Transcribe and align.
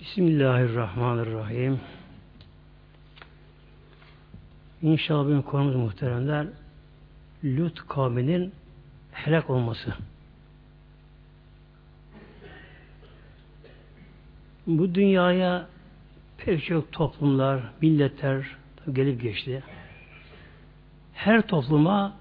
Bismillahirrahmanirrahim. 0.00 1.80
İnşallah 4.82 5.24
bugün 5.24 5.42
konumuz 5.42 5.76
muhteremler 5.76 6.46
Lut 7.44 7.88
kavminin 7.88 8.52
helak 9.12 9.50
olması. 9.50 9.94
Bu 14.66 14.94
dünyaya 14.94 15.68
pek 16.38 16.64
çok 16.64 16.92
toplumlar, 16.92 17.62
milletler 17.80 18.56
gelip 18.92 19.22
geçti. 19.22 19.62
Her 21.14 21.42
topluma 21.42 22.16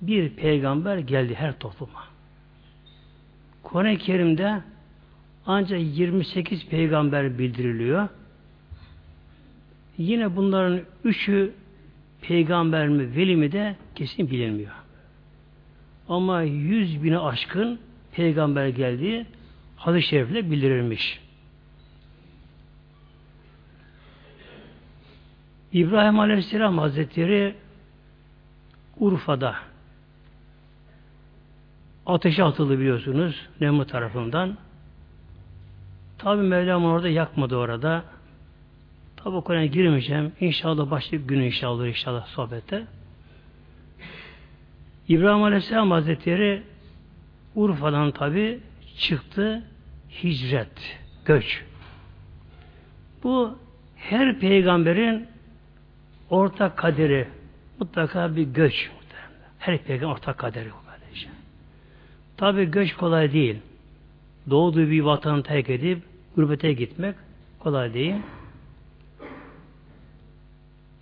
bir 0.00 0.30
peygamber 0.30 0.98
geldi 0.98 1.34
her 1.34 1.58
topluma. 1.58 2.04
Kur'an-ı 3.62 3.98
Kerim'de 3.98 4.62
ancak 5.46 5.80
28 5.80 6.66
peygamber 6.66 7.38
bildiriliyor. 7.38 8.08
Yine 9.98 10.36
bunların 10.36 10.80
üçü 11.04 11.52
peygamber 12.22 12.88
mi, 12.88 13.16
veli 13.16 13.36
mi 13.36 13.52
de 13.52 13.76
kesin 13.94 14.30
bilinmiyor. 14.30 14.72
Ama 16.08 16.42
yüz 16.42 17.02
bine 17.04 17.18
aşkın 17.18 17.78
peygamber 18.12 18.68
geldiği 18.68 19.26
hadis-i 19.76 20.08
şerifle 20.08 20.50
bildirilmiş. 20.50 21.20
İbrahim 25.72 26.18
Aleyhisselam 26.20 26.78
Hazretleri 26.78 27.54
Urfa'da 28.98 29.56
ateşe 32.06 32.44
atıldı 32.44 32.78
biliyorsunuz 32.78 33.48
Nemrut 33.60 33.88
tarafından. 33.88 34.56
Tabi 36.22 36.42
Mevlam 36.42 36.84
orada 36.84 37.08
yakmadı 37.08 37.56
orada. 37.56 38.04
Tabi 39.16 39.36
o 39.36 39.44
konuya 39.44 39.66
girmeyeceğim. 39.66 40.32
İnşallah 40.40 40.90
başka 40.90 41.16
bir 41.16 41.24
gün 41.24 41.40
inşallah 41.40 41.86
inşallah 41.86 42.26
sohbette. 42.26 42.86
İbrahim 45.08 45.42
Aleyhisselam 45.42 45.90
Hazretleri 45.90 46.62
Urfa'dan 47.54 48.10
tabi 48.10 48.60
çıktı 48.98 49.64
hicret, 50.22 50.98
göç. 51.24 51.64
Bu 53.22 53.58
her 53.96 54.38
peygamberin 54.38 55.26
ortak 56.30 56.76
kaderi 56.76 57.28
mutlaka 57.78 58.36
bir 58.36 58.42
göç. 58.42 58.90
Her 59.58 59.78
peygamber 59.78 60.14
ortak 60.14 60.38
kaderi 60.38 60.68
bu 60.70 60.90
kardeşim. 60.90 61.30
Tabi 62.36 62.70
göç 62.70 62.94
kolay 62.94 63.32
değil. 63.32 63.56
Doğduğu 64.50 64.90
bir 64.90 65.00
vatanı 65.00 65.42
terk 65.42 65.70
edip 65.70 66.09
gurbete 66.36 66.72
gitmek 66.72 67.14
kolay 67.58 67.94
değil. 67.94 68.14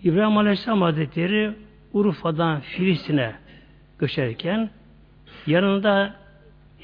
İbrahim 0.02 0.38
Aleyhisselam 0.38 0.82
Hazretleri 0.82 1.52
Urfa'dan 1.92 2.60
Filistin'e 2.60 3.34
göçerken 3.98 4.70
yanında 5.46 6.16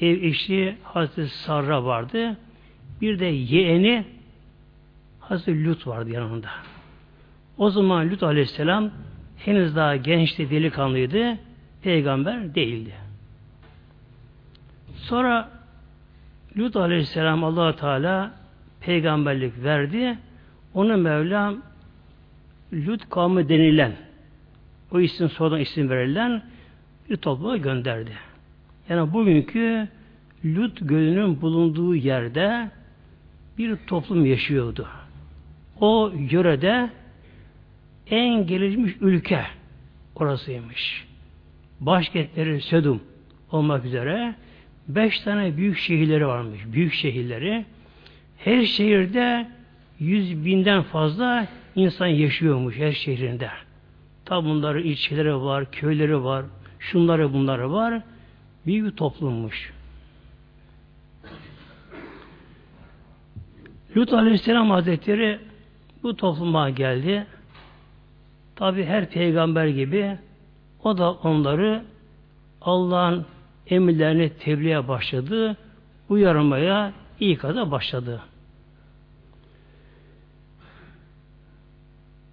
ev 0.01 0.23
eşi 0.23 0.75
Hazreti 0.83 1.27
Sarra 1.27 1.85
vardı. 1.85 2.37
Bir 3.01 3.19
de 3.19 3.25
yeğeni 3.25 4.05
Hazreti 5.19 5.65
Lut 5.65 5.87
vardı 5.87 6.09
yanında. 6.09 6.49
O 7.57 7.69
zaman 7.69 8.09
Lut 8.09 8.23
Aleyhisselam 8.23 8.91
henüz 9.37 9.75
daha 9.75 9.95
gençti, 9.95 10.49
delikanlıydı. 10.49 11.37
Peygamber 11.81 12.55
değildi. 12.55 12.93
Sonra 14.95 15.49
Lut 16.57 16.75
Aleyhisselam 16.75 17.43
allah 17.43 17.75
Teala 17.75 18.31
peygamberlik 18.81 19.63
verdi. 19.63 20.17
Onu 20.73 20.97
Mevlam 20.97 21.61
Lut 22.73 23.09
kavmi 23.09 23.49
denilen 23.49 23.91
o 24.91 24.99
isim 24.99 25.29
sonradan 25.29 25.59
isim 25.59 25.89
verilen 25.89 26.41
bir 27.09 27.17
topluma 27.17 27.57
gönderdi. 27.57 28.11
Yani 28.89 29.13
bugünkü 29.13 29.87
Lut 30.45 30.77
gölünün 30.81 31.41
bulunduğu 31.41 31.95
yerde 31.95 32.69
bir 33.57 33.75
toplum 33.75 34.25
yaşıyordu. 34.25 34.87
O 35.79 36.11
yörede 36.29 36.89
en 38.09 38.47
gelişmiş 38.47 38.93
ülke 39.01 39.45
orasıymış. 40.15 41.07
Başkentleri 41.79 42.61
Sedum 42.61 43.01
olmak 43.51 43.85
üzere 43.85 44.35
beş 44.87 45.19
tane 45.19 45.57
büyük 45.57 45.77
şehirleri 45.77 46.27
varmış. 46.27 46.61
Büyük 46.65 46.93
şehirleri. 46.93 47.65
Her 48.37 48.65
şehirde 48.65 49.47
yüz 49.99 50.45
binden 50.45 50.81
fazla 50.81 51.47
insan 51.75 52.07
yaşıyormuş 52.07 52.77
her 52.77 52.91
şehrinde. 52.91 53.49
Tabi 54.25 54.45
bunların 54.45 54.83
ilçeleri 54.83 55.35
var, 55.35 55.71
köyleri 55.71 56.23
var, 56.23 56.45
şunları 56.79 57.33
bunları 57.33 57.71
var. 57.71 58.01
Büyük 58.65 58.85
bir 58.85 58.91
toplummuş. 58.91 59.73
Lut 63.97 64.13
Aleyhisselam 64.13 64.69
Hazretleri 64.69 65.39
bu 66.03 66.15
topluma 66.15 66.69
geldi. 66.69 67.27
Tabi 68.55 68.85
her 68.85 69.09
peygamber 69.09 69.67
gibi 69.67 70.17
o 70.83 70.97
da 70.97 71.11
onları 71.11 71.83
Allah'ın 72.61 73.25
emirlerini 73.67 74.29
tebliğe 74.29 74.87
başladı, 74.87 75.57
uyarmaya 76.09 76.93
ikada 77.19 77.71
başladı. 77.71 78.21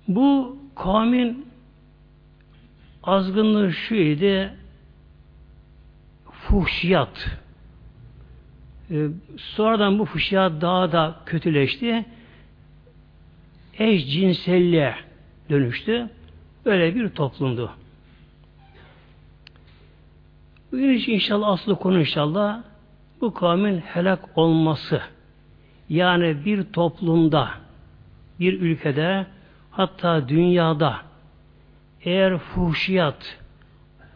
Bu 0.09 0.57
kavmin 0.77 1.47
azgınlığı 3.03 3.73
şu 3.73 3.95
idi 3.95 4.53
fuhşiyat. 6.31 7.31
Ee, 8.91 9.09
sonradan 9.37 9.99
bu 9.99 10.05
fuhşiyat 10.05 10.61
daha 10.61 10.93
da 10.93 11.17
kötüleşti. 11.27 12.05
Eşcinselliğe 13.79 14.95
dönüştü. 15.51 16.11
Böyle 16.65 16.95
bir 16.95 17.09
toplumdu. 17.09 17.73
Bugün 20.73 21.03
inşallah 21.07 21.49
aslı 21.49 21.77
konu 21.77 22.01
inşallah 22.01 22.61
bu 23.21 23.35
kavmin 23.35 23.79
helak 23.79 24.39
olması. 24.39 25.01
Yani 25.89 26.45
bir 26.45 26.63
toplumda, 26.63 27.49
bir 28.41 28.61
ülkede, 28.61 29.27
hatta 29.71 30.29
dünyada 30.29 30.97
eğer 32.05 32.39
fuhşiyat 32.39 33.39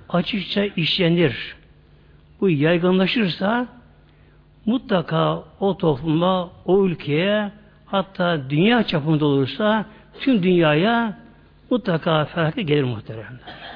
açıkça 0.09 0.65
işlenir, 0.65 1.56
bu 2.41 2.50
yaygınlaşırsa 2.50 3.66
mutlaka 4.66 5.45
o 5.61 5.77
topluma, 5.77 6.50
o 6.65 6.87
ülkeye 6.87 7.53
hatta 7.87 8.50
dünya 8.50 8.83
çapında 8.83 9.25
olursa 9.25 9.87
tüm 10.21 10.43
dünyaya 10.43 11.19
mutlaka 11.71 12.25
felaket 12.25 12.69
gelir 12.69 12.84
muhteremler. 12.84 13.75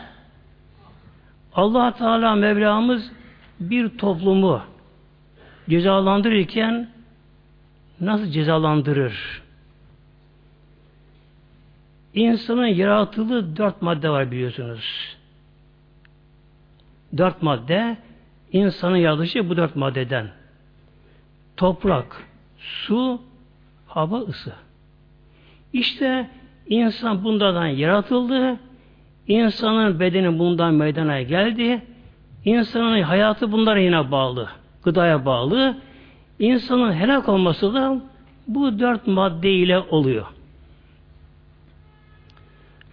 Allah 1.54 1.94
Teala 1.94 2.34
Mevlamız 2.34 3.12
bir 3.60 3.98
toplumu 3.98 4.62
cezalandırırken 5.68 6.88
nasıl 8.00 8.26
cezalandırır? 8.26 9.42
İnsanın 12.14 12.66
yaratıldığı 12.66 13.56
dört 13.56 13.82
madde 13.82 14.10
var 14.10 14.30
biliyorsunuz. 14.30 15.16
Dört 17.16 17.42
madde 17.42 17.96
insanın 18.52 18.96
yaratılışı 18.96 19.48
bu 19.48 19.56
dört 19.56 19.76
maddeden. 19.76 20.28
Toprak, 21.56 22.24
su, 22.58 23.22
hava, 23.86 24.18
ısı. 24.18 24.52
İşte 25.72 26.30
insan 26.68 27.24
bundan 27.24 27.66
yaratıldı. 27.66 28.58
İnsanın 29.30 30.00
bedeni 30.00 30.38
bundan 30.38 30.74
meydana 30.74 31.22
geldi. 31.22 31.82
İnsanın 32.44 33.02
hayatı 33.02 33.52
bunlara 33.52 33.78
yine 33.78 34.10
bağlı. 34.10 34.48
Gıdaya 34.82 35.26
bağlı. 35.26 35.76
İnsanın 36.38 36.92
helak 36.92 37.28
olması 37.28 37.74
da 37.74 38.00
bu 38.48 38.78
dört 38.78 39.06
madde 39.06 39.52
ile 39.52 39.78
oluyor. 39.78 40.26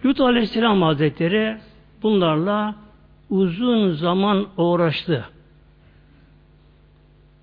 Lut 0.04 0.20
Aleyhisselam 0.20 0.82
Hazretleri 0.82 1.56
bunlarla 2.02 2.74
uzun 3.30 3.92
zaman 3.92 4.46
uğraştı. 4.56 5.24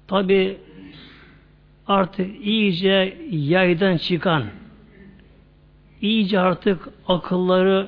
Tabi 0.07 0.57
artık 1.87 2.45
iyice 2.45 3.17
yaydan 3.31 3.97
çıkan, 3.97 4.43
iyice 6.01 6.39
artık 6.39 6.89
akılları 7.07 7.87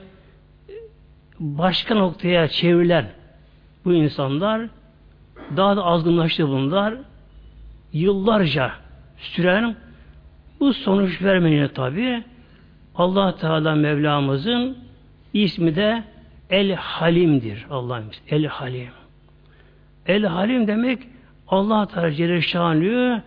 başka 1.40 1.96
noktaya 1.96 2.48
çevrilen 2.48 3.06
bu 3.86 3.94
insanlar 3.94 4.62
daha 5.58 5.78
da 5.78 5.86
azgınlaştı 5.86 6.48
bunlar. 6.48 6.94
Yıllarca 7.94 8.72
süren 9.18 9.76
Bu 10.60 10.74
sonuç 10.74 11.22
vermeyince 11.22 11.74
tabi 11.74 12.24
Allah 12.96 13.36
Teala 13.36 13.76
Mevlamızın 13.76 14.78
ismi 15.34 15.76
de 15.76 16.04
El 16.50 16.74
Halim'dir. 16.74 17.66
Allah'ın 17.70 18.12
El 18.30 18.46
Halim. 18.46 18.90
El 20.08 20.24
Halim 20.24 20.68
demek 20.68 21.00
Allah 21.48 21.88
Teala 21.88 22.12
Celle 22.12 23.22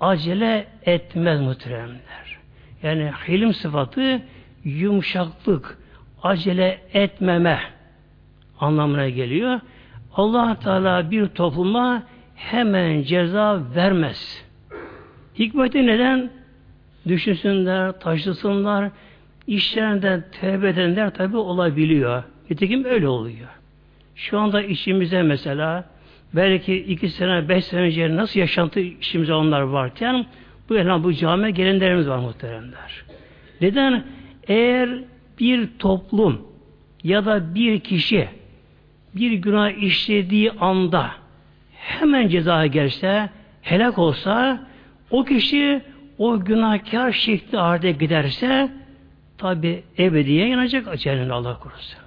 acele 0.00 0.66
etmez 0.86 1.40
muhteremler. 1.40 2.38
Yani 2.82 3.10
hilim 3.28 3.54
sıfatı 3.54 4.22
yumuşaklık, 4.64 5.78
acele 6.24 6.80
etmeme 6.94 7.60
anlamına 8.60 9.08
geliyor. 9.08 9.60
Allah 10.14 10.58
Teala 10.58 11.10
bir 11.10 11.26
topluma 11.26 12.02
hemen 12.34 13.02
ceza 13.02 13.62
vermez. 13.74 14.44
Hikmeti 15.38 15.86
neden? 15.86 16.30
Düşünsünler, 17.08 18.00
taşısınlar, 18.00 18.90
işlerinden 19.46 20.24
tevbe 20.40 20.68
edenler 20.68 21.14
tabi 21.14 21.36
olabiliyor. 21.36 22.22
Nitekim 22.50 22.84
öyle 22.84 23.08
oluyor. 23.08 23.48
Şu 24.14 24.38
anda 24.38 24.62
işimize 24.62 25.22
mesela 25.22 25.84
belki 26.34 26.74
iki 26.74 27.08
sene, 27.08 27.48
beş 27.48 27.64
sene 27.64 27.80
önce 27.80 28.16
nasıl 28.16 28.40
yaşantı 28.40 28.80
işimize 28.80 29.34
onlar 29.34 29.60
varken 29.60 30.26
bu 30.68 30.76
elham 30.76 31.04
bu 31.04 31.12
camiye 31.12 31.50
gelenlerimiz 31.50 32.08
var 32.08 32.18
muhteremler. 32.18 33.04
Neden? 33.60 34.04
Eğer 34.48 34.98
bir 35.38 35.68
toplum 35.78 36.42
ya 37.04 37.24
da 37.24 37.54
bir 37.54 37.80
kişi 37.80 38.28
bir 39.14 39.32
günah 39.32 39.70
işlediği 39.70 40.50
anda 40.50 41.10
hemen 41.72 42.28
cezaya 42.28 42.66
gelse, 42.66 43.30
helak 43.62 43.98
olsa 43.98 44.66
o 45.10 45.24
kişi 45.24 45.82
o 46.18 46.44
günahkar 46.44 47.12
şekli 47.12 47.58
halde 47.58 47.92
giderse 47.92 48.72
tabi 49.38 49.82
ebediye 49.98 50.48
yanacak 50.48 50.98
cehennemde 50.98 51.32
Allah 51.32 51.58
korusun. 51.58 51.98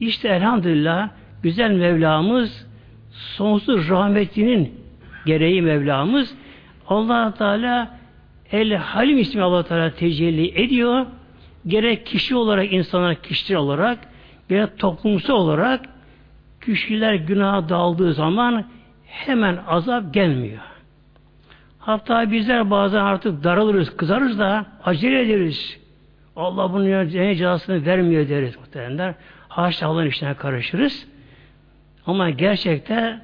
İşte 0.00 0.28
elhamdülillah 0.28 1.08
güzel 1.42 1.70
Mevlamız 1.70 2.66
sonsuz 3.12 3.90
rahmetinin 3.90 4.74
gereği 5.26 5.62
Mevlamız 5.62 6.34
allah 6.88 7.34
Teala 7.34 7.98
El 8.52 8.74
Halim 8.74 9.18
ismi 9.18 9.42
allah 9.42 9.62
Teala 9.62 9.94
tecelli 9.94 10.62
ediyor. 10.62 11.06
Gerek 11.66 12.06
kişi 12.06 12.36
olarak, 12.36 12.72
insanlar 12.72 13.14
kişiler 13.22 13.58
olarak, 13.58 13.98
gerek 14.48 14.78
toplumsal 14.78 15.34
olarak 15.34 15.80
kişiler 16.64 17.14
günaha 17.14 17.68
daldığı 17.68 18.12
zaman 18.12 18.64
hemen 19.06 19.58
azap 19.66 20.14
gelmiyor. 20.14 20.62
Hatta 21.78 22.30
bizler 22.30 22.70
bazen 22.70 23.00
artık 23.00 23.44
daralırız, 23.44 23.96
kızarız 23.96 24.38
da 24.38 24.66
acele 24.84 25.22
ederiz. 25.22 25.78
Allah 26.36 26.72
bunun 26.72 26.84
ne 26.84 27.34
cezasını 27.34 27.86
vermiyor 27.86 28.28
deriz 28.28 28.56
muhtemelenler. 28.58 29.14
Haşa 29.48 29.86
Allah'ın 29.86 30.06
işine 30.06 30.34
karışırız. 30.34 31.08
Ama 32.06 32.30
gerçekte 32.30 33.20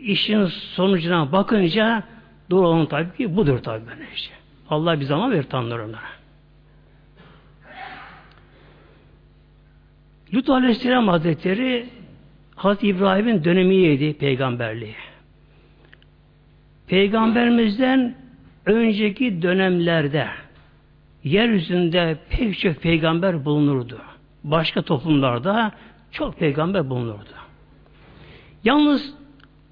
işin 0.00 0.44
sonucuna 0.46 1.32
bakınca 1.32 2.02
doğru 2.50 2.68
olan 2.68 2.86
tabii 2.86 3.16
ki 3.16 3.36
budur 3.36 3.58
tabii 3.58 3.86
böyle 3.86 4.08
işte. 4.14 4.34
Allah 4.70 5.00
bir 5.00 5.04
zaman 5.04 5.30
verir 5.30 5.42
Tanrı 5.42 5.84
onlara. 5.84 6.19
Lut 10.34 10.50
Aleyhisselam 10.50 11.08
Hazretleri 11.08 11.86
Hazreti 12.56 12.88
İbrahim'in 12.88 13.44
dönemiydi 13.44 14.12
peygamberliği. 14.12 14.94
Peygamberimizden 16.86 18.14
önceki 18.66 19.42
dönemlerde 19.42 20.26
yeryüzünde 21.24 22.18
pek 22.30 22.58
çok 22.58 22.76
peygamber 22.76 23.44
bulunurdu. 23.44 23.98
Başka 24.44 24.82
toplumlarda 24.82 25.72
çok 26.12 26.38
peygamber 26.38 26.90
bulunurdu. 26.90 27.30
Yalnız 28.64 29.14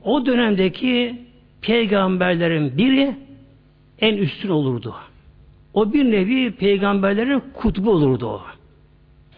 o 0.05 0.27
dönemdeki 0.27 1.23
peygamberlerin 1.61 2.79
biri 2.79 3.15
en 4.01 4.17
üstün 4.17 4.49
olurdu. 4.49 4.95
O 5.75 5.93
bir 5.93 6.05
nevi 6.05 6.51
peygamberlerin 6.51 7.43
kutbu 7.55 7.91
olurdu 7.91 8.27
o. 8.27 8.43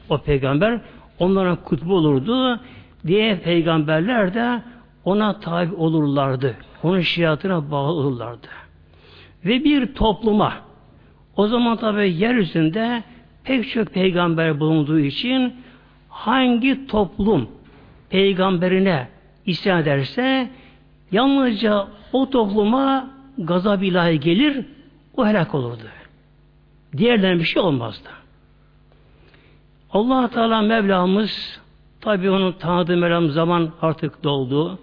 O 0.08 0.18
peygamber 0.18 0.80
onların 1.20 1.56
kutbu 1.56 1.94
olurdu. 1.94 2.60
Diğer 3.06 3.40
peygamberler 3.40 4.34
de 4.34 4.62
ona 5.04 5.40
tabi 5.40 5.74
olurlardı. 5.74 6.56
Onun 6.82 7.00
şiatına 7.00 7.70
bağlı 7.70 7.92
olurlardı. 7.92 8.46
Ve 9.44 9.64
bir 9.64 9.94
topluma 9.94 10.54
o 11.36 11.46
zaman 11.46 11.76
tabi 11.76 12.12
yeryüzünde 12.12 13.02
pek 13.44 13.70
çok 13.70 13.94
peygamber 13.94 14.60
bulunduğu 14.60 14.98
için 14.98 15.54
hangi 16.08 16.86
toplum 16.86 17.48
peygamberine 18.10 19.08
isyan 19.46 19.82
ederse 19.82 20.50
yalnızca 21.12 21.86
o 22.12 22.30
topluma 22.30 23.10
gazab 23.38 23.82
ilahi 23.82 24.20
gelir 24.20 24.66
o 25.16 25.26
helak 25.26 25.54
olurdu. 25.54 25.82
Diğerlerine 26.96 27.40
bir 27.40 27.44
şey 27.44 27.62
olmazdı. 27.62 28.08
Allah 29.92 30.30
Teala 30.30 30.62
Mevlamız 30.62 31.60
tabi 32.00 32.30
onun 32.30 32.52
tanıdığı 32.52 32.96
Mevlam 32.96 33.28
zaman 33.28 33.72
artık 33.82 34.24
doldu. 34.24 34.78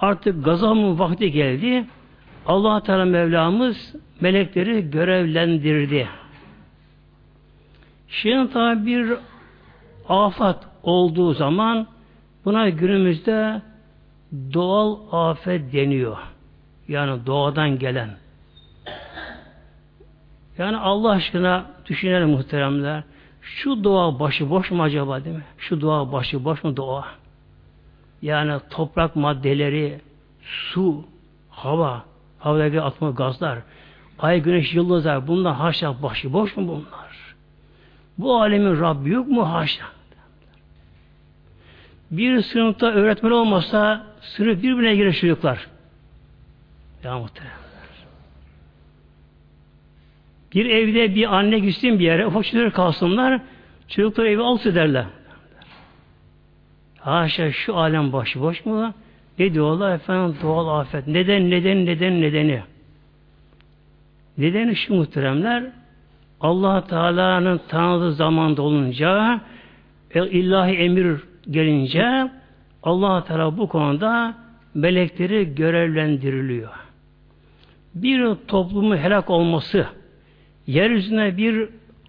Artık 0.00 0.44
gazamın 0.44 0.98
vakti 0.98 1.32
geldi. 1.32 1.84
allah 2.46 2.82
Teala 2.82 3.04
Mevlamız 3.04 3.94
melekleri 4.20 4.90
görevlendirdi. 4.90 6.08
Şimdi 8.08 8.52
tabi 8.52 8.86
bir 8.86 9.12
afat 10.08 10.66
olduğu 10.82 11.34
zaman 11.34 11.86
buna 12.44 12.68
günümüzde 12.68 13.62
doğal 14.32 14.96
afet 15.12 15.72
deniyor. 15.72 16.16
Yani 16.88 17.26
doğadan 17.26 17.78
gelen. 17.78 18.10
Yani 20.58 20.76
Allah 20.76 21.10
aşkına 21.10 21.64
düşünelim 21.86 22.28
muhteremler. 22.28 23.02
Şu 23.44 23.84
doğa 23.84 24.20
başı 24.20 24.50
boş 24.50 24.70
mu 24.70 24.82
acaba 24.82 25.24
değil 25.24 25.36
mi? 25.36 25.44
Şu 25.58 25.80
doğa 25.80 26.12
başı 26.12 26.44
boş 26.44 26.64
mu 26.64 26.76
doğa? 26.76 27.04
Yani 28.22 28.60
toprak 28.70 29.16
maddeleri, 29.16 30.00
su, 30.42 31.04
hava, 31.50 32.04
havadaki 32.38 32.80
atma 32.80 33.10
gazlar, 33.10 33.58
ay, 34.18 34.42
güneş, 34.42 34.74
yıldızlar 34.74 35.26
bunlar 35.26 35.54
haşa 35.54 36.02
başı 36.02 36.32
boş 36.32 36.56
mu 36.56 36.68
bunlar? 36.68 37.34
Bu 38.18 38.40
alemin 38.40 38.80
Rabbi 38.80 39.10
yok 39.10 39.28
mu 39.28 39.52
haşa? 39.52 39.84
Bir 42.10 42.42
sınıfta 42.42 42.86
öğretmen 42.86 43.30
olmasa 43.30 44.06
sınıf 44.20 44.62
birbirine 44.62 44.96
girer 44.96 45.12
çocuklar. 45.12 45.66
Ya 47.04 47.18
muhteremler. 47.18 47.63
Bir 50.54 50.66
evde 50.66 51.14
bir 51.14 51.36
anne 51.36 51.58
gitsin 51.58 51.98
bir 51.98 52.04
yere, 52.04 52.26
ufak 52.26 52.44
çocuklar 52.44 52.72
kalsınlar, 52.72 53.40
çocuklar 53.88 54.24
evi 54.24 54.42
alt 54.42 54.66
ederler. 54.66 55.04
Haşa 56.98 57.52
şu 57.52 57.76
alem 57.76 58.12
başıboş 58.12 58.64
mu? 58.64 58.94
Ne 59.38 59.54
diyorlar 59.54 59.94
efendim 59.94 60.36
doğal 60.42 60.80
afet. 60.80 61.06
Neden, 61.06 61.50
neden, 61.50 61.86
neden, 61.86 62.20
nedeni. 62.20 62.62
Nedeni 64.38 64.76
şu 64.76 64.94
muhteremler, 64.94 65.64
allah 66.40 66.86
Teala'nın 66.86 67.60
tanıdığı 67.68 68.12
zamanda 68.12 68.62
olunca 68.62 69.40
ilahi 70.14 70.72
emir 70.72 71.20
gelince 71.50 72.30
allah 72.82 73.24
Teala 73.24 73.58
bu 73.58 73.68
konuda 73.68 74.34
melekleri 74.74 75.54
görevlendiriliyor. 75.54 76.70
Bir 77.94 78.34
toplumu 78.48 78.96
helak 78.96 79.30
olması, 79.30 79.86
yeryüzüne 80.66 81.36
bir 81.36 81.68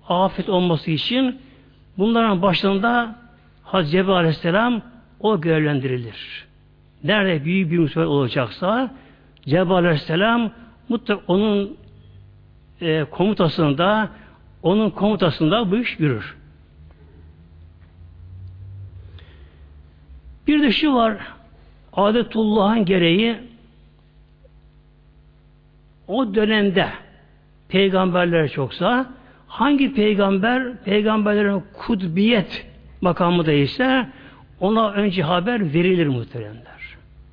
afet 0.09 0.49
olması 0.49 0.91
için 0.91 1.39
bunların 1.97 2.41
başında 2.41 3.15
Hazreti 3.63 3.91
Cebrail 3.91 4.17
Aleyhisselam 4.17 4.81
o 5.19 5.41
görevlendirilir. 5.41 6.45
Nerede 7.03 7.45
büyük 7.45 7.71
bir 7.71 7.79
musibet 7.79 8.07
olacaksa 8.07 8.91
Cebrail 9.45 9.85
Aleyhisselam 9.85 10.51
mutlaka 10.89 11.21
onun 11.27 11.77
e, 12.81 13.03
komutasında 13.03 14.09
onun 14.63 14.89
komutasında 14.89 15.71
bu 15.71 15.77
iş 15.77 15.99
yürür. 15.99 16.37
Bir 20.47 20.61
de 20.61 20.71
şu 20.71 20.93
var 20.93 21.17
adetullah'ın 21.93 22.85
gereği 22.85 23.37
o 26.07 26.35
dönemde 26.35 26.89
peygamberler 27.69 28.47
çoksa 28.47 29.05
hangi 29.47 29.93
peygamber 29.93 30.83
peygamberlerin 30.83 31.63
kudbiyet 31.73 32.67
makamı 33.01 33.45
değilse 33.45 34.09
ona 34.59 34.91
önce 34.91 35.23
haber 35.23 35.73
verilir 35.73 36.07
muhteremler. 36.07 36.75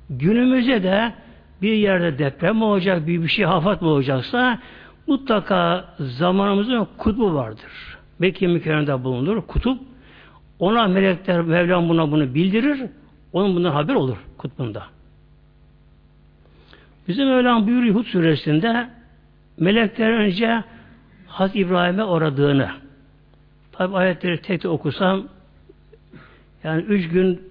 Günümüzde 0.09 0.83
de 0.83 1.13
bir 1.61 1.73
yerde 1.73 2.17
deprem 2.19 2.61
olacak, 2.61 3.07
bir 3.07 3.23
bir 3.23 3.27
şey 3.27 3.45
hafat 3.45 3.81
mı 3.81 3.87
olacaksa 3.87 4.59
mutlaka 5.07 5.85
zamanımızın 5.99 6.87
kutbu 6.97 7.33
vardır. 7.33 7.97
Mekke 8.19 8.47
mükerremde 8.47 9.03
bulunur, 9.03 9.41
kutup. 9.41 9.79
Ona 10.59 10.87
melekler, 10.87 11.41
Mevlam 11.41 11.89
buna 11.89 12.11
bunu 12.11 12.33
bildirir. 12.33 12.81
Onun 13.33 13.55
bundan 13.55 13.71
haber 13.71 13.95
olur 13.95 14.17
kutbunda. 14.37 14.83
Bizim 17.07 17.27
Mevlam 17.27 17.67
buyuruyor 17.67 17.95
Hud 17.95 18.05
suresinde 18.05 18.89
melekler 19.57 20.09
önce 20.09 20.63
Hazreti 21.27 21.59
İbrahim'e 21.59 22.03
uğradığını 22.03 22.69
tabi 23.71 23.97
ayetleri 23.97 24.41
tek 24.41 24.61
tek 24.61 24.71
okusam 24.71 25.27
yani 26.63 26.81
üç 26.81 27.09
gün 27.09 27.41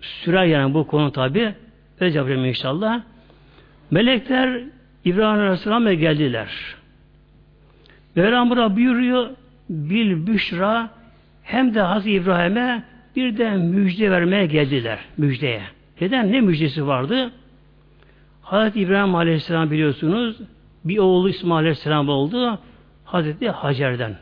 sürer 0.00 0.44
yani 0.44 0.74
bu 0.74 0.86
konu 0.86 1.12
tabi 1.12 1.54
öyle 2.00 2.16
yapacağım 2.16 2.44
inşallah. 2.44 3.02
Melekler 3.90 4.60
İbrahim 5.04 5.40
Aleyhisselam'a 5.40 5.92
geldiler. 5.92 6.48
Mevlam 8.16 8.50
burada 8.50 8.76
buyuruyor 8.76 9.30
bil 9.70 10.26
büşra 10.26 10.90
hem 11.42 11.74
de 11.74 11.80
Hazreti 11.80 12.10
İbrahim'e 12.10 12.82
bir 13.16 13.38
de 13.38 13.50
müjde 13.50 14.10
vermeye 14.10 14.46
geldiler. 14.46 14.98
Müjdeye. 15.16 15.62
Neden? 16.00 16.32
Ne 16.32 16.40
müjdesi 16.40 16.86
vardı? 16.86 17.30
Hazreti 18.42 18.80
İbrahim 18.80 19.14
Aleyhisselam 19.14 19.70
biliyorsunuz 19.70 20.36
bir 20.84 20.98
oğlu 20.98 21.28
İsmail 21.28 21.58
Aleyhisselam 21.58 22.08
oldu. 22.08 22.58
Hazreti 23.04 23.50
Hacer'den. 23.50 24.16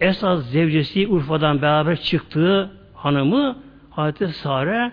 Esas 0.00 0.46
zevcesi 0.46 1.08
Urfa'dan 1.08 1.62
beraber 1.62 2.00
çıktığı 2.00 2.70
hanımı 2.94 3.58
Hazreti 3.90 4.28
Sare 4.28 4.92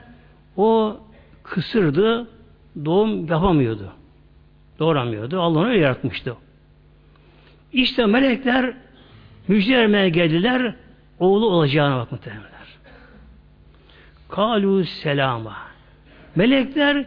o 0.57 0.97
kısırdı, 1.43 2.27
doğum 2.85 3.27
yapamıyordu. 3.27 3.93
Doğuramıyordu. 4.79 5.41
Allah 5.41 5.59
onu 5.59 5.75
yaratmıştı. 5.75 6.35
İşte 7.73 8.05
melekler 8.05 8.73
müjde 9.47 9.77
vermeye 9.77 10.09
geldiler. 10.09 10.75
Oğlu 11.19 11.50
olacağına 11.50 11.97
bak 11.97 12.12
muhtemelenler. 12.12 12.50
Kalu 14.29 14.85
selama. 14.85 15.57
Melekler 16.35 17.05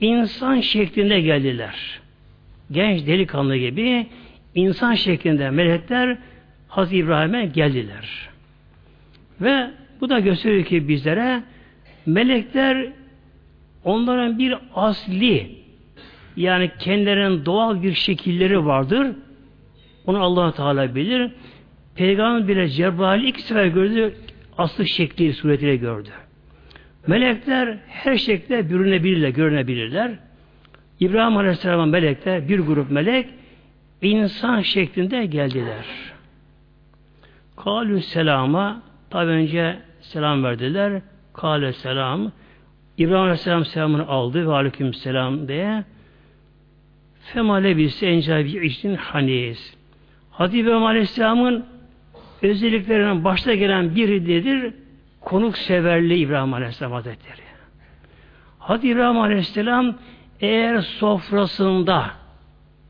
insan 0.00 0.60
şeklinde 0.60 1.20
geldiler. 1.20 2.00
Genç 2.70 3.06
delikanlı 3.06 3.56
gibi 3.56 4.06
insan 4.54 4.94
şeklinde 4.94 5.50
melekler 5.50 6.18
Hazreti 6.68 6.96
İbrahim'e 6.96 7.46
geldiler. 7.46 8.28
Ve 9.40 9.70
bu 10.00 10.08
da 10.08 10.20
gösteriyor 10.20 10.64
ki 10.64 10.88
bizlere 10.88 11.42
melekler 12.06 12.92
onların 13.84 14.38
bir 14.38 14.54
asli 14.74 15.56
yani 16.36 16.70
kendilerinin 16.78 17.44
doğal 17.44 17.82
bir 17.82 17.92
şekilleri 17.92 18.66
vardır. 18.66 19.06
Onu 20.06 20.22
allah 20.22 20.52
Teala 20.52 20.94
bilir. 20.94 21.30
Peygamber 21.94 22.48
bile 22.48 22.68
Cebrail 22.68 23.24
iki 23.24 23.42
sefer 23.42 23.66
gördü. 23.66 24.14
Aslı 24.58 24.86
şekli 24.86 25.32
suretiyle 25.32 25.76
gördü. 25.76 26.08
Melekler 27.06 27.78
her 27.88 28.16
şekilde 28.16 28.70
bürünebilirler, 28.70 29.28
görünebilirler. 29.28 30.18
İbrahim 31.00 31.36
Aleyhisselam'ın 31.36 31.88
melekler, 31.88 32.48
bir 32.48 32.58
grup 32.58 32.90
melek 32.90 33.28
insan 34.02 34.60
şeklinde 34.60 35.26
geldiler. 35.26 35.84
Kalü 37.56 38.02
selama 38.02 38.82
tabi 39.10 39.30
önce 39.30 39.76
selam 40.00 40.44
verdiler. 40.44 41.02
Kale 41.32 41.72
selam. 41.72 42.32
İbrahim 42.98 43.20
Aleyhisselam 43.20 43.64
selamını 43.64 44.06
aldı 44.06 44.48
ve 44.48 44.52
aleyküm 44.52 44.94
selam 44.94 45.48
diye. 45.48 45.84
Female 47.20 47.76
bilse 47.76 48.06
encabi 48.06 48.66
için 48.66 48.94
hanis. 48.94 49.74
Hazreti 50.30 50.58
İbrahim 50.58 50.86
Aleyhisselam'ın 50.86 51.66
özelliklerinden 52.42 53.24
başta 53.24 53.54
gelen 53.54 53.96
biridir 53.96 54.74
konuk 55.20 55.58
severli 55.58 56.16
İbrahim 56.16 56.54
Aleyhisselam 56.54 56.92
Hazretleri. 56.92 57.40
Hazreti 58.58 58.88
İbrahim 58.88 59.18
Aleyhisselam 59.18 59.94
eğer 60.40 60.80
sofrasında 60.80 62.10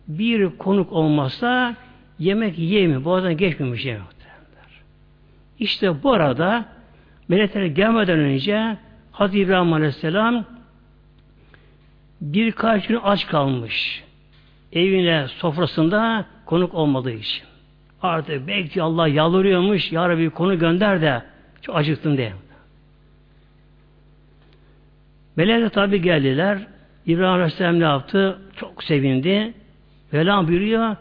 bir 0.08 0.58
konuk 0.58 0.92
olmazsa 0.92 1.76
yemek 2.18 2.58
yiyemiyor. 2.58 3.04
Boğazdan 3.04 3.36
geçmemiş 3.36 3.84
yemek. 3.84 4.16
İşte 5.58 6.02
bu 6.02 6.12
arada 6.12 6.64
melekler 7.28 7.66
gelmeden 7.66 8.18
önce 8.18 8.76
Hazreti 9.12 9.38
İbrahim 9.38 9.72
Aleyhisselam 9.72 10.44
birkaç 12.20 12.86
gün 12.86 13.00
aç 13.02 13.26
kalmış. 13.26 14.04
Evine, 14.72 15.28
sofrasında 15.28 16.26
konuk 16.46 16.74
olmadığı 16.74 17.12
için. 17.12 17.44
Artık 18.02 18.48
belki 18.48 18.82
Allah 18.82 19.08
yalvarıyormuş, 19.08 19.92
Ya 19.92 20.08
Rabbi 20.08 20.30
konu 20.30 20.58
gönder 20.58 21.00
de 21.00 21.22
çok 21.62 21.76
acıktım 21.76 22.16
diye. 22.16 22.32
Melekler 25.36 25.68
tabi 25.68 26.02
geldiler. 26.02 26.58
İbrahim 27.06 27.34
Aleyhisselam 27.34 27.80
ne 27.80 27.84
yaptı? 27.84 28.38
Çok 28.56 28.84
sevindi. 28.84 29.54
Velam 30.12 30.48
buyuruyor 30.48 30.96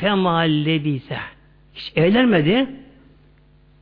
femallebise. 0.00 1.18
Hiç 1.74 1.92
evlenmedi. 1.96 2.66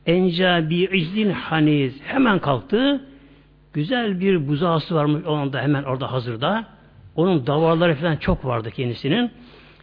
Enca 0.05 0.69
bir 0.69 0.91
izdin 0.91 1.29
haniz. 1.29 2.01
Hemen 2.03 2.39
kalktı. 2.39 3.03
Güzel 3.73 4.19
bir 4.19 4.47
buzağısı 4.47 4.95
varmış 4.95 5.25
onun 5.25 5.53
da 5.53 5.61
hemen 5.61 5.83
orada 5.83 6.11
hazırda. 6.11 6.65
Onun 7.15 7.47
davarları 7.47 7.95
falan 7.95 8.15
çok 8.15 8.45
vardı 8.45 8.71
kendisinin. 8.71 9.31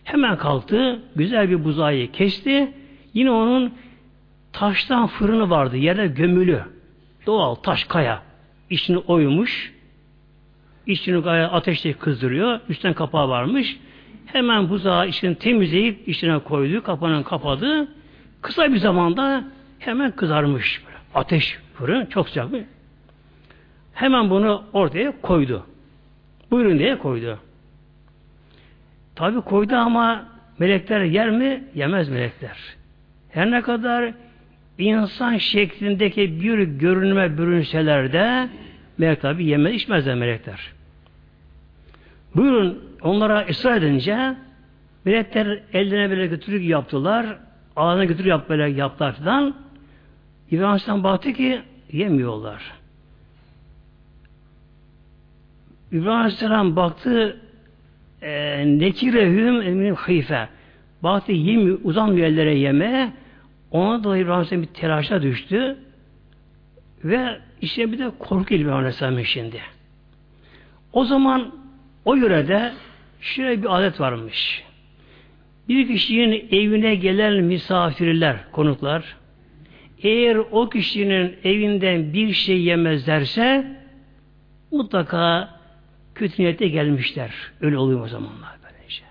Hemen 0.05 0.37
kalktı. 0.37 1.01
Güzel 1.17 1.51
bir 1.51 1.65
buzağı 1.65 2.07
kesti. 2.13 2.73
Yine 3.15 3.31
onun 3.31 3.73
taştan 4.53 5.07
fırını 5.07 5.51
vardı. 5.51 5.77
Yerde 5.77 6.07
gömülü. 6.07 6.61
Doğal 7.27 7.55
taş 7.55 7.85
kaya. 7.85 8.23
İçini 8.71 8.99
oymuş. 8.99 9.74
İçini 10.87 11.23
kaya 11.23 11.51
ateşte 11.51 11.93
kızdırıyor. 11.93 12.61
Üstten 12.69 12.95
kapağı 12.95 13.29
varmış. 13.29 13.77
Hemen 14.27 14.69
buzağı 14.69 15.09
içini 15.09 15.35
temizleyip 15.35 16.09
içine 16.09 16.39
koydu. 16.39 16.83
Kapağını 16.83 17.25
kapadı. 17.25 17.89
Kısa 18.43 18.73
bir 18.73 18.79
zamanda 18.79 19.45
hemen 19.79 20.11
kızarmış. 20.11 20.83
Böyle. 20.87 20.97
Ateş 21.15 21.59
fırın 21.75 22.07
çok 22.07 22.29
sıcak. 22.29 22.49
Hemen 23.95 24.31
bunu 24.31 24.65
ortaya 24.73 25.21
koydu. 25.21 25.67
Buyurun 26.51 26.79
diye 26.79 26.99
koydu. 26.99 27.39
Tabi 29.15 29.41
koydu 29.41 29.75
ama 29.75 30.25
melekler 30.59 31.01
yer 31.01 31.31
mi? 31.31 31.65
Yemez 31.75 32.09
melekler. 32.09 32.59
Her 33.31 33.51
ne 33.51 33.63
kadar 33.63 34.13
insan 34.79 35.37
şeklindeki 35.37 36.41
bir 36.41 36.59
görünme 36.59 37.39
bürünseler 37.39 38.13
de 38.13 38.49
melek 38.99 39.21
tabi 39.21 39.45
yemez 39.45 39.75
içmezler 39.75 40.15
melekler. 40.15 40.73
Buyurun 42.37 42.85
onlara 43.03 43.47
ısrar 43.51 43.77
edince 43.77 44.35
melekler 45.05 45.63
ellerine 45.73 46.11
böyle 46.11 46.27
götürük 46.27 46.65
yaptılar. 46.65 47.27
Ağzına 47.77 48.05
götürük 48.05 48.27
yap, 48.27 48.49
böyle 48.49 48.71
yaptılar 48.71 49.13
falan. 49.13 49.55
İbrahim 50.51 50.67
Aleyhisselam 50.67 51.05
baktı 51.05 51.33
ki 51.33 51.61
yemiyorlar. 51.93 52.73
İbrahim 55.93 56.11
Aleyhisselam 56.11 56.77
baktı 56.77 57.41
e, 58.23 58.65
nekirehüm 58.79 59.63
eminim 59.63 59.95
hıyfe. 59.95 60.49
Baktı 61.03 61.33
yemiyor, 61.33 61.79
uzanmıyor 61.85 62.27
ellere 62.27 62.55
yeme. 62.59 63.13
Ona 63.71 64.05
dolayı 64.05 64.23
İbrahim 64.23 64.35
Aleyhisselam 64.35 64.63
bir 64.63 64.69
telaşa 64.69 65.23
düştü. 65.23 65.77
Ve 67.05 67.39
işte 67.63 67.93
bir 67.93 67.99
de 67.99 68.11
korku 68.19 68.55
İbrahim 68.55 68.77
Aleyhisselam'ın 68.77 69.23
şimdi. 69.23 69.61
O 70.93 71.05
zaman 71.05 71.55
o 72.05 72.15
yörede 72.15 72.73
şöyle 73.21 73.63
bir 73.63 73.79
adet 73.79 74.01
varmış. 74.01 74.65
Bir 75.69 75.89
kişinin 75.89 76.49
evine 76.51 76.95
gelen 76.95 77.45
misafirler, 77.45 78.37
konuklar, 78.53 79.17
eğer 80.03 80.37
o 80.37 80.69
kişinin 80.69 81.37
evinden 81.45 82.13
bir 82.13 82.33
şey 82.33 82.63
yemezlerse 82.63 83.77
mutlaka 84.71 85.49
kötü 86.15 86.43
niyete 86.43 86.69
gelmişler. 86.69 87.31
Öyle 87.61 87.79
oluyor 87.79 88.01
o 88.01 88.09
zamanlar 88.09 88.53
böylece. 88.65 89.03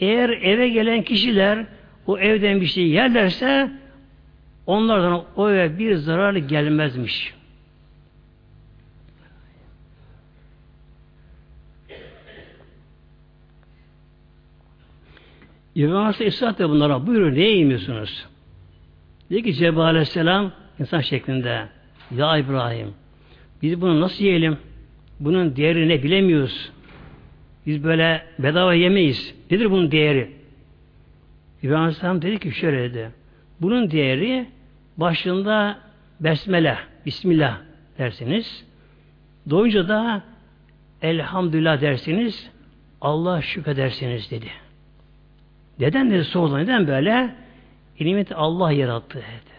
Eğer 0.00 0.28
eve 0.28 0.68
gelen 0.68 1.02
kişiler 1.02 1.66
o 2.06 2.18
evden 2.18 2.60
bir 2.60 2.66
şey 2.66 2.88
yerlerse 2.88 3.70
onlardan 4.70 5.24
o 5.36 5.50
eve 5.50 5.78
bir 5.78 5.94
zarar 5.94 6.34
gelmezmiş. 6.34 7.34
İbrahim 15.74 15.96
Aleyhisselam 15.96 16.58
da 16.58 16.70
bunlara 16.70 17.06
buyurun 17.06 17.34
ne 17.34 17.40
yemiyorsunuz? 17.40 18.26
Dedi 19.30 19.42
ki 19.42 19.54
Cebrail 19.54 19.78
Aleyhisselam 19.78 20.52
insan 20.78 21.00
şeklinde 21.00 21.68
Ya 22.16 22.38
İbrahim 22.38 22.94
biz 23.62 23.80
bunu 23.80 24.00
nasıl 24.00 24.24
yiyelim? 24.24 24.58
Bunun 25.20 25.56
değerini 25.56 26.02
bilemiyoruz. 26.02 26.70
Biz 27.66 27.84
böyle 27.84 28.26
bedava 28.38 28.74
yemeyiz. 28.74 29.34
Nedir 29.50 29.70
bunun 29.70 29.90
değeri? 29.90 30.30
İbrahim 31.62 31.82
Aleyhisselam 31.82 32.22
dedi 32.22 32.38
ki 32.38 32.52
şöyle 32.52 32.90
dedi. 32.90 33.10
Bunun 33.60 33.90
değeri 33.90 34.46
başında 35.00 35.78
Besmele, 36.20 36.78
Bismillah 37.06 37.58
dersiniz. 37.98 38.64
Doğunca 39.50 39.88
da 39.88 40.22
Elhamdülillah 41.02 41.80
dersiniz. 41.80 42.50
Allah 43.00 43.42
şükredersiniz 43.42 44.30
dedi. 44.30 44.46
Neden 45.78 46.10
dedi 46.10 46.24
sordu. 46.24 46.58
Neden 46.58 46.86
böyle? 46.86 47.34
İlimeti 47.98 48.34
Allah 48.34 48.72
yarattı 48.72 49.18
dedi. 49.18 49.54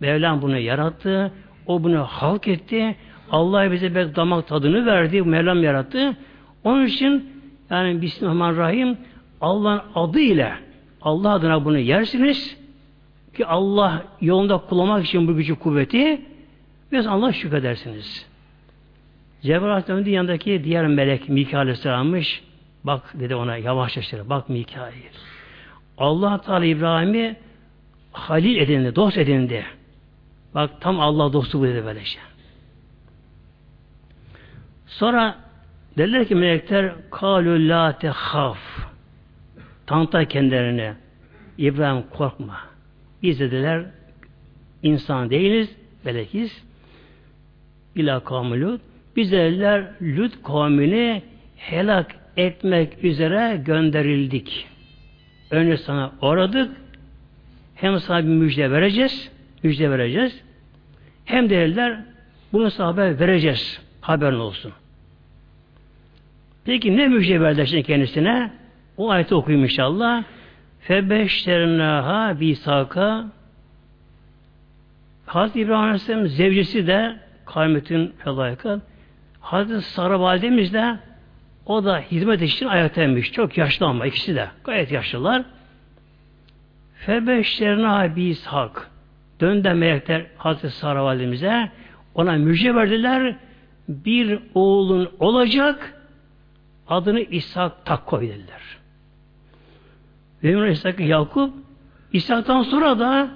Mevlam 0.00 0.42
bunu 0.42 0.58
yarattı. 0.58 1.32
O 1.66 1.82
bunu 1.82 2.04
halk 2.04 2.48
etti. 2.48 2.96
Allah 3.30 3.72
bize 3.72 3.94
belki 3.94 4.16
damak 4.16 4.48
tadını 4.48 4.86
verdi. 4.86 5.22
Mevlam 5.22 5.62
yarattı. 5.62 6.16
Onun 6.64 6.86
için 6.86 7.32
yani 7.70 8.02
Bismillahirrahmanirrahim 8.02 8.98
Allah'ın 9.40 9.80
adı 9.94 10.20
ile 10.20 10.52
Allah 11.02 11.32
adına 11.32 11.64
bunu 11.64 11.78
yersiniz 11.78 12.61
ki 13.36 13.46
Allah 13.46 14.04
yolunda 14.20 14.58
kullanmak 14.58 15.06
için 15.06 15.28
bu 15.28 15.36
gücü 15.36 15.54
kuvveti 15.54 16.22
ve 16.92 17.08
Allah 17.08 17.32
şükredersiniz. 17.32 18.26
Cebrail 19.42 19.70
Aleyhisselam'ın 19.70 20.10
yanındaki 20.10 20.64
diğer 20.64 20.86
melek 20.86 21.28
Mikail 21.28 21.60
Aleyhisselam'mış. 21.62 22.42
Bak 22.84 23.14
dedi 23.14 23.34
ona 23.34 23.56
yavaşlaştır. 23.56 24.28
Bak 24.30 24.48
Mikail. 24.48 24.92
Allah 25.98 26.40
Teala 26.40 26.64
İbrahim'i 26.64 27.36
halil 28.12 28.56
edindi, 28.56 28.96
dost 28.96 29.18
edindi. 29.18 29.64
Bak 30.54 30.80
tam 30.80 31.00
Allah 31.00 31.32
dostu 31.32 31.60
bu 31.60 31.66
dedi 31.66 31.82
böylece. 31.84 32.18
Sonra 34.86 35.36
dediler 35.98 36.28
ki 36.28 36.34
melekler 36.34 36.92
kalü 37.10 37.68
la 37.68 37.98
tehaf 37.98 38.58
tanıta 39.86 40.24
kendilerine 40.24 40.94
İbrahim 41.58 42.02
korkma. 42.10 42.71
Biz 43.22 43.40
dediler 43.40 43.84
insan 44.82 45.30
değiliz, 45.30 45.76
melekiz. 46.04 46.62
İla 47.94 48.24
kavmi 48.24 48.78
Biz 49.16 49.32
dediler 49.32 49.84
Lut 50.02 50.42
kavmini 50.42 51.22
helak 51.56 52.14
etmek 52.36 53.04
üzere 53.04 53.62
gönderildik. 53.64 54.66
Önce 55.50 55.76
sana 55.76 56.12
oradık. 56.20 56.70
Hem 57.74 58.00
sana 58.00 58.22
bir 58.22 58.28
müjde 58.28 58.70
vereceğiz. 58.70 59.30
Müjde 59.62 59.90
vereceğiz. 59.90 60.40
Hem 61.24 61.50
dediler 61.50 62.04
bunu 62.52 62.70
sana 62.70 62.88
haber 62.88 63.20
vereceğiz. 63.20 63.80
Haberin 64.00 64.38
olsun. 64.38 64.72
Peki 66.64 66.96
ne 66.96 67.08
müjde 67.08 67.66
şimdi 67.66 67.82
kendisine? 67.82 68.50
O 68.96 69.10
ayeti 69.10 69.34
okuyayım 69.34 69.64
inşallah. 69.64 70.24
Febeşternaha 70.82 72.40
bisaka 72.40 73.24
Hazreti 75.26 75.60
İbrahim 75.60 75.82
Aleyhisselam 75.84 76.26
zevcesi 76.26 76.86
de 76.86 77.16
kavmetin 77.46 78.14
felaykat 78.18 78.80
Hazreti 79.40 79.82
Sara 79.82 80.20
validemiz 80.20 80.72
de 80.72 80.98
o 81.66 81.84
da 81.84 81.98
hizmet 81.98 82.42
için 82.42 82.66
ayaktaymış. 82.66 83.32
Çok 83.32 83.58
yaşlı 83.58 83.86
ama 83.86 84.06
ikisi 84.06 84.34
de. 84.34 84.48
Gayet 84.64 84.92
yaşlılar. 84.92 85.42
Febeşlerine 86.94 88.16
biz 88.16 88.46
hak. 88.46 88.90
Döndü 89.40 89.72
melekler 89.72 90.26
Hazreti 90.36 90.74
Sara 90.76 91.04
validemize. 91.04 91.70
Ona 92.14 92.32
müjde 92.32 92.74
verdiler. 92.74 93.36
Bir 93.88 94.38
oğlun 94.54 95.10
olacak. 95.18 95.94
Adını 96.88 97.20
İshak 97.20 97.84
tak 97.84 98.06
koy 98.06 98.28
dediler. 98.28 98.81
Ve 100.44 100.72
İshak 100.72 101.00
Yakup 101.00 101.54
İshak'tan 102.12 102.62
sonra 102.62 102.98
da 102.98 103.30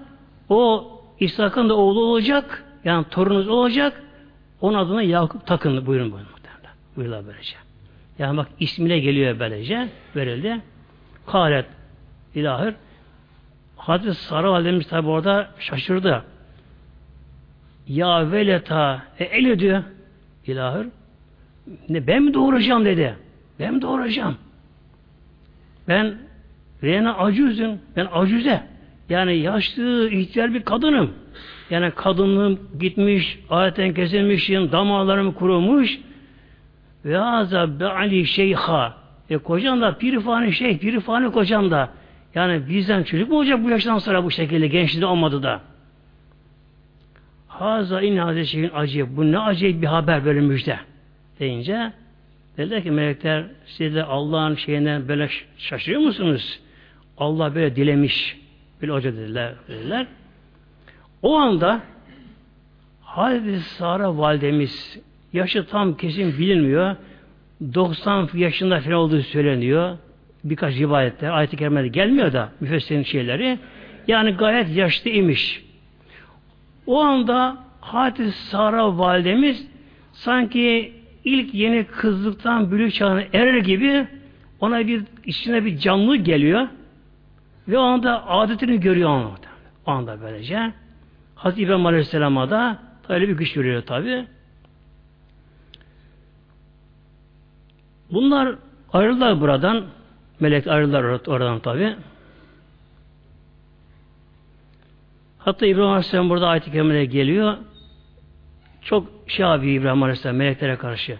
o 0.49 0.90
İshak'ın 1.21 1.69
da 1.69 1.75
oğlu 1.75 2.05
olacak. 2.05 2.64
Yani 2.85 3.05
torunuz 3.11 3.49
olacak. 3.49 4.03
Onun 4.61 4.79
adına 4.79 5.03
Yakup 5.03 5.47
takın 5.47 5.87
buyurun 5.87 6.12
buyurun. 6.12 6.37
Buyurlar 6.97 7.27
böylece. 7.27 7.57
Yani 8.19 8.37
bak 8.37 8.49
ismine 8.61 8.99
geliyor 8.99 9.38
böylece. 9.40 9.88
Verildi. 10.16 10.61
Kalet 11.27 11.66
ilahir. 12.35 12.75
Hazreti 13.77 14.14
Sara 14.14 14.53
Validemiz 14.53 14.88
tabi 14.88 15.09
orada 15.09 15.51
şaşırdı. 15.59 16.25
Ya 17.88 18.33
veleta 18.33 19.03
e 19.19 19.25
el 19.25 19.59
diyor 19.59 19.83
ilahir. 20.47 20.87
Ne, 21.88 22.07
ben 22.07 22.23
mi 22.23 22.35
doğuracağım 22.35 22.85
dedi. 22.85 23.16
Ben 23.59 23.75
mi 23.75 23.83
doğuracağım? 23.83 24.37
Ben 25.88 26.19
Reyna 26.83 27.17
acüzüm. 27.17 27.79
Ben 27.97 28.09
acüze. 28.12 28.62
Yani 29.09 29.37
yaşlı, 29.37 30.11
ihtiyar 30.11 30.55
bir 30.55 30.62
kadınım. 30.62 31.11
Yani 31.71 31.91
kadınlığım 31.91 32.59
gitmiş, 32.81 33.39
ayetten 33.51 33.95
kesilmişim, 33.95 34.73
damarlarım 34.73 35.33
kurumuş. 35.33 35.99
Ve 37.05 37.21
azab 37.21 37.81
be'ali 37.81 38.27
şeyha. 38.27 38.95
E 39.31 39.37
kocam 39.39 39.81
da 39.81 39.99
pirifani 39.99 40.53
şey, 40.53 40.79
pirifani 40.79 41.33
kocam 41.33 41.71
da. 41.71 41.89
Yani 42.35 42.69
bizden 42.69 43.03
çocuk 43.03 43.29
mu 43.29 43.37
olacak 43.37 43.65
bu 43.65 43.71
yaştan 43.71 43.99
sonra 43.99 44.25
bu 44.25 44.31
şekilde 44.31 44.69
gençliğinde 44.69 45.07
olmadı 45.07 45.43
da. 45.43 45.61
Haza 47.49 48.03
in 48.03 48.43
şeyin 48.43 48.71
acı. 48.75 49.17
Bu 49.17 49.33
ne 49.33 49.39
acayip 49.39 49.83
bir 49.83 49.87
haber 49.87 50.25
böyle 50.25 50.41
müjde. 50.41 50.79
Deyince 51.41 51.93
dediler 52.57 52.83
ki 52.83 52.91
melekler 52.91 53.45
siz 53.67 53.95
de 53.95 54.05
Allah'ın 54.05 54.55
şeyinden 54.55 55.09
böyle 55.09 55.29
şaşırıyor 55.59 56.01
musunuz? 56.01 56.61
Allah 57.19 57.55
böyle 57.55 57.77
dilemiş. 57.77 58.37
Böyle 58.83 58.93
hoca 58.93 59.17
dediler. 59.17 59.55
dediler. 59.69 60.07
O 61.23 61.37
anda 61.37 61.81
Hazreti 63.01 63.61
Sara 63.61 64.19
validemiz 64.19 65.01
Yaşı 65.33 65.67
tam 65.67 65.97
kesin 65.97 66.39
bilinmiyor. 66.39 66.97
90 67.75 68.29
yaşında 68.35 68.81
falan 68.81 68.97
olduğu 68.97 69.23
söyleniyor. 69.23 69.99
Birkaç 70.45 70.75
rivayette, 70.75 71.31
ayet-i 71.31 71.57
kerimede 71.57 71.89
gelmiyor 71.89 72.33
da 72.33 72.53
müfessirin 72.61 73.03
şeyleri. 73.03 73.59
Yani 74.09 74.31
gayet 74.31 74.77
yaşlı 74.77 75.11
imiş. 75.11 75.63
O 76.87 77.01
anda 77.01 77.57
Hazreti 77.81 78.33
Sara 78.33 78.99
validemiz 78.99 79.67
sanki 80.13 80.93
ilk 81.25 81.55
yeni 81.55 81.85
kızlıktan 81.85 82.71
bülük 82.71 82.95
çağına 82.95 83.23
erer 83.33 83.59
gibi 83.59 84.07
ona 84.61 84.87
bir 84.87 85.03
içine 85.25 85.65
bir 85.65 85.79
canlı 85.79 86.17
geliyor 86.17 86.69
ve 87.69 87.79
o 87.79 87.83
anda 87.83 88.29
adetini 88.29 88.81
görüyor 88.81 89.11
onu. 89.11 89.33
O 89.87 89.91
anda 89.91 90.21
böylece. 90.21 90.73
Hazreti 91.35 91.63
İbrahim 91.63 91.87
Aleyhisselam'a 91.87 92.51
da 92.51 92.79
öyle 93.09 93.29
bir 93.29 93.37
güç 93.37 93.57
veriyor 93.57 93.83
tabi. 93.83 94.27
Bunlar 98.11 98.55
ayrıldılar 98.93 99.41
buradan. 99.41 99.85
Melek 100.41 100.67
ayrıldılar 100.67 101.03
oradan 101.27 101.59
tabi. 101.59 101.97
Hatta 105.39 105.67
İbrahim 105.67 105.89
Aleyhisselam 105.89 106.31
burada 106.31 106.49
ayet-i 106.49 106.71
geliyor. 107.09 107.57
Çok 108.83 109.09
şey 109.27 109.45
abi 109.45 109.73
İbrahim 109.73 110.03
Aleyhisselam 110.03 110.37
meleklere 110.37 110.77
karşı. 110.77 111.19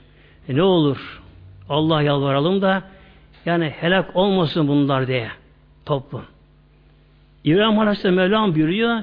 E 0.49 0.57
ne 0.57 0.63
olur 0.63 1.23
Allah 1.69 2.03
yalvaralım 2.03 2.63
da 2.63 2.83
yani 3.47 3.69
helak 3.69 4.17
olmasın 4.17 4.69
bunlar 4.69 5.07
diye 5.07 5.31
toplum. 5.87 6.25
İbrahim 7.47 7.79
Aleyhisselam 7.79 8.17
Mevlam 8.17 8.55
buyuruyor 8.55 9.03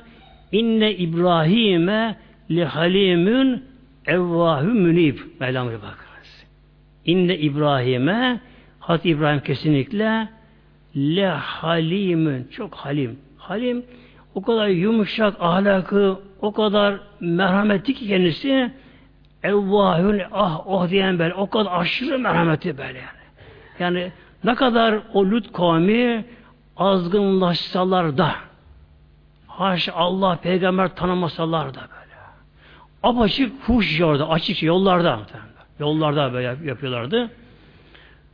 İnne 0.52 0.94
İbrahim'e 0.94 2.16
li 2.52 2.66
halimün 2.66 3.64
evvahü 4.06 4.68
münib. 4.68 5.18
Mevlam 5.40 5.68
bak. 5.68 6.04
İnne 7.06 7.38
İbrahim'e 7.38 8.40
Hazreti 8.80 9.10
İbrahim 9.10 9.40
kesinlikle 9.40 10.30
le 10.96 11.28
halimün 11.28 12.48
çok 12.52 12.76
halim. 12.76 13.20
Halim 13.38 13.86
o 14.36 14.42
kadar 14.42 14.68
yumuşak 14.68 15.36
ahlakı, 15.40 16.20
o 16.42 16.54
kadar 16.54 17.00
merhametli 17.20 17.94
ki 17.94 18.08
kendisi 18.08 18.72
evvahün 19.44 20.22
ah 20.32 20.68
oh 20.68 20.90
diyen 20.90 21.20
böyle 21.20 21.34
o 21.34 21.50
kadar 21.50 21.72
aşırı 21.80 22.20
merhameti 22.20 22.78
böyle 22.78 22.98
yani. 22.98 23.24
Yani 23.80 24.12
ne 24.44 24.56
kadar 24.56 25.00
o 25.14 25.26
Lut 25.26 25.54
kavmi 25.54 26.26
azgınlaşsalar 26.78 28.18
da 28.18 28.36
haş 29.48 29.90
Allah 29.94 30.36
peygamber 30.36 30.96
tanımasalar 30.96 31.74
da 31.74 31.80
böyle. 31.80 32.14
Apaçık 33.04 33.62
fuş 33.62 34.02
orada, 34.02 34.30
açık 34.30 34.64
yollarda. 34.64 35.20
Yollarda 35.80 36.34
böyle 36.34 36.68
yapıyorlardı. 36.68 37.30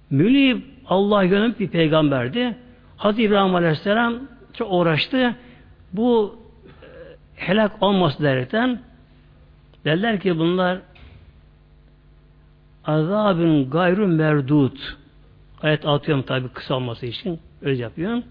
Münib 0.10 0.62
Allah 0.88 1.25
gönüp 1.25 1.60
bir 1.60 1.67
peygamberdi. 1.67 2.58
Hazreti 2.97 3.23
İbrahim 3.23 3.56
Aleyhisselam 3.56 4.15
çok 4.54 4.73
uğraştı. 4.73 5.36
Bu 5.93 6.39
e, 6.84 6.88
helak 7.36 7.84
olması 7.84 8.23
derken 8.23 8.82
derler 9.86 10.19
ki 10.19 10.39
bunlar 10.39 10.80
azabın 12.86 13.69
gayru 13.69 14.08
merdut 14.08 14.97
Ayet 15.63 15.86
atıyorum 15.86 16.24
tabi 16.24 16.48
kısa 16.48 16.76
olması 16.76 17.06
için. 17.06 17.39
Öyle 17.62 17.82
yapıyorum. 17.82 18.24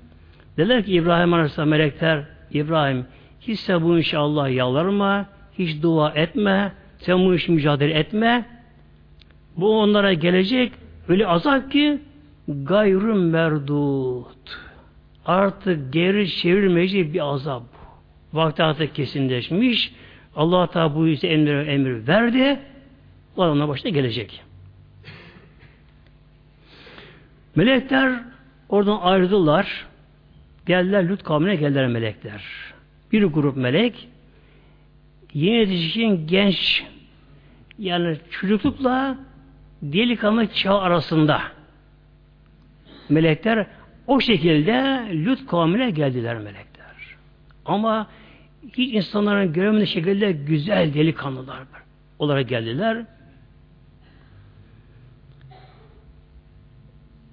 Dediler 0.57 0.85
ki 0.85 0.93
İbrahim 0.93 1.35
Aleyhisselam 1.35 1.69
melekler 1.69 2.25
İbrahim 2.51 3.07
hiç 3.41 3.61
sen 3.61 3.83
bu 3.83 3.99
işe 3.99 4.19
Allah 4.19 4.49
yalvarma, 4.49 5.27
hiç 5.59 5.83
dua 5.83 6.11
etme, 6.11 6.73
sen 6.99 7.27
bu 7.27 7.35
işi 7.35 7.53
mücadele 7.53 7.95
etme. 7.95 8.45
Bu 9.57 9.81
onlara 9.81 10.13
gelecek 10.13 10.73
öyle 11.09 11.27
azap 11.27 11.73
ki 11.73 11.99
gayrı 12.49 13.15
merdut. 13.15 14.59
Artık 15.27 15.93
geri 15.93 16.31
çevirmeyecek 16.31 17.15
bir 17.15 17.33
azap. 17.33 17.63
Vakti 18.33 18.63
artık 18.63 18.95
kesinleşmiş. 18.95 19.93
Allah 20.37 20.67
Teala 20.67 20.95
bu 20.95 21.07
yüzden 21.07 21.31
emir, 21.31 21.67
emir 21.67 22.09
verdi. 22.09 22.61
O 23.37 23.43
ona 23.45 23.69
başta 23.69 23.89
gelecek. 23.89 24.48
Melekler 27.59 28.21
oradan 28.69 28.99
ayrıldılar. 29.01 29.87
Geldiler 30.67 31.09
Lut 31.09 31.23
kavmine 31.23 31.57
geldiler 31.57 31.87
melekler. 31.87 32.45
Bir 33.13 33.25
grup 33.25 33.57
melek 33.57 34.09
yeni 35.35 35.57
yetişkin 35.57 36.27
genç 36.27 36.85
yani 37.79 38.17
çocuklukla 38.31 39.17
delikanlı 39.83 40.47
çağ 40.47 40.79
arasında 40.79 41.43
melekler 43.09 43.67
o 44.07 44.21
şekilde 44.21 45.07
Lut 45.25 45.47
kavmine 45.47 45.91
geldiler 45.91 46.39
melekler. 46.39 47.17
Ama 47.65 48.07
hiç 48.73 48.95
insanların 48.95 49.53
göremediği 49.53 49.87
şekilde 49.87 50.33
güzel 50.33 50.95
delikanlılar 50.95 51.59
olarak 52.19 52.49
geldiler. 52.49 53.07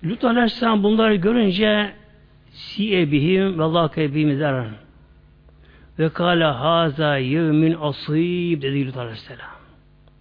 Lut 0.06 0.24
Aleyhisselam 0.24 0.84
bunları 0.84 1.16
görünce 1.16 1.92
siye 2.52 3.12
bihim 3.12 3.60
ve 3.60 3.64
lâke 3.64 4.16
bihim 4.16 4.40
ve 6.00 6.10
kâle 6.10 6.44
hâzâ 6.44 7.18
yevmin 7.18 7.78
asîb 7.82 8.62
dedi 8.62 8.88
Lut 8.88 8.98
Aleyhisselam. 8.98 9.50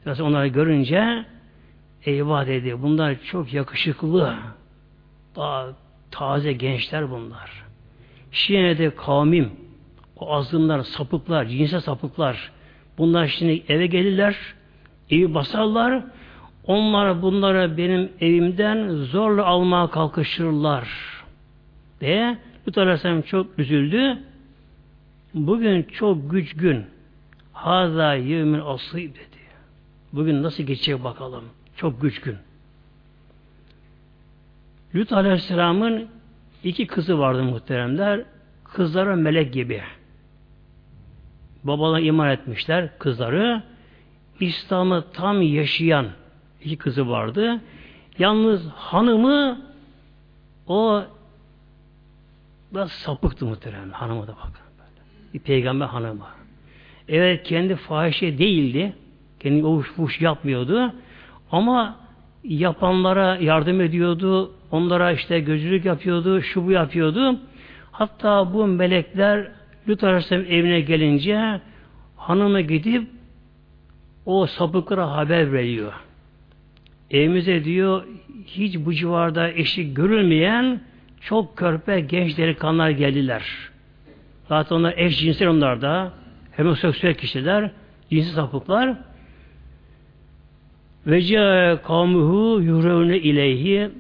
Mesela 0.04 0.28
onları 0.28 0.46
görünce 0.46 1.24
eyvah 2.06 2.46
dedi. 2.46 2.82
Bunlar 2.82 3.14
çok 3.22 3.52
yakışıklı. 3.52 4.34
Daha 5.36 5.68
taze 6.10 6.52
gençler 6.52 7.10
bunlar. 7.10 7.64
Şimdi 8.32 8.78
de 8.78 8.94
kavmim 8.94 9.50
o 10.16 10.32
azgınlar, 10.32 10.82
sapıklar, 10.82 11.44
cinsel 11.44 11.80
sapıklar 11.80 12.52
bunlar 12.98 13.26
şimdi 13.26 13.62
eve 13.68 13.86
gelirler 13.86 14.36
evi 15.10 15.34
basarlar 15.34 16.04
onlar 16.66 17.22
bunlara 17.22 17.76
benim 17.76 18.12
evimden 18.20 18.88
zorla 18.88 19.44
almaya 19.44 19.90
kalkışırlar 19.90 20.88
diye 22.00 22.38
Lut 22.68 22.78
Aleyhisselam 22.78 23.22
çok 23.22 23.58
üzüldü. 23.58 24.18
Bugün 25.34 25.82
çok 25.82 26.30
güç 26.30 26.54
gün. 26.54 26.84
Haza 27.52 28.14
yevmin 28.14 28.60
asib 28.60 29.14
dedi. 29.14 29.38
Bugün 30.12 30.42
nasıl 30.42 30.62
geçecek 30.62 31.04
bakalım. 31.04 31.44
Çok 31.76 32.02
güç 32.02 32.20
gün. 32.20 32.36
Lut 34.94 35.12
Aleyhisselam'ın 35.12 36.08
iki 36.64 36.86
kızı 36.86 37.18
vardı 37.18 37.42
muhteremler. 37.42 38.24
Kızları 38.64 39.16
melek 39.16 39.52
gibi. 39.52 39.82
Babalar 41.64 42.00
iman 42.00 42.30
etmişler 42.30 42.98
kızları. 42.98 43.62
İslam'ı 44.40 45.04
tam 45.12 45.42
yaşayan 45.42 46.06
iki 46.64 46.76
kızı 46.76 47.08
vardı. 47.08 47.60
Yalnız 48.18 48.68
hanımı 48.68 49.60
o 50.66 51.02
da 52.74 52.88
sapıktı 52.88 53.46
muhterem. 53.46 53.90
Hanımı 53.90 54.22
da 54.26 54.32
bakın. 54.36 54.64
Bir 55.34 55.38
peygamber 55.38 55.86
hanımı. 55.86 56.26
Evet 57.08 57.42
kendi 57.42 57.76
fahişe 57.76 58.38
değildi. 58.38 58.92
Kendi 59.40 59.64
o 59.66 59.80
fuş 59.80 60.20
yapmıyordu. 60.20 60.92
Ama 61.50 61.96
yapanlara 62.44 63.36
yardım 63.36 63.80
ediyordu. 63.80 64.52
Onlara 64.70 65.12
işte 65.12 65.40
gözlük 65.40 65.84
yapıyordu. 65.84 66.42
Şu 66.42 66.66
bu 66.66 66.70
yapıyordu. 66.70 67.38
Hatta 67.92 68.54
bu 68.54 68.66
melekler 68.66 69.50
Lut 69.88 70.04
Aleyhisselam 70.04 70.44
evine 70.44 70.80
gelince 70.80 71.60
hanımı 72.16 72.60
gidip 72.60 73.08
o 74.26 74.46
sapıklara 74.46 75.10
haber 75.12 75.52
veriyor. 75.52 75.92
Evimize 77.14 77.64
diyor 77.64 78.04
hiç 78.46 78.78
bu 78.78 78.94
civarda 78.94 79.50
eşi 79.50 79.94
görülmeyen 79.94 80.80
çok 81.20 81.56
körpe 81.56 82.00
genç 82.00 82.38
delikanlılar 82.38 82.90
geldiler. 82.90 83.42
Zaten 84.48 84.76
onlar 84.76 84.94
eş 84.96 85.20
cinsel 85.20 85.48
onlar 85.48 85.82
da 85.82 86.12
homoseksüel 86.56 87.14
kişiler, 87.14 87.70
cinsi 88.10 88.30
sapıklar. 88.30 88.94
Ve 91.06 91.78
kavmuhu 91.86 92.60
yurevne 92.60 93.18
ileyhi 93.18 93.90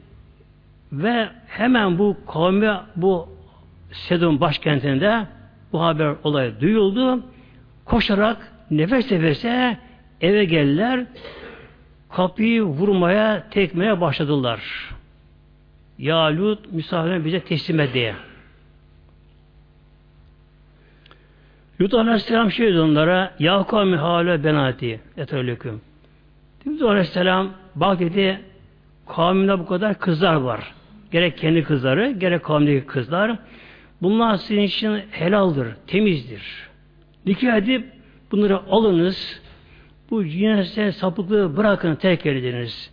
ve 0.92 1.28
hemen 1.46 1.98
bu 1.98 2.16
kavmi 2.32 2.70
bu 2.96 3.28
Sedum 3.92 4.40
başkentinde 4.40 5.26
bu 5.72 5.82
haber 5.82 6.14
olay 6.24 6.60
duyuldu. 6.60 7.20
Koşarak 7.84 8.52
nefes 8.70 9.10
nefese 9.10 9.78
eve 10.20 10.44
geldiler. 10.44 11.06
Kapıyı 12.16 12.62
vurmaya, 12.62 13.46
tekmeye 13.50 14.00
başladılar. 14.00 14.60
Ya 15.98 16.36
Lut 16.36 16.72
misafirine 16.72 17.24
bize 17.24 17.40
teslim 17.40 17.80
et 17.80 17.94
diye. 17.94 18.14
Lut 21.80 21.94
Aleyhisselam 21.94 22.50
şey 22.50 22.66
dedi 22.66 22.80
onlara 22.80 23.34
Ya 23.38 23.66
kavmi 23.66 23.96
hâle 23.96 24.44
benati 24.44 25.00
etelüküm. 25.16 25.80
Lut 26.66 26.82
Aleyhisselam 26.82 27.50
bak 27.74 28.00
dedi 28.00 28.40
kavminde 29.06 29.58
bu 29.58 29.66
kadar 29.66 29.98
kızlar 29.98 30.34
var. 30.34 30.74
Gerek 31.10 31.38
kendi 31.38 31.64
kızları, 31.64 32.10
gerek 32.10 32.44
kavmindeki 32.44 32.86
kızlar. 32.86 33.36
Bunlar 34.02 34.36
sizin 34.36 34.62
için 34.62 35.00
helaldir, 35.10 35.66
temizdir. 35.86 36.42
Nikah 37.26 37.56
edip 37.56 37.92
bunları 38.32 38.60
alınız, 38.70 39.40
bu 40.10 40.24
cinsel 40.24 40.92
sapıklığı 40.92 41.56
bırakın, 41.56 41.94
terk 41.94 42.26
ediniz. 42.26 42.90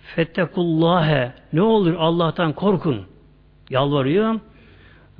Fettekullâhe, 0.00 1.32
ne 1.52 1.62
olur 1.62 1.94
Allah'tan 1.98 2.52
korkun. 2.52 3.06
Yalvarıyor. 3.70 4.40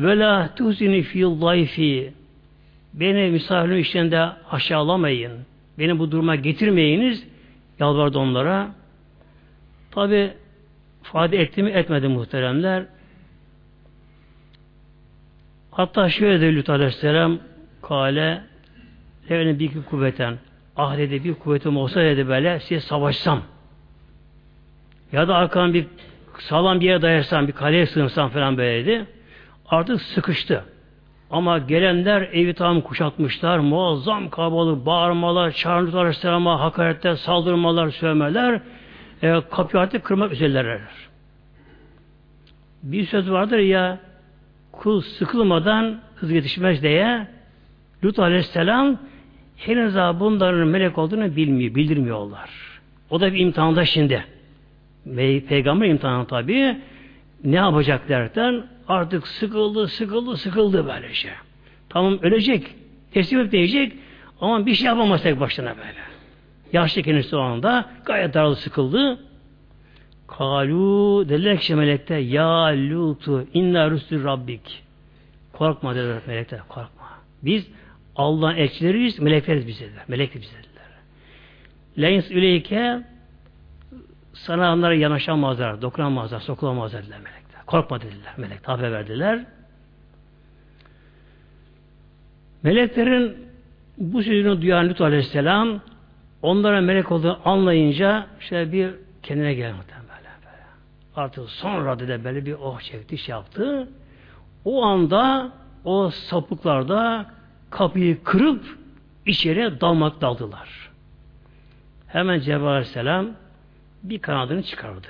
Ve 0.01 0.19
la 0.19 0.55
tuzini 0.55 1.03
fî 1.03 1.37
zayfi. 1.41 2.13
Beni 2.95 3.31
misafirin 3.31 3.77
işlerinde 3.77 4.29
aşağılamayın. 4.51 5.33
Beni 5.79 5.99
bu 5.99 6.11
duruma 6.11 6.37
getirmeyiniz. 6.37 7.27
Yalvardı 7.79 8.19
onlara. 8.19 8.69
Tabi 9.91 10.31
ifade 11.05 11.39
etti 11.39 11.63
mi 11.63 11.71
etmedi 11.71 12.09
muhteremler. 12.09 12.85
Hatta 15.71 16.09
şöyle 16.09 16.41
de 16.41 16.57
Lut 16.57 16.71
Aleyhisselam 16.71 17.39
kale 17.83 18.43
levene 19.31 19.59
bir 19.59 19.83
kuvveten 19.91 20.39
ah 20.77 20.99
bir 20.99 21.35
kuvvetim 21.35 21.77
olsa 21.77 22.01
dedi 22.01 22.29
böyle 22.29 22.61
size 22.61 22.81
savaşsam 22.81 23.43
ya 25.13 25.29
da 25.29 25.35
arkadan 25.35 25.75
bir 25.75 25.87
sağlam 26.39 26.81
bir 26.81 26.87
yere 26.87 27.03
dayarsam 27.03 27.49
bir 27.49 27.53
kaleye 27.53 27.87
sığınsam 27.87 28.29
falan 28.29 28.57
böyle 28.57 28.87
dedi. 28.87 29.07
Artık 29.69 30.03
sıkıştı. 30.03 30.65
Ama 31.31 31.59
gelenler 31.59 32.23
evi 32.23 32.55
tam 32.55 32.81
kuşatmışlar. 32.81 33.59
Muazzam 33.59 34.31
kalabalık, 34.31 34.87
bağırmalar, 34.87 35.51
çağrılar 35.51 35.99
aleyhisselama, 36.01 36.61
hakaretler, 36.61 37.15
saldırmalar, 37.15 37.91
sövmeler. 37.91 38.61
E, 39.23 39.41
kapıyı 39.51 39.83
artık 39.83 40.05
kırmak 40.05 40.33
üzereler. 40.33 40.81
Bir 42.83 43.07
söz 43.07 43.31
vardır 43.31 43.59
ya 43.59 43.99
kul 44.73 45.01
sıkılmadan 45.01 46.01
hız 46.17 46.31
yetişmez 46.31 46.83
diye 46.83 47.27
Lut 48.05 48.19
aleyhisselam 48.19 48.99
henüz 49.57 49.95
bunların 49.95 50.69
melek 50.69 50.99
olduğunu 50.99 51.37
bilmiyor, 51.37 51.75
bildirmiyorlar. 51.75 52.51
O 53.11 53.21
da 53.21 53.33
bir 53.33 53.41
imtihanda 53.41 53.85
şimdi. 53.85 54.25
Peygamber 55.49 55.89
imtihanı 55.89 56.27
tabi 56.27 56.77
ne 57.45 57.57
yapacak 57.57 58.09
derken 58.09 58.65
artık 58.89 59.27
sıkıldı, 59.27 59.89
sıkıldı, 59.89 60.37
sıkıldı 60.37 60.87
böyle 60.87 61.15
şey. 61.15 61.31
Tamam 61.89 62.19
ölecek, 62.23 62.75
teslim 63.13 63.51
diyecek 63.51 63.93
ama 64.41 64.67
bir 64.67 64.75
şey 64.75 64.87
yapamaz 64.87 65.23
tek 65.23 65.41
başına 65.41 65.77
böyle. 65.77 65.99
Yaşlı 66.73 67.03
kendisi 67.03 67.37
o 67.37 67.41
anda 67.41 67.91
gayet 68.05 68.35
darlı 68.35 68.57
sıkıldı. 68.57 69.19
Kalu 70.27 71.25
dediler 71.29 71.59
ki 71.59 71.75
melekte 71.75 72.15
ya 72.15 72.67
lutu 72.67 73.47
inna 73.55 73.91
rüstü 73.91 74.25
rabbik. 74.25 74.83
Korkma 75.53 75.95
dediler 75.95 76.21
melekler 76.27 76.61
korkma. 76.69 77.09
Biz 77.43 77.67
Allah'ın 78.17 78.57
elçileriyiz, 78.57 79.19
melekleriz 79.19 79.67
biz 79.67 79.81
dediler. 79.81 80.05
Melek 80.09 80.35
de 80.35 80.41
biz 80.41 80.51
dediler. 80.53 80.85
Leyns 81.99 82.31
üleyke 82.31 83.03
sana 84.33 84.75
onlara 84.75 84.95
yanaşamazlar, 84.95 85.83
dokunamazlar, 85.83 86.41
sokulamazlar 86.41 87.03
dediler 87.03 87.19
melekler. 87.19 87.67
Korkma 87.67 88.01
dediler. 88.01 88.33
Melek 88.37 88.69
haber 88.69 88.93
verdiler. 88.93 89.45
Meleklerin 92.63 93.37
bu 93.99 94.23
sözünü 94.23 94.63
duyan 94.63 94.89
Lut 94.89 95.01
Aleyhisselam 95.01 95.81
onlara 96.43 96.81
melek 96.81 97.13
olduğunu 97.13 97.39
anlayınca 97.45 98.27
işte 98.41 98.73
bir 98.73 98.91
kendine 99.23 99.55
geldi 99.55 99.75
böyle, 99.89 100.29
böyle. 100.47 100.65
Artık 101.17 101.51
sonra 101.51 101.99
da 101.99 102.25
böyle 102.25 102.47
bir 102.47 102.53
oh 102.53 102.81
çekti, 102.81 103.19
şey 103.19 103.33
yaptı. 103.33 103.89
O 104.65 104.83
anda 104.83 105.53
o 105.85 106.11
sapıklarda 106.11 107.27
kapıyı 107.75 108.25
kırıp 108.25 108.65
içeri 109.27 109.81
dalmak 109.81 110.21
daldılar. 110.21 110.91
Hemen 112.07 112.41
Cebrail 112.41 112.67
Aleyhisselam 112.67 113.27
bir 114.03 114.19
kanadını 114.19 114.63
çıkardı. 114.63 115.07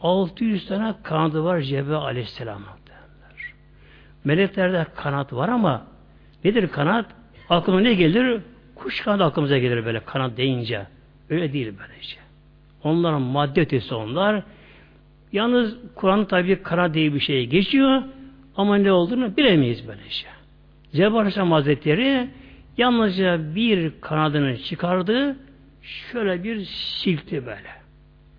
600 0.00 0.66
tane 0.66 0.94
kanadı 1.02 1.44
var 1.44 1.60
Cebrail 1.60 1.94
Aleyhisselam'ın. 1.94 2.66
Meleklerde 4.24 4.86
kanat 4.96 5.32
var 5.32 5.48
ama 5.48 5.86
nedir 6.44 6.68
kanat? 6.68 7.06
Aklıma 7.50 7.80
ne 7.80 7.94
gelir? 7.94 8.40
Kuş 8.74 9.00
kanadı 9.00 9.24
aklımıza 9.24 9.58
gelir 9.58 9.84
böyle 9.84 10.00
kanat 10.00 10.36
deyince. 10.36 10.86
Öyle 11.30 11.52
değil 11.52 11.74
böylece. 11.78 12.16
Onların 12.84 13.22
madde 13.22 13.60
ötesi 13.60 13.94
onlar. 13.94 14.42
Yalnız 15.32 15.76
Kur'an 15.94 16.24
tabi 16.24 16.62
kanat 16.62 16.94
diye 16.94 17.14
bir 17.14 17.20
şey 17.20 17.46
geçiyor 17.46 18.02
ama 18.56 18.76
ne 18.76 18.92
olduğunu 18.92 19.36
bilemeyiz 19.36 19.88
böylece. 19.88 20.41
Aleyhisselam 20.94 21.52
Hazretleri 21.52 22.28
yalnızca 22.76 23.54
bir 23.54 23.92
kanadını 24.00 24.58
çıkardı 24.58 25.36
şöyle 25.82 26.44
bir 26.44 26.64
silkti 26.64 27.46
böyle. 27.46 27.70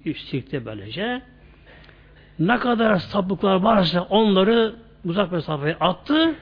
Bir 0.05 0.15
silkti 0.15 0.65
böylece. 0.65 1.21
Ne 2.39 2.59
kadar 2.59 2.95
sapıklar 2.95 3.55
varsa 3.55 4.01
onları 4.01 4.75
uzak 5.05 5.31
mesafeye 5.31 5.75
attı. 5.79 6.35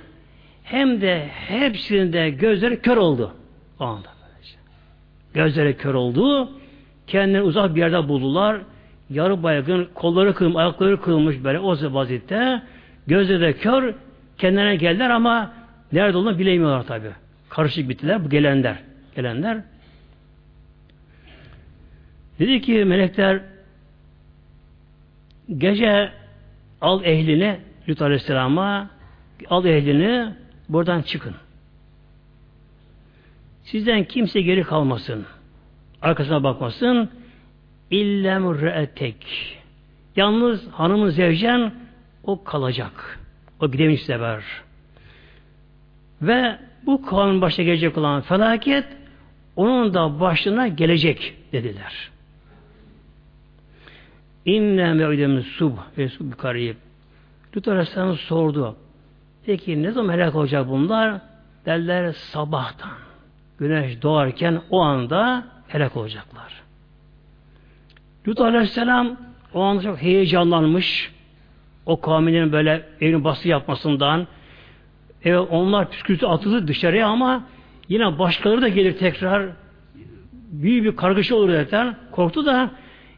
Hem 0.63 1.01
de 1.01 1.27
hepsinde 1.27 2.29
gözleri 2.29 2.81
kör 2.81 2.97
oldu. 2.97 3.33
O 3.79 3.85
anda 3.85 4.07
böylece. 4.21 4.55
Gözleri 5.33 5.77
kör 5.77 5.93
oldu. 5.93 6.51
Kendini 7.07 7.41
uzak 7.41 7.75
bir 7.75 7.79
yerde 7.79 8.07
buldular. 8.07 8.57
Yarı 9.09 9.43
baygın, 9.43 9.89
kolları 9.93 10.33
kırılmış, 10.33 10.57
ayakları 10.57 11.01
kırılmış 11.01 11.43
böyle 11.43 11.59
o 11.59 11.93
vaziyette. 11.93 12.61
Gözleri 13.07 13.41
de 13.41 13.53
kör. 13.53 13.93
Kendine 14.37 14.75
geldiler 14.75 15.09
ama 15.09 15.51
nerede 15.93 16.17
olduğunu 16.17 16.39
bilemiyorlar 16.39 16.83
tabi. 16.83 17.07
Karışık 17.49 17.89
bittiler 17.89 18.25
bu 18.25 18.29
gelenler. 18.29 18.75
Gelenler. 19.15 19.61
Dedi 22.39 22.61
ki 22.61 22.85
melekler 22.85 23.41
gece 25.57 26.11
al 26.81 27.03
ehlini 27.03 27.59
Lut 27.89 28.01
Aleyhisselam'a 28.01 28.89
al 29.49 29.65
ehlini 29.65 30.33
buradan 30.69 31.01
çıkın. 31.01 31.35
Sizden 33.63 34.03
kimse 34.03 34.41
geri 34.41 34.63
kalmasın. 34.63 35.25
Arkasına 36.01 36.43
bakmasın. 36.43 37.09
İllem 37.91 38.61
re'etek. 38.61 39.57
Yalnız 40.15 40.67
hanımın 40.71 41.09
zevcen 41.09 41.73
o 42.23 42.43
kalacak. 42.43 43.19
O 43.59 43.71
gidemiş 43.71 44.03
sever. 44.03 44.43
Ve 46.21 46.57
bu 46.85 47.05
kavmin 47.05 47.41
başına 47.41 47.65
gelecek 47.65 47.97
olan 47.97 48.21
felaket 48.21 48.85
onun 49.55 49.93
da 49.93 50.19
başına 50.19 50.67
gelecek 50.67 51.35
dediler. 51.51 52.11
İnne 54.45 54.93
mevdemiz 54.93 55.45
sub 55.45 55.73
ve 55.97 56.09
sub 56.09 56.33
karib. 56.37 56.75
Lut 57.55 57.67
Aleyhisselam 57.67 58.17
sordu. 58.17 58.75
Peki 59.45 59.83
ne 59.83 59.91
zaman 59.91 60.13
helak 60.13 60.35
olacak 60.35 60.67
bunlar? 60.69 61.21
Derler 61.65 62.11
sabahtan. 62.11 62.91
Güneş 63.59 64.01
doğarken 64.01 64.61
o 64.69 64.81
anda 64.81 65.43
helak 65.67 65.97
olacaklar. 65.97 66.61
Lut 68.27 68.41
Aleyhisselam 68.41 69.17
o 69.53 69.61
anda 69.61 69.81
çok 69.81 70.01
heyecanlanmış. 70.01 71.11
O 71.85 72.01
kavminin 72.01 72.51
böyle 72.51 72.85
evini 73.01 73.23
bası 73.23 73.47
yapmasından. 73.47 74.27
Evet 75.23 75.47
onlar 75.49 75.89
püskürtü 75.91 76.25
atıldı 76.25 76.67
dışarıya 76.67 77.07
ama 77.07 77.43
yine 77.89 78.19
başkaları 78.19 78.61
da 78.61 78.67
gelir 78.67 78.97
tekrar 78.97 79.49
büyük 80.51 80.85
bir 80.85 80.95
kargaşa 80.95 81.35
olur 81.35 81.51
zaten. 81.51 81.95
Korktu 82.11 82.45
da 82.45 82.71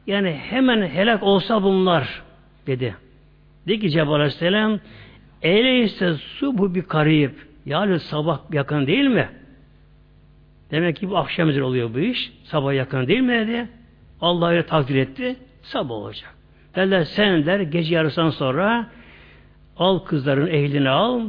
yani 0.08 0.32
hemen 0.32 0.88
helak 0.88 1.24
olsa 1.24 1.64
bunlar 1.64 2.22
dedi. 2.68 2.96
Dedi 3.68 3.80
ki 3.80 3.90
Cebrail 3.90 4.16
Aleyhisselam 4.16 4.80
Eyleyse 5.42 6.14
su 6.14 6.58
bu 6.58 6.76
bir 6.76 6.82
karayip. 6.82 7.48
Yani 7.66 8.00
sabah 8.00 8.40
yakın 8.52 8.88
değil 8.88 9.08
mi? 9.08 9.30
Demek 10.72 10.96
ki 10.96 11.10
bu 11.10 11.18
akşam 11.18 11.50
üzeri 11.50 11.64
oluyor 11.64 11.94
bu 11.94 12.00
iş. 12.00 12.34
Sabah 12.44 12.74
yakın 12.74 13.08
değil 13.08 13.20
mi 13.20 13.48
dedi. 13.48 13.68
Allah 14.22 14.50
öyle 14.50 14.66
takdir 14.66 14.96
etti. 14.96 15.36
Sabah 15.62 15.96
olacak. 15.96 16.36
Derler 16.76 17.04
sen 17.04 17.46
der 17.46 17.60
gece 17.60 17.96
yarısından 17.96 18.30
sonra 18.30 18.90
al 19.78 20.00
kızların 20.00 20.48
ehlini 20.48 20.90
al 20.90 21.22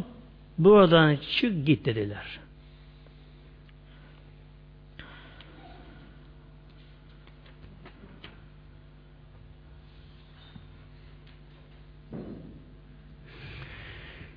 buradan 0.59 1.17
çık 1.17 1.67
git 1.67 1.85
dediler. 1.85 2.41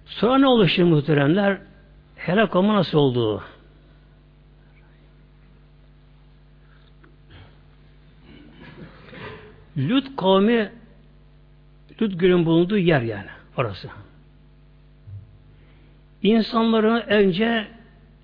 Sonra 0.06 0.38
ne 0.38 0.47
oldu 0.47 0.67
şimdi 0.67 0.89
muhteremler? 0.89 1.58
Helak 2.15 2.56
olma 2.56 2.75
nasıl 2.75 2.97
oldu? 2.97 3.43
Lut 9.77 10.15
kavmi 10.17 10.71
Lut 12.01 12.19
gölün 12.19 12.45
bulunduğu 12.45 12.77
yer 12.77 13.01
yani 13.01 13.30
orası. 13.58 13.89
İnsanların 16.27 17.01
önce 17.07 17.67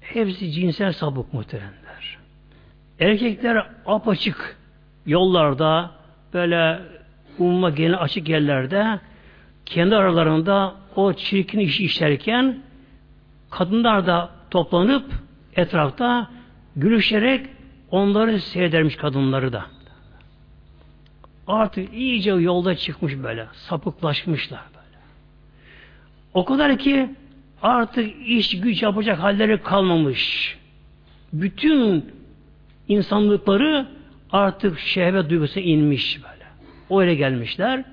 hepsi 0.02 0.52
cinsel 0.52 0.94
sabık 0.94 1.34
muhteremler. 1.34 2.18
Erkekler 3.00 3.68
apaçık 3.86 4.58
yollarda 5.06 5.92
böyle 6.34 6.80
umma 7.40 7.70
gelen 7.70 7.98
açık 7.98 8.30
yerlerde 8.30 9.00
kendi 9.66 9.96
aralarında 9.96 10.76
o 10.96 11.14
çirkin 11.14 11.60
işi 11.60 11.86
işlerken 11.86 12.60
kadınlar 13.50 14.08
da 14.08 14.30
toplanıp 14.52 15.12
etrafta 15.56 16.30
gülüşerek 16.76 17.46
onları 17.92 18.40
seyredermiş 18.40 18.96
kadınları 18.96 19.54
da. 19.54 19.66
Artık 21.48 21.94
iyice 21.94 22.32
yolda 22.32 22.76
çıkmış 22.76 23.14
böyle. 23.24 23.48
Sapıklaşmışlar 23.54 24.62
böyle. 24.76 24.98
O 26.34 26.46
kadar 26.46 26.78
ki 26.78 27.10
artık 27.64 28.14
iş 28.28 28.62
güç 28.62 28.84
yapacak 28.84 29.20
halleri 29.20 29.58
kalmamış. 29.58 30.58
Bütün 31.34 32.06
insanlıkları 32.88 33.88
artık 34.32 34.80
şehvet 34.80 35.30
duygusu 35.30 35.60
inmiş 35.60 36.20
böyle. 36.24 37.02
Öyle 37.02 37.16
gelmişler. 37.16 37.84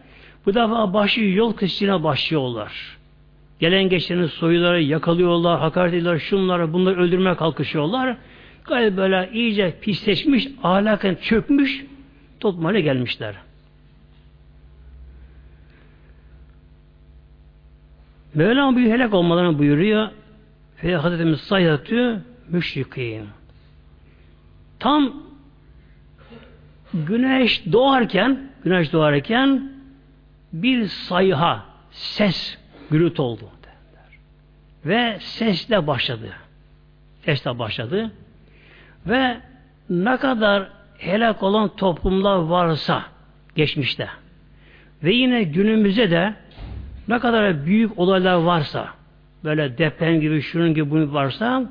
Bu 0.47 0.55
defa 0.55 0.95
başlıyor 0.95 1.33
yol 1.33 1.53
kısmına 1.53 2.05
başlıyorlar. 2.05 2.99
Gelen 3.61 3.89
geçeni 3.89 4.29
soyuları 4.29 4.83
yakalıyorlar, 4.83 5.61
hakaret 5.61 5.95
ediyorlar, 5.95 6.19
şunları 6.19 6.73
bunları 6.73 7.01
öldürmeye 7.01 7.37
kalkışıyorlar. 7.37 8.17
Gayet 8.65 8.97
böyle 8.97 9.31
iyice 9.33 9.75
pisleşmiş, 9.81 10.49
ahlaken 10.63 11.15
çökmüş 11.23 11.85
toplum 12.41 12.77
gelmişler. 12.77 13.35
Mevlam 18.35 18.77
bir 18.77 18.91
helak 18.91 19.15
olmalarını 19.15 19.59
buyuruyor. 19.59 20.09
Fe 20.77 20.95
Hazretimiz 20.95 21.41
sayatü 21.41 22.23
müşrikin. 22.49 23.29
Tam 24.79 25.13
güneş 26.95 27.73
doğarken 27.73 28.51
güneş 28.65 28.93
doğarken 28.93 29.73
bir 30.53 30.87
sayha, 30.87 31.65
ses, 31.91 32.59
gürültü 32.91 33.23
oldu. 33.23 33.51
Derler. 33.63 34.19
Ve 34.85 35.19
sesle 35.21 35.87
başladı. 35.87 36.33
Sesle 37.25 37.59
başladı. 37.59 38.11
Ve 39.07 39.37
ne 39.91 40.17
kadar 40.17 40.69
helak 40.99 41.43
olan 41.43 41.77
toplumlar 41.77 42.37
varsa 42.37 43.05
geçmişte 43.57 44.09
ve 45.05 45.13
yine 45.13 45.43
günümüzde 45.43 46.11
de 46.11 46.35
ne 47.11 47.19
kadar 47.19 47.67
büyük 47.67 47.99
olaylar 47.99 48.35
varsa 48.35 48.89
böyle 49.45 49.79
deprem 49.79 50.21
gibi 50.21 50.43
şunun 50.43 50.75
gibi 50.75 50.91
bunun 50.91 51.15
varsa 51.15 51.65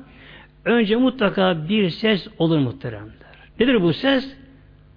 önce 0.64 0.96
mutlaka 0.96 1.68
bir 1.68 1.90
ses 1.90 2.28
olur 2.38 2.58
muhteremler. 2.58 3.14
Nedir 3.60 3.82
bu 3.82 3.92
ses? 3.92 4.36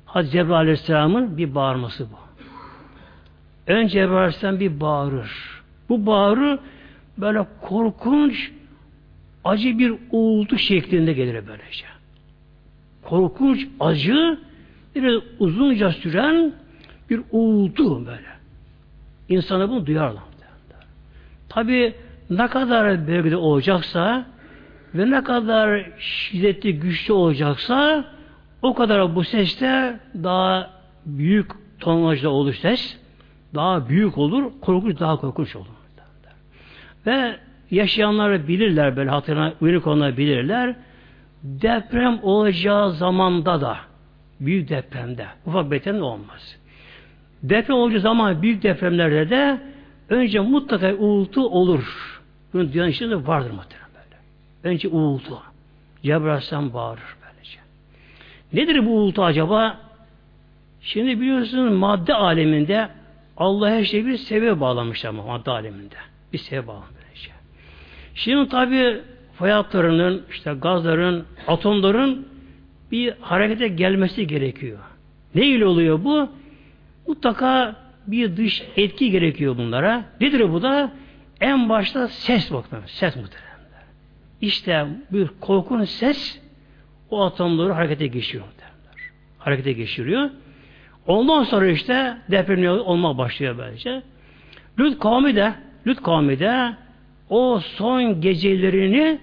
Hazreti 0.06 0.34
Cebrail 0.34 0.60
Aleyhisselam'ın 0.60 1.38
bir 1.38 1.56
bağırması 1.56 2.06
bu. 2.12 2.18
Önce 3.68 3.94
Cebrail 3.94 4.18
Aleyhisselam 4.18 4.60
bir 4.60 4.80
bağırır. 4.80 5.32
Bu 5.90 6.06
bağırı 6.06 6.60
böyle 7.18 7.46
korkunç 7.62 8.52
acı 9.44 9.80
bir 9.80 9.94
uğultu 10.12 10.58
şeklinde 10.58 11.14
gelir 11.14 11.44
böylece. 11.48 11.86
Korkunç, 13.04 13.68
acı, 13.80 14.40
biraz 14.96 15.22
uzunca 15.40 15.92
süren 15.92 16.54
bir 17.10 17.22
uğultu 17.32 18.06
böyle. 18.06 18.34
İnsanı 19.30 19.70
bunu 19.70 19.86
duyarlar. 19.86 20.33
Tabi 21.54 21.94
ne 22.30 22.48
kadar 22.48 23.08
bölgede 23.08 23.38
olacaksa 23.38 24.26
ve 24.96 25.12
ne 25.12 25.24
kadar 25.24 25.86
şiddetli, 26.00 26.80
güçlü 26.80 27.14
olacaksa 27.14 28.06
o 28.62 28.74
kadar 28.74 29.16
bu 29.16 29.24
seste 29.24 30.00
daha 30.24 30.70
büyük 31.06 31.52
tonajda 31.80 32.30
olur 32.30 32.54
ses. 32.54 32.98
Daha 33.56 33.90
büyük 33.90 34.18
olur, 34.18 34.52
korkunç 34.62 35.00
daha 35.00 35.18
korkunç 35.18 35.56
olur. 35.56 35.68
Ve 37.06 37.36
yaşayanlar 37.72 38.48
bilirler 38.48 38.96
böyle 38.96 39.10
hatırına 39.10 39.54
uyanık 39.62 39.88
olanlar 39.88 40.18
bilirler. 40.18 40.76
Deprem 41.44 42.20
olacağı 42.24 42.92
zamanda 42.92 43.62
da 43.62 43.78
büyük 44.40 44.70
depremde 44.70 45.26
ufak 45.46 45.72
beten 45.72 46.00
olmaz. 46.00 46.58
Deprem 47.44 47.78
olacağı 47.78 48.00
zaman 48.02 48.42
büyük 48.42 48.64
depremlerde 48.64 49.30
de 49.30 49.73
önce 50.10 50.40
mutlaka 50.40 50.94
uğultu 50.94 51.50
olur. 51.50 52.20
Bunun 52.54 52.74
dünyanın 52.74 52.92
içinde 52.92 53.28
vardır 53.28 53.52
muhtemelen 53.52 53.90
böyle. 53.94 54.22
Önce 54.64 54.88
uğultu. 54.88 55.40
Cebrail 56.04 56.74
bağırır 56.74 57.16
böylece. 57.22 57.60
Nedir 58.54 58.86
bu 58.86 58.90
uğultu 58.90 59.24
acaba? 59.24 59.78
Şimdi 60.82 61.22
biliyorsunuz 61.22 61.78
madde 61.78 62.14
aleminde 62.14 62.90
Allah 63.38 63.70
her 63.70 63.84
şeyi 63.84 64.06
bir 64.06 64.18
sebebe 64.18 64.60
bağlamış 64.60 65.06
ama 65.06 65.24
madde 65.24 65.52
aleminde. 65.52 65.96
Bir 66.34 66.38
sebebe 66.38 66.68
bağlamış. 66.68 66.94
Şimdi 68.16 68.50
tabi 68.50 69.02
fay 69.34 69.64
işte 70.32 70.54
gazların, 70.54 71.26
atomların 71.48 72.28
bir 72.92 73.14
harekete 73.22 73.68
gelmesi 73.68 74.28
gerekiyor. 74.28 74.80
Ne 75.36 75.46
ile 75.46 75.66
oluyor 75.66 76.04
bu? 76.04 76.30
Mutlaka 77.08 77.76
bir 78.08 78.38
dış 78.38 78.64
etki 78.78 79.12
gerekiyor 79.12 79.58
bunlara. 79.58 80.06
Nedir 80.22 80.54
bu 80.54 80.62
da? 80.62 80.92
En 81.42 81.70
başta 81.70 82.08
ses 82.08 82.52
bakın. 82.52 82.80
Ses 82.86 83.16
muhtemelen. 83.16 83.54
İşte 84.42 84.88
bir 85.12 85.28
korkunç 85.28 85.90
ses 85.90 86.40
o 87.10 87.24
atomları 87.24 87.74
harekete 87.74 88.08
geçiriyor. 88.08 88.46
Derler. 88.58 89.12
Harekete 89.38 89.74
geçiriyor. 89.74 90.30
Ondan 91.08 91.44
sonra 91.44 91.68
işte 91.68 92.18
deprem 92.32 92.80
olma 92.80 93.18
başlıyor 93.18 93.56
bence. 93.58 94.02
Lüt 94.80 95.00
kavmi 95.00 95.36
de 95.36 95.54
Lüt 95.88 96.04
kavmi 96.04 96.40
de 96.40 96.76
o 97.30 97.60
son 97.60 98.22
gecelerini 98.22 99.20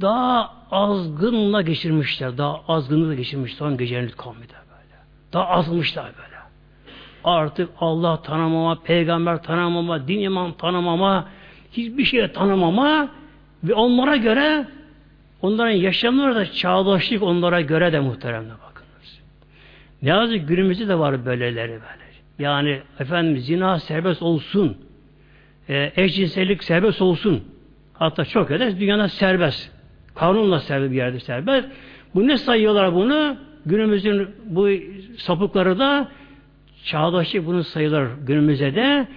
daha 0.00 0.54
azgınla 0.70 1.62
geçirmişler. 1.62 2.38
Daha 2.38 2.60
azgınlıkla 2.68 3.14
geçirmiş 3.14 3.54
son 3.54 3.76
gecelerini 3.76 4.10
kavmi 4.10 4.42
de 4.48 4.54
böyle. 4.70 4.96
Daha 5.32 5.46
azmışlar 5.46 6.04
böyle. 6.04 6.29
Artık 7.24 7.68
Allah 7.80 8.22
tanımama, 8.22 8.82
peygamber 8.82 9.42
tanımama, 9.42 10.08
din 10.08 10.20
iman 10.20 10.52
tanımama, 10.52 11.28
hiçbir 11.72 12.04
şey 12.04 12.28
tanımama 12.32 13.08
ve 13.64 13.74
onlara 13.74 14.16
göre 14.16 14.66
onların 15.42 15.70
yaşamları 15.70 16.34
da 16.34 16.52
çağdaşlık 16.52 17.22
onlara 17.22 17.60
göre 17.60 17.92
de 17.92 18.00
muhteremle 18.00 18.50
bakınız. 18.50 19.20
Ne 20.02 20.08
yazık 20.08 20.48
günümüzde 20.48 20.88
de 20.88 20.98
var 20.98 21.26
böyleleri 21.26 21.70
böyle. 21.70 22.00
Yani 22.38 22.80
efendim 22.98 23.38
zina 23.38 23.78
serbest 23.78 24.22
olsun 24.22 24.76
e, 25.68 25.92
eşcinsellik 25.96 26.64
serbest 26.64 27.02
olsun. 27.02 27.44
Hatta 27.92 28.24
çok 28.24 28.50
eder 28.50 28.80
dünyada 28.80 29.08
serbest. 29.08 29.70
Kanunla 30.14 30.60
serbest 30.60 30.90
bir 30.90 30.96
yerde 30.96 31.20
serbest. 31.20 31.68
Bu 32.14 32.28
ne 32.28 32.38
sayıyorlar 32.38 32.94
bunu? 32.94 33.36
Günümüzün 33.66 34.28
bu 34.44 34.68
sapıkları 35.18 35.78
da 35.78 36.08
çağdaşlık 36.84 37.46
bunu 37.46 37.64
sayılır 37.64 38.08
günümüzde 38.26 38.74
de. 38.74 39.08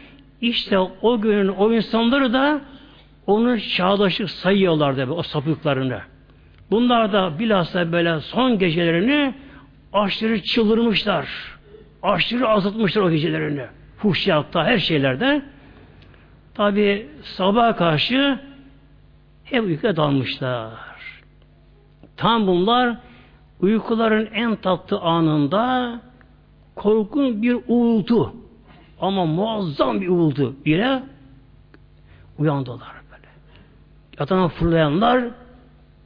İşte 0.42 0.80
o 0.80 1.22
günün 1.22 1.48
o 1.48 1.74
insanları 1.74 2.34
da 2.34 2.62
onu 3.28 3.60
çağdaşlık 3.60 4.30
sayıyorlar 4.30 4.98
da 4.98 5.14
o 5.14 5.24
sapıklarını. 5.24 6.02
Bunlar 6.72 7.14
da 7.14 7.40
bilhassa 7.40 7.92
böyle 7.92 8.20
son 8.20 8.60
gecelerini 8.60 9.34
aşırı 9.94 10.42
çıldırmışlar. 10.42 11.28
Aşırı 12.04 12.48
azaltmışlar 12.48 13.02
o 13.02 13.12
gecelerini. 13.12 13.66
Fuhşiyatta 13.98 14.66
her 14.66 14.78
şeylerde. 14.78 15.42
Tabi 16.54 17.08
sabah 17.24 17.78
karşı 17.78 18.40
hep 19.44 19.64
uykuya 19.64 19.96
dalmışlar. 19.96 20.72
Tam 22.18 22.48
bunlar 22.48 22.98
uykuların 23.60 24.30
en 24.34 24.56
tatlı 24.56 25.00
anında 25.00 26.00
korkun 26.76 27.42
bir 27.42 27.58
uğultu 27.68 28.36
ama 29.02 29.26
muazzam 29.26 30.02
bir 30.02 30.08
uğultu 30.08 30.56
ile 30.66 31.04
uyandılar 32.38 32.94
böyle. 33.12 33.28
Yatağına 34.20 34.48
fırlayanlar 34.48 35.24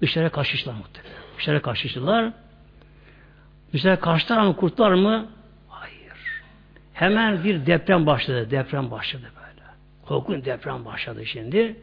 dışarı 0.01 0.29
kaçıştılar 0.29 0.75
muhtemelen. 0.75 1.17
Dışarı 1.37 1.61
kaçıştılar. 1.61 2.33
Dışarı 3.73 3.99
kaçtılar 3.99 4.41
mı 4.41 4.55
kurtlar 4.55 4.93
mı? 4.93 5.25
Hayır. 5.69 6.43
Hemen 6.93 7.43
bir 7.43 7.65
deprem 7.65 8.05
başladı. 8.05 8.51
Deprem 8.51 8.91
başladı. 8.91 9.23
Korkunç 10.07 10.45
deprem 10.45 10.85
başladı 10.85 11.25
şimdi. 11.25 11.75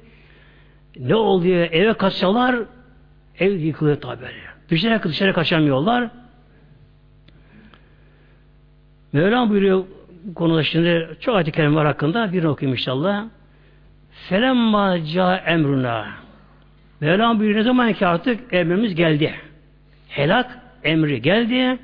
Ne 0.96 1.14
oluyor? 1.14 1.68
Eve 1.72 1.94
kaçsalar 1.94 2.56
ev 3.38 3.52
yıkılıyor 3.52 4.00
tabi. 4.00 4.26
Dışarı, 4.68 5.02
dışarı 5.02 5.32
kaçamıyorlar. 5.32 6.10
Mevlam 9.14 9.50
buyuruyor 9.50 9.84
konuda 10.34 10.62
şimdi 10.62 11.16
çok 11.20 11.36
ayet-i 11.36 11.74
var 11.74 11.86
hakkında. 11.86 12.32
Bir 12.32 12.44
okuyayım 12.44 12.74
inşallah. 12.74 13.24
Felemma 14.28 15.04
ca 15.04 15.36
emruna. 15.36 16.06
Mevlam 17.00 17.38
buyuruyor 17.38 17.60
ne 17.60 17.62
zaman 17.62 17.92
ki 17.92 18.06
artık 18.06 18.54
emrimiz 18.54 18.94
geldi. 18.94 19.34
Helak 20.08 20.58
emri 20.84 21.22
geldi. 21.22 21.78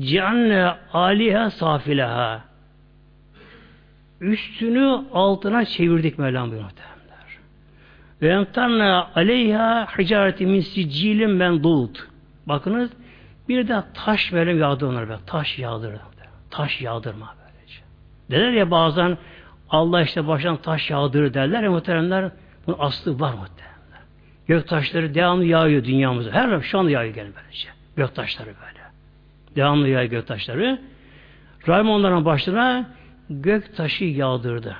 Cianne 0.00 0.74
aliha 0.92 1.50
safilaha 1.50 2.44
üstünü 4.20 5.00
altına 5.12 5.64
çevirdik 5.64 6.18
Mevlam 6.18 6.50
buyuruyor 6.50 6.70
Ve 8.22 8.28
emtanna 8.28 9.10
aleyha 9.14 9.86
hicareti 9.98 10.46
min 10.46 10.60
siccilin 10.60 11.30
mendud. 11.30 11.96
Bakınız 12.46 12.90
bir 13.48 13.68
de 13.68 13.82
taş 13.94 14.32
böyle 14.32 14.52
yağdı 14.52 14.86
onlar 14.86 15.08
böyle. 15.08 15.20
Taş 15.26 15.58
yağdır. 15.58 16.07
Taş 16.50 16.80
yağdırma 16.80 17.34
böylece. 17.38 17.80
Derler 18.30 18.52
ya 18.52 18.70
bazen 18.70 19.18
Allah 19.70 20.02
işte 20.02 20.26
baştan 20.26 20.56
taş 20.56 20.90
yağdırır 20.90 21.34
derler 21.34 21.62
ya 21.62 21.70
muhteremler 21.70 22.30
bunun 22.66 22.76
aslı 22.78 23.20
var 23.20 23.32
muhteremler. 23.32 24.00
Gök 24.46 24.68
taşları 24.68 25.14
devamlı 25.14 25.44
yağıyor 25.44 25.84
dünyamıza. 25.84 26.32
Her 26.32 26.60
şu 26.60 26.78
anda 26.78 26.90
yağıyor 26.90 27.14
gene 27.14 27.28
böylece. 27.36 27.68
Gök 27.96 28.14
taşları 28.14 28.46
böyle. 28.46 28.78
Devamlı 29.56 29.88
yağıyor 29.88 30.10
gök 30.10 30.26
taşları. 30.26 30.80
Rahim 31.68 31.90
onların 31.90 32.24
başına 32.24 32.90
gök 33.30 33.76
taşı 33.76 34.04
yağdırdı. 34.04 34.76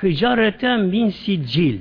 Hıcareten 0.00 0.92
bin 0.92 1.10
siccil 1.10 1.80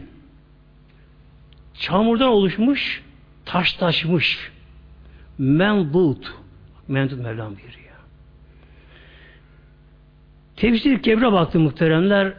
çamurdan 1.73 2.27
oluşmuş 2.27 3.03
taş 3.45 3.73
taşmış 3.73 4.51
menbut 5.37 6.33
menbut 6.87 7.19
Mevlam 7.19 7.55
buyuruyor. 7.55 7.95
Tefsir 10.55 11.01
kevre 11.01 11.31
baktı 11.31 11.59
muhteremler 11.59 12.33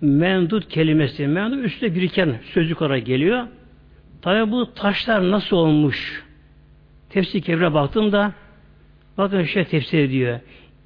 mendut 0.00 0.68
kelimesi 0.68 1.26
mendut 1.26 1.64
üstte 1.64 1.94
biriken 1.94 2.36
sözcük 2.52 2.82
olarak 2.82 3.06
geliyor. 3.06 3.46
Tabi 4.22 4.50
bu 4.50 4.74
taşlar 4.74 5.30
nasıl 5.30 5.56
olmuş? 5.56 6.24
Tefsir 7.10 7.42
kevre 7.42 7.74
baktığımda 7.74 8.32
bakın 9.18 9.44
şey 9.44 9.64
tefsir 9.64 9.98
ediyor. 9.98 10.40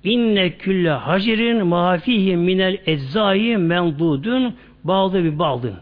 İnne 0.04 0.50
külle 0.50 0.90
hacirin 0.90 1.66
mafihi 1.66 2.36
minel 2.36 2.78
eczai 2.86 3.56
mendudun 3.56 4.54
bağlı 4.84 5.24
bir 5.24 5.38
bağlı. 5.38 5.72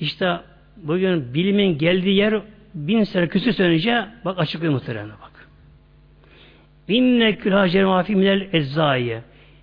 İşte 0.00 0.36
bugün 0.76 1.34
bilimin 1.34 1.78
geldiği 1.78 2.16
yer 2.16 2.42
bin 2.74 3.04
sene 3.04 3.28
küsür 3.28 3.52
sene 3.52 3.66
önce 3.66 4.06
bak 4.24 4.38
açıklıyor 4.38 4.72
muhtemelen 4.72 5.08
bak. 5.08 5.29
İnne 6.90 7.36
külle 7.36 7.54
hacirin 7.54 7.86
mafihi 7.86 8.16
minel 8.16 8.48
eczai 8.52 9.20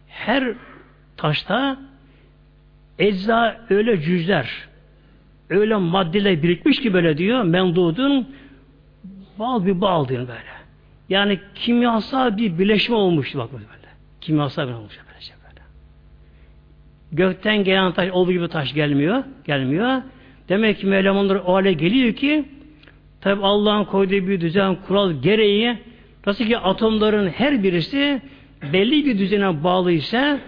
her 0.07 0.53
taşta 1.17 1.77
ecza 2.99 3.65
öyle 3.69 4.01
cüzler 4.01 4.67
öyle 5.49 5.75
maddeler 5.75 6.43
birikmiş 6.43 6.79
ki 6.81 6.93
böyle 6.93 7.17
diyor 7.17 7.43
mendudun 7.43 8.27
bal 9.39 9.65
bir 9.65 9.81
bal 9.81 10.07
diyor 10.07 10.27
böyle. 10.27 10.57
Yani 11.09 11.39
kimyasal 11.55 12.37
bir 12.37 12.59
birleşme 12.59 12.95
olmuş 12.95 13.35
bak 13.35 13.53
böyle. 13.53 13.63
Kimyasal 14.21 14.67
bir 14.67 14.73
olmuş 14.73 14.99
böylece 15.09 15.33
böyle. 15.43 15.61
Gökten 17.11 17.63
gelen 17.63 17.91
taş 17.91 18.11
olduğu 18.11 18.31
gibi 18.31 18.47
taş 18.47 18.73
gelmiyor. 18.73 19.23
Gelmiyor. 19.45 20.01
Demek 20.49 20.79
ki 20.79 20.87
Mevlam 20.87 21.17
onları 21.17 21.43
o 21.43 21.53
hale 21.53 21.73
geliyor 21.73 22.13
ki 22.13 22.45
tabi 23.21 23.41
Allah'ın 23.41 23.83
koyduğu 23.83 24.27
bir 24.27 24.41
düzen 24.41 24.75
kural 24.75 25.11
gereği 25.11 25.77
nasıl 26.27 26.45
ki 26.45 26.57
atomların 26.57 27.27
her 27.29 27.63
birisi 27.63 28.21
belli 28.73 29.05
bir 29.05 29.19
düzene 29.19 29.63
bağlı 29.63 29.91
ise 29.91 30.39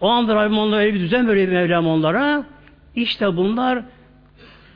o 0.00 0.08
anda 0.08 0.34
Rabbim 0.34 0.58
onlara 0.58 0.80
öyle 0.80 0.94
bir 0.94 1.00
düzen 1.00 1.28
veriyor 1.28 1.48
Mevlam 1.48 1.86
onlara. 1.86 2.44
İşte 2.94 3.36
bunlar 3.36 3.82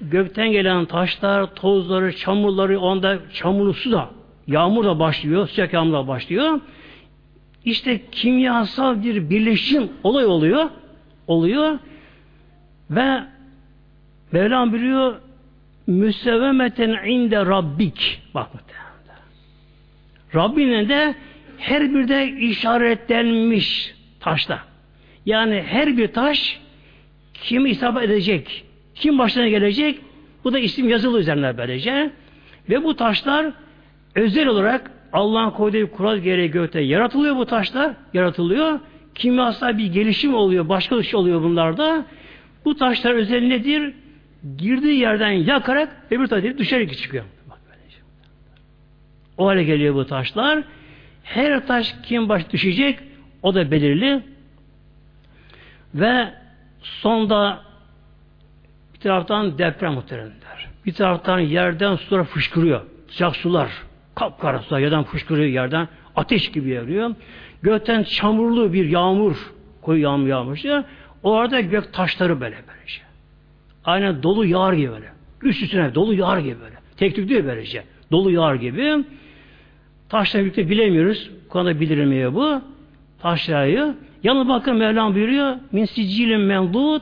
gökten 0.01 0.53
gelen 0.53 0.85
taşlar, 0.85 1.55
tozları, 1.55 2.17
çamurları, 2.17 2.81
onda 2.81 3.19
çamurlu 3.33 3.75
su 3.75 3.93
da, 3.93 4.11
yağmur 4.47 4.85
da 4.85 4.99
başlıyor, 4.99 5.49
sıcak 5.49 5.73
yağmur 5.73 5.93
da 5.93 6.09
başlıyor. 6.09 6.61
İşte 7.65 8.01
kimyasal 8.13 9.03
bir 9.03 9.31
birleşim 9.31 9.89
olay 10.03 10.27
oluyor, 10.27 10.71
oluyor 11.27 11.79
ve 12.91 13.25
Mevlam 14.33 14.73
biliyor 14.73 15.15
müsevvemeten 15.87 17.09
inde 17.09 17.47
rabbik 17.47 18.23
bak 18.35 18.64
Rabbine 20.35 20.89
de 20.89 21.15
her 21.59 21.95
bir 21.95 22.09
de 22.09 22.29
işaretlenmiş 22.29 23.95
taşta. 24.21 24.59
Yani 25.27 25.65
her 25.67 25.97
bir 25.97 26.09
taş 26.09 26.61
kim 27.35 27.67
isabet 27.67 28.03
edecek, 28.03 28.65
kim 28.95 29.19
başına 29.19 29.49
gelecek, 29.49 30.01
bu 30.45 30.53
da 30.53 30.59
isim 30.59 30.89
yazılı 30.89 31.21
üzerine 31.21 31.59
böylece. 31.59 32.11
Ve 32.71 32.85
bu 32.85 32.97
taşlar 32.97 33.53
özel 34.15 34.47
olarak 34.47 34.91
Allah'ın 35.13 35.51
koyduğu 35.51 35.91
kural 35.91 36.19
gereği 36.19 36.51
gökte 36.51 36.81
yaratılıyor 36.81 37.37
bu 37.37 37.47
taşlar, 37.47 37.93
yaratılıyor. 38.15 38.81
Kimyasal 39.15 39.79
bir 39.79 39.87
gelişim 39.87 40.35
oluyor, 40.35 40.69
başka 40.69 40.99
bir 40.99 41.03
şey 41.03 41.21
oluyor 41.21 41.43
bunlarda. 41.43 42.07
Bu 42.65 42.77
taşlar 42.77 43.15
özel 43.15 43.43
nedir? 43.43 43.95
Girdiği 44.59 45.01
yerden 45.01 45.31
yakarak 45.31 45.97
öbür 46.11 46.27
tarafa 46.27 46.59
düşerek 46.59 46.99
çıkıyor. 46.99 47.25
O 49.39 49.47
hale 49.47 49.65
geliyor 49.65 49.95
bu 49.95 50.07
taşlar. 50.07 50.63
Her 51.23 51.67
taş 51.67 51.95
kim 52.03 52.29
baş 52.29 52.51
düşecek 52.53 52.99
o 53.43 53.55
da 53.55 53.71
belirli. 53.71 54.23
Ve 55.95 56.29
sonda 56.83 57.61
bir 58.95 59.01
taraftan 59.01 59.59
deprem 59.59 59.93
muhteremler. 59.93 60.69
Bir 60.87 60.93
taraftan 60.93 61.39
yerden 61.39 61.97
sular 61.97 62.25
fışkırıyor. 62.25 62.81
Sıcak 63.09 63.37
sular. 63.37 63.71
Kapkara 64.15 64.59
sular 64.59 64.81
yerden 64.81 65.05
fışkırıyor 65.05 65.49
yerden. 65.49 65.89
Ateş 66.17 66.51
gibi 66.51 66.71
yarıyor. 66.71 67.15
Gökten 67.63 68.03
çamurlu 68.03 68.73
bir 68.73 68.89
yağmur 68.89 69.53
koyu 69.83 70.03
yağmur 70.03 70.27
yağmıştı. 70.27 70.85
Orada 71.23 71.61
gök 71.61 71.93
taşları 71.93 72.41
böyle 72.41 72.57
böylece. 72.69 73.01
Aynen 73.85 74.23
dolu 74.23 74.47
yağar 74.47 74.73
gibi 74.73 74.91
böyle. 74.91 75.13
Üst 75.43 75.63
üstüne 75.63 75.95
dolu 75.95 76.15
yağar 76.15 76.39
gibi 76.39 76.61
böyle. 76.61 76.77
Tek 76.97 77.17
tük 77.17 77.29
değil 77.29 77.45
böylece. 77.45 77.85
Dolu 78.13 78.31
yağar 78.31 78.55
gibi. 78.55 79.05
Taşla 80.15 80.41
birlikte 80.41 80.71
bilemiyoruz. 80.71 81.31
Bu 81.45 81.49
konuda 81.49 81.81
bildirmiyor 81.81 82.35
bu. 82.35 82.61
Taşlayı. 83.19 83.95
Yalnız 84.23 84.49
bakın 84.49 84.77
Mevlam 84.77 85.15
buyuruyor. 85.15 85.57
Min 85.73 85.85
sicilin 85.85 86.41
mendud 86.41 87.01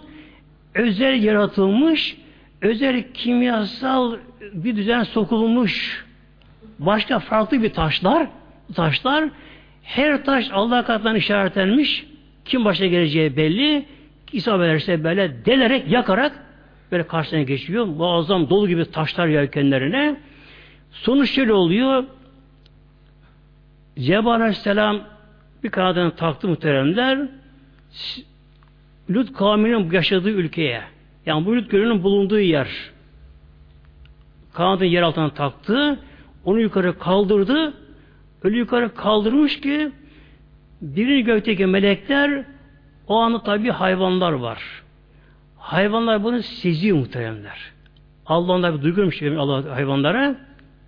özel 0.75 1.23
yaratılmış 1.23 2.17
özel 2.61 3.05
kimyasal 3.15 4.17
bir 4.53 4.77
düzen 4.77 5.03
sokulmuş 5.03 6.05
başka 6.79 7.19
farklı 7.19 7.63
bir 7.63 7.73
taşlar 7.73 8.27
taşlar 8.75 9.25
her 9.83 10.25
taş 10.25 10.51
Allah 10.53 10.85
katından 10.85 11.17
işaretlenmiş 11.17 12.07
kim 12.45 12.65
başa 12.65 12.87
geleceği 12.87 13.37
belli 13.37 13.85
İsa 14.33 14.57
ederse 14.57 15.05
böyle 15.05 15.45
delerek 15.45 15.91
yakarak 15.91 16.33
böyle 16.93 17.07
karşısına 17.07 17.43
geçiyor. 17.43 17.85
Muazzam 17.85 18.51
dolu 18.51 18.69
gibi 18.69 18.85
taşlar 18.85 19.27
yelkenlerine. 19.27 20.17
Sonuç 20.91 21.31
şöyle 21.31 21.53
oluyor. 21.53 22.05
Cebrail 23.99 24.41
Aleyhisselam 24.41 25.01
bir 25.65 25.71
kanadını 25.71 26.17
taktı 26.17 26.49
muhteremler. 26.49 27.29
Lut 29.11 29.33
kavminin 29.33 29.91
yaşadığı 29.91 30.31
ülkeye 30.31 30.83
yani 31.27 31.47
bu 31.47 31.57
Lut 31.57 31.71
gölünün 31.71 32.03
bulunduğu 32.03 32.41
yer 32.41 32.69
kanadını 34.53 34.87
yer 34.87 35.03
altına 35.03 35.31
taktı. 35.31 35.99
Onu 36.45 36.61
yukarı 36.61 36.99
kaldırdı. 36.99 37.75
Öyle 38.43 38.57
yukarı 38.57 38.95
kaldırmış 38.95 39.61
ki 39.61 39.93
birinci 40.83 41.25
gökteki 41.25 41.67
melekler 41.67 42.45
o 43.07 43.17
anda 43.17 43.43
tabi 43.43 43.71
hayvanlar 43.71 44.33
var. 44.33 44.63
Hayvanlar 45.59 46.25
bunu 46.25 46.43
seziyor 46.43 46.97
muhteremler. 46.97 47.73
Allah'ın 48.27 48.79
bir 48.79 48.83
duyguyormuş 48.83 49.23
Allah 49.23 49.75
hayvanlara. 49.75 50.35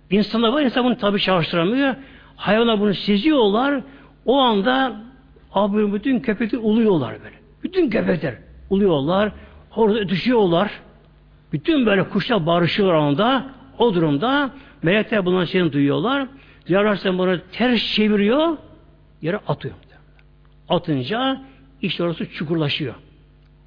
İnsanlar 0.09 0.49
var, 0.49 0.61
insan 0.61 0.85
bunu 0.85 0.97
tabi 0.97 1.19
çalıştıramıyor. 1.19 1.95
Hayvanlar 2.35 2.79
bunu 2.79 2.93
seziyorlar. 2.93 3.81
O 4.25 4.37
anda 4.37 5.01
abi 5.53 5.93
bütün 5.93 6.19
köpekler 6.19 6.59
uluyorlar 6.59 7.13
böyle. 7.23 7.35
Bütün 7.63 7.89
köpekler 7.89 8.35
uluyorlar. 8.69 9.31
Orada 9.75 9.99
ötüşüyorlar. 9.99 10.71
Bütün 11.53 11.85
böyle 11.85 12.09
kuşlar 12.09 12.45
barışıyorlar 12.45 12.95
anda. 12.95 13.45
O 13.77 13.93
durumda 13.93 14.51
melekler 14.83 15.25
bunların 15.25 15.45
şeyini 15.45 15.73
duyuyorlar. 15.73 16.27
Yararsan 16.67 17.17
bunu 17.17 17.39
ters 17.51 17.93
çeviriyor. 17.93 18.57
Yere 19.21 19.37
atıyor. 19.47 19.75
Atınca 20.69 21.41
işte 21.81 22.03
orası 22.03 22.25
çukurlaşıyor. 22.31 22.95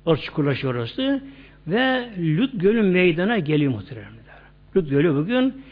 Orası 0.07 0.23
çukurlaşıyor 0.23 0.75
orası. 0.75 1.23
Ve 1.67 2.11
Lut 2.19 2.51
Gölü 2.55 2.83
meydana 2.83 3.39
geliyor 3.39 3.73
muhtemelen. 3.73 4.09
Lut 4.77 4.91
Gölü 4.91 5.15
bugün 5.15 5.63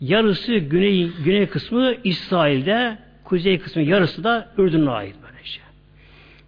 yarısı 0.00 0.56
güney, 0.56 1.10
güney 1.24 1.46
kısmı 1.46 1.94
İsrail'de, 2.04 2.98
kuzey 3.24 3.58
kısmı 3.58 3.82
yarısı 3.82 4.24
da 4.24 4.48
Ürdün'e 4.58 4.90
ait 4.90 5.16
böylece. 5.22 5.60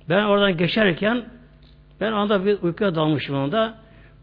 Ben 0.08 0.24
oradan 0.24 0.56
geçerken 0.56 1.24
ben 2.00 2.12
anda 2.12 2.46
bir 2.46 2.58
uykuya 2.62 2.94
dalmışım 2.94 3.36
onda. 3.36 3.74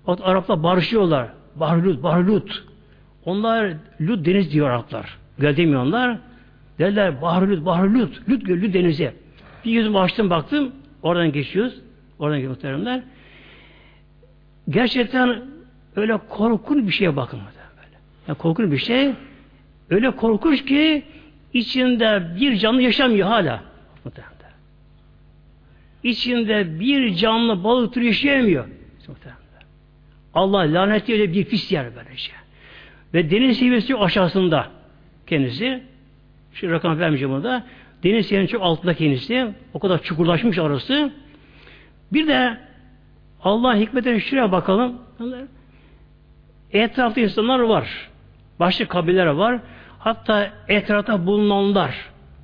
O 0.08 0.18
Araplar 0.24 0.64
barışıyorlar. 0.64 1.28
Bahlut, 1.56 2.04
Bahlut. 2.04 2.64
Onlar 3.26 3.74
Lut 4.02 4.26
deniz 4.26 4.54
diyor 4.54 4.70
Araplar. 4.70 5.18
Demiyorlar. 5.42 6.18
Derler 6.80 7.22
Bahlut, 7.22 7.66
Bahlut. 7.66 8.30
Lut 8.30 8.46
gölü 8.46 8.74
denize. 8.74 9.14
Bir 9.66 9.72
yüzümü 9.72 10.00
açtım 10.00 10.30
baktım. 10.30 10.72
Oradan 11.02 11.32
geçiyoruz. 11.32 11.82
Oradan 12.20 12.40
geçiyoruz. 12.40 13.04
Gerçekten 14.70 15.42
öyle 15.96 16.18
korkunç 16.30 16.88
bir 16.88 16.92
şeye 16.92 17.16
bakın. 17.16 17.40
Yani 18.28 18.38
korkunç 18.38 18.72
bir 18.72 18.78
şey. 18.78 19.12
Öyle 19.90 20.12
korkunç 20.12 20.66
ki 20.66 21.04
içinde 21.54 22.36
bir 22.40 22.56
canlı 22.56 22.82
yaşamıyor 22.82 23.28
hala. 23.28 23.64
İçinde 26.04 26.80
bir 26.80 27.16
canlı 27.16 27.64
balık 27.64 27.94
türü 27.94 28.06
yaşayamıyor. 28.06 28.68
Allah 30.34 30.60
lanet 30.60 31.10
öyle 31.10 31.34
bir 31.34 31.46
pis 31.46 31.72
yer 31.72 31.96
böylece. 31.96 32.18
Şey. 32.18 32.36
Ve 33.14 33.32
deniz 33.32 33.58
seviyesi 33.58 33.96
aşağısında 33.96 34.68
kendisi. 35.28 35.84
Şu 36.54 36.72
rakam 36.72 37.00
vermeyeceğim 37.00 37.34
burada. 37.34 37.64
Deniz 38.04 38.26
seviyesinin 38.26 38.48
çok 38.48 38.62
altında 38.64 38.94
kendisi. 38.94 39.48
O 39.74 39.80
kadar 39.80 40.04
çukurlaşmış 40.04 40.58
arası. 40.58 41.12
Bir 42.14 42.28
de 42.28 42.58
Allah 43.44 43.76
hikmetine 43.76 44.20
şuraya 44.20 44.52
bakalım. 44.52 45.02
Etrafta 46.72 47.22
insanlar 47.22 47.60
var. 47.60 48.10
Başka 48.60 48.88
kabileler 48.88 49.26
var. 49.26 49.60
Hatta 50.00 50.50
etrafta 50.68 51.26
bulunanlar. 51.26 51.96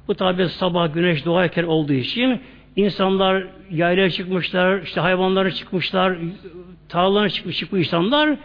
Bu 0.07 0.15
tabi 0.15 0.49
sabah 0.49 0.93
güneş 0.93 1.25
doğarken 1.25 1.63
olduğu 1.63 1.93
için 1.93 2.41
insanlar 2.75 3.43
yaylaya 3.71 4.09
çıkmışlar, 4.09 4.81
işte 4.81 5.01
hayvanlara 5.01 5.51
çıkmışlar, 5.51 6.17
tarlalara 6.89 7.29
çıkmış, 7.29 7.57
çıkmış 7.57 7.87
insanlar. 7.87 8.37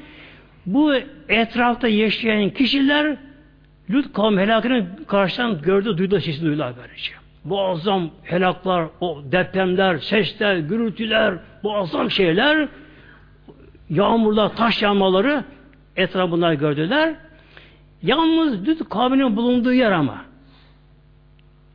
Bu 0.66 0.94
etrafta 1.28 1.88
yaşayan 1.88 2.50
kişiler 2.50 3.16
Lut 3.90 4.12
kavmi 4.12 4.40
helakını 4.40 4.86
karşıdan 5.06 5.62
gördü, 5.62 5.98
duydu, 5.98 6.20
sesini 6.20 6.46
duydular 6.46 6.72
böylece. 6.82 7.12
Muazzam 7.44 8.10
helaklar, 8.24 8.86
o 9.00 9.22
depremler, 9.32 9.98
sesler, 9.98 10.56
gürültüler, 10.56 11.34
muazzam 11.62 12.10
şeyler, 12.10 12.68
yağmurlar, 13.90 14.56
taş 14.56 14.82
yağmaları 14.82 15.44
etrafında 15.96 16.54
gördüler. 16.54 17.14
Yalnız 18.02 18.68
Lut 18.68 18.88
kavminin 18.88 19.36
bulunduğu 19.36 19.72
yer 19.72 19.92
ama. 19.92 20.24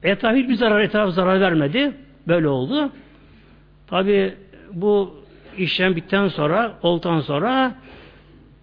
Etraf 0.04 0.36
hiçbir 0.36 0.56
zarar, 0.56 0.82
etraf 0.82 1.14
zarar 1.14 1.42
vermedi. 1.42 1.92
Böyle 2.28 2.48
oldu. 2.48 2.90
Tabi 3.88 4.34
bu 4.74 5.16
işlem 5.58 5.96
bitten 5.96 6.28
sonra, 6.28 6.78
oltan 6.82 7.20
sonra 7.20 7.76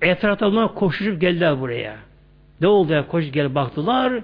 etrafta 0.02 0.74
koşuşup 0.74 1.20
geldiler 1.20 1.60
buraya. 1.60 1.96
Ne 2.60 2.66
oldu 2.66 2.92
ya 2.92 3.06
koş 3.06 3.32
gel 3.32 3.54
baktılar. 3.54 4.22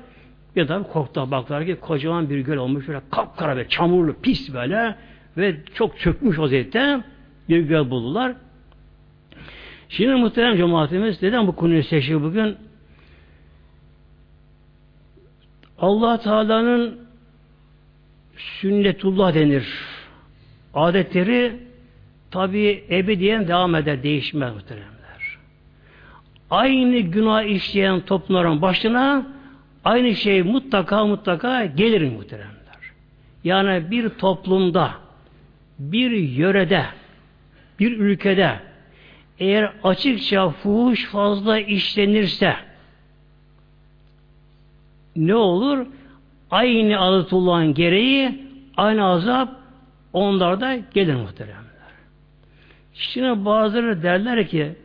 Bir 0.56 0.66
tabi 0.66 0.84
korktular 0.84 1.30
baktılar 1.30 1.66
ki 1.66 1.76
kocaman 1.80 2.30
bir 2.30 2.38
göl 2.38 2.56
olmuş 2.56 2.88
böyle 2.88 3.00
kapkara 3.10 3.56
ve 3.56 3.68
çamurlu 3.68 4.14
pis 4.22 4.54
böyle 4.54 4.94
ve 5.36 5.56
çok 5.74 5.98
çökmüş 5.98 6.38
vaziyette 6.38 7.00
bir 7.48 7.60
göl 7.60 7.90
buldular. 7.90 8.32
Şimdi 9.88 10.14
muhterem 10.14 10.56
cemaatimiz 10.56 11.22
neden 11.22 11.46
bu 11.46 11.56
konuyu 11.56 11.82
seçiyor 11.84 12.22
bugün? 12.22 12.56
Allah 15.78 16.20
Teala'nın 16.20 16.98
sünnetullah 18.36 19.34
denir. 19.34 19.66
Adetleri 20.74 21.56
tabi 22.30 22.84
ebediyen 22.90 23.48
devam 23.48 23.74
eder, 23.74 24.02
değişmez 24.02 24.54
muhteremler. 24.54 25.38
Aynı 26.50 26.98
günah 26.98 27.42
işleyen 27.42 28.00
toplumların 28.00 28.62
başına 28.62 29.26
aynı 29.84 30.14
şey 30.14 30.42
mutlaka 30.42 31.04
mutlaka 31.04 31.64
gelir 31.64 32.12
muhteremler. 32.12 32.56
Yani 33.44 33.90
bir 33.90 34.08
toplumda, 34.08 34.90
bir 35.78 36.10
yörede, 36.10 36.84
bir 37.80 37.98
ülkede 37.98 38.60
eğer 39.38 39.72
açıkça 39.84 40.50
fuhuş 40.50 41.06
fazla 41.06 41.58
işlenirse 41.58 42.56
ne 45.16 45.34
olur? 45.34 45.86
Aynı 46.50 47.00
adetullahın 47.00 47.74
gereği 47.74 48.44
aynı 48.76 49.06
azap 49.06 49.48
onlarda 50.12 50.76
gelir 50.94 51.14
muhteremler. 51.14 51.66
Şimdi 52.94 53.44
bazıları 53.44 54.02
derler 54.02 54.48
ki 54.48 54.76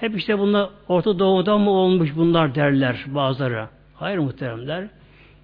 hep 0.00 0.16
işte 0.16 0.38
bunlar 0.38 0.68
Orta 0.88 1.18
Doğu'da 1.18 1.58
mı 1.58 1.70
olmuş 1.70 2.16
bunlar 2.16 2.54
derler 2.54 3.04
bazıları. 3.06 3.68
Hayır 3.94 4.18
muhteremler. 4.18 4.86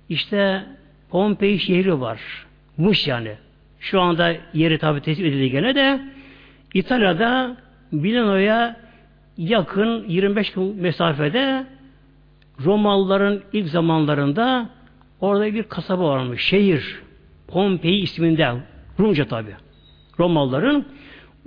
İşte 0.09 0.63
Pompei 1.11 1.59
şehri 1.59 2.01
var. 2.01 2.21
Muş 2.77 3.07
yani. 3.07 3.33
Şu 3.81 4.01
anda 4.01 4.35
yeri 4.55 4.79
tabi 4.79 5.01
tespit 5.01 5.27
edildi 5.27 5.51
gene 5.51 5.75
de 5.75 6.01
İtalya'da 6.75 7.57
Milano'ya 7.93 8.77
yakın 9.37 10.05
25 10.09 10.51
km 10.51 10.61
mesafede 10.61 11.67
Romalıların 12.65 13.43
ilk 13.53 13.69
zamanlarında 13.69 14.69
orada 15.21 15.55
bir 15.55 15.63
kasaba 15.63 16.09
varmış. 16.09 16.43
Şehir. 16.43 17.01
Pompei 17.49 17.99
isminde. 18.01 18.53
Rumca 19.01 19.29
tabi. 19.29 19.51
Romalıların. 20.19 20.85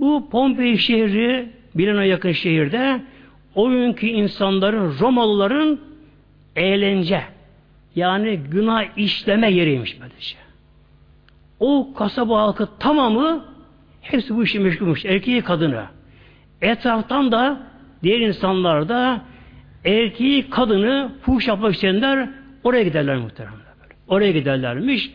Bu 0.00 0.28
Pompei 0.30 0.78
şehri 0.78 1.48
Milano'ya 1.74 2.06
yakın 2.06 2.32
şehirde 2.32 3.02
o 3.54 3.70
günkü 3.70 4.06
insanların, 4.06 4.94
Romalıların 5.00 5.80
eğlence 6.56 7.22
yani 7.96 8.36
günah 8.36 8.84
işleme 8.96 9.50
yeriymiş 9.50 10.00
böylece. 10.00 10.36
O 11.60 11.94
kasaba 11.94 12.42
halkı 12.42 12.68
tamamı 12.78 13.44
hepsi 14.00 14.36
bu 14.36 14.44
işe 14.44 14.58
meşgulmuş. 14.58 15.04
Erkeği 15.04 15.42
kadını. 15.42 15.84
Etraftan 16.62 17.32
da 17.32 17.60
diğer 18.02 18.20
insanlar 18.20 18.88
da 18.88 19.20
erkeği 19.84 20.50
kadını 20.50 21.12
fuhuş 21.22 21.48
yapmak 21.48 21.74
isteyenler 21.74 22.28
oraya 22.64 22.82
giderler 22.82 23.16
muhtemelen. 23.16 23.58
Böyle. 23.82 23.94
Oraya 24.08 24.32
giderlermiş. 24.32 25.10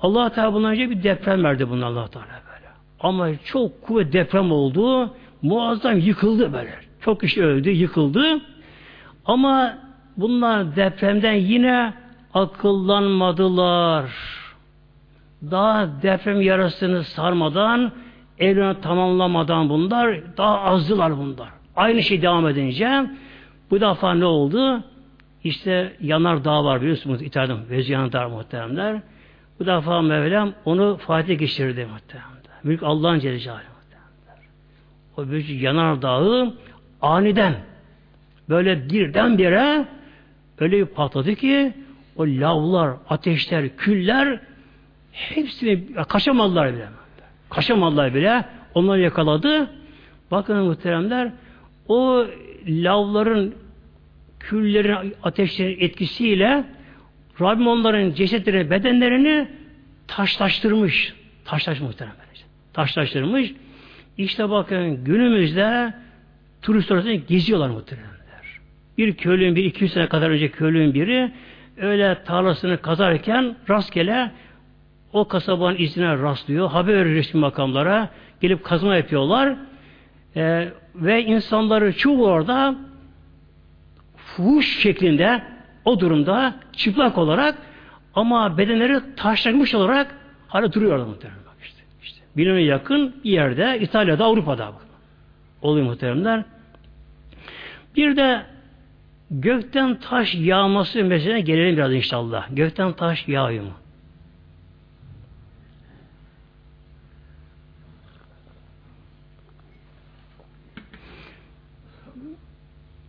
Allah 0.00 0.30
Teala 0.30 0.52
bundan 0.52 0.70
önce 0.70 0.90
bir 0.90 1.02
deprem 1.02 1.44
verdi 1.44 1.70
bunu 1.70 1.86
Allah 1.86 2.08
Teala 2.08 2.26
böyle. 2.26 2.68
Ama 3.00 3.28
çok 3.44 3.82
kuvvet 3.82 4.12
deprem 4.12 4.52
oldu. 4.52 5.14
Muazzam 5.42 5.98
yıkıldı 5.98 6.52
böyle. 6.52 6.74
Çok 7.00 7.20
kişi 7.20 7.44
öldü, 7.44 7.70
yıkıldı. 7.70 8.40
Ama 9.24 9.78
bunlar 10.16 10.76
depremden 10.76 11.34
yine 11.34 11.92
akıllanmadılar. 12.34 14.10
Daha 15.50 16.02
deprem 16.02 16.40
yarasını 16.40 17.04
sarmadan, 17.04 17.92
evlerini 18.38 18.80
tamamlamadan 18.80 19.68
bunlar, 19.68 20.36
daha 20.36 20.60
azdılar 20.60 21.18
bunlar. 21.18 21.48
Aynı 21.76 22.02
şey 22.02 22.22
devam 22.22 22.48
edince 22.48 23.06
bu 23.72 23.80
defa 23.80 24.14
ne 24.14 24.24
oldu? 24.24 24.82
İşte 25.44 25.96
yanar 26.00 26.44
dağ 26.44 26.64
var 26.64 26.80
biliyorsunuz 26.80 27.22
İtalya'da 27.22 27.60
Vezyan 27.70 28.12
Dağ 28.12 28.28
muhteremler. 28.28 29.00
Bu 29.60 29.66
defa 29.66 30.02
Mevlam 30.02 30.52
onu 30.64 30.96
Fatih 30.96 31.38
geçirdi 31.38 31.86
muhteremler. 31.92 32.32
Büyük 32.64 32.82
Allah'ın 32.82 33.18
Celle 33.18 33.52
O 35.16 35.28
büyük 35.28 35.62
yanar 35.62 36.02
dağı 36.02 36.54
aniden 37.02 37.54
böyle 38.48 38.90
birdenbire 38.90 39.84
öyle 40.58 40.78
bir 40.78 40.86
patladı 40.86 41.34
ki 41.34 41.72
o 42.16 42.26
lavlar, 42.26 42.96
ateşler, 43.08 43.76
küller 43.76 44.40
hepsini 45.12 45.94
kaçamadılar 46.08 46.72
bile. 46.72 46.88
Kaçamadılar 47.50 48.14
bile. 48.14 48.44
Onları 48.74 49.00
yakaladı. 49.00 49.70
Bakın 50.30 50.56
muhteremler 50.56 51.32
o 51.88 52.26
lavların 52.66 53.54
küllerin 54.42 55.14
ateşlerin 55.22 55.76
etkisiyle 55.80 56.64
Rabbim 57.40 57.66
onların 57.66 58.12
cesetlerini, 58.12 58.70
bedenlerini 58.70 59.48
taşlaştırmış. 60.06 61.14
Taşlaştırmış 61.44 61.90
muhtemelen. 61.90 62.16
Taşlaştırmış. 62.72 63.52
İşte 64.18 64.50
bakın 64.50 65.04
günümüzde 65.04 65.94
turist 66.62 66.92
arasında 66.92 67.14
geziyorlar 67.14 67.70
muhtemelenler. 67.70 68.60
Bir 68.98 69.14
köylünün 69.14 69.56
bir 69.56 69.64
200 69.64 69.92
sene 69.92 70.06
kadar 70.06 70.30
önce 70.30 70.50
köylünün 70.50 70.94
biri 70.94 71.32
öyle 71.76 72.18
tarlasını 72.24 72.82
kazarken 72.82 73.56
rastgele 73.68 74.30
o 75.12 75.28
kasabanın 75.28 75.76
izine 75.76 76.18
rastlıyor. 76.18 76.70
Haber 76.70 76.94
verir 76.94 77.14
resmi 77.14 77.40
makamlara. 77.40 78.08
Gelip 78.40 78.64
kazma 78.64 78.96
yapıyorlar. 78.96 79.56
Ee, 80.36 80.68
ve 80.94 81.24
insanları 81.24 81.96
çoğu 81.96 82.26
orada 82.26 82.74
fuhuş 84.36 84.78
şeklinde 84.78 85.42
o 85.84 86.00
durumda 86.00 86.54
çıplak 86.72 87.18
olarak 87.18 87.58
ama 88.14 88.58
bedenleri 88.58 89.00
taşlanmış 89.16 89.74
olarak 89.74 90.14
hala 90.48 90.72
duruyorlar 90.72 91.06
muhtemelen. 91.06 91.44
Bak 91.46 91.56
işte, 91.62 91.82
işte. 92.02 92.20
Bilim'e 92.36 92.62
yakın 92.62 93.14
bir 93.24 93.30
yerde 93.30 93.78
İtalya'da 93.80 94.24
Avrupa'da 94.24 94.72
oluyor 95.62 95.86
muhteremler. 95.86 96.44
Bir 97.96 98.16
de 98.16 98.42
gökten 99.30 100.00
taş 100.00 100.34
yağması 100.34 101.04
meselene 101.04 101.40
gelelim 101.40 101.76
biraz 101.76 101.92
inşallah. 101.92 102.46
Gökten 102.50 102.92
taş 102.92 103.28
yağıyor 103.28 103.64
mu? 103.64 103.72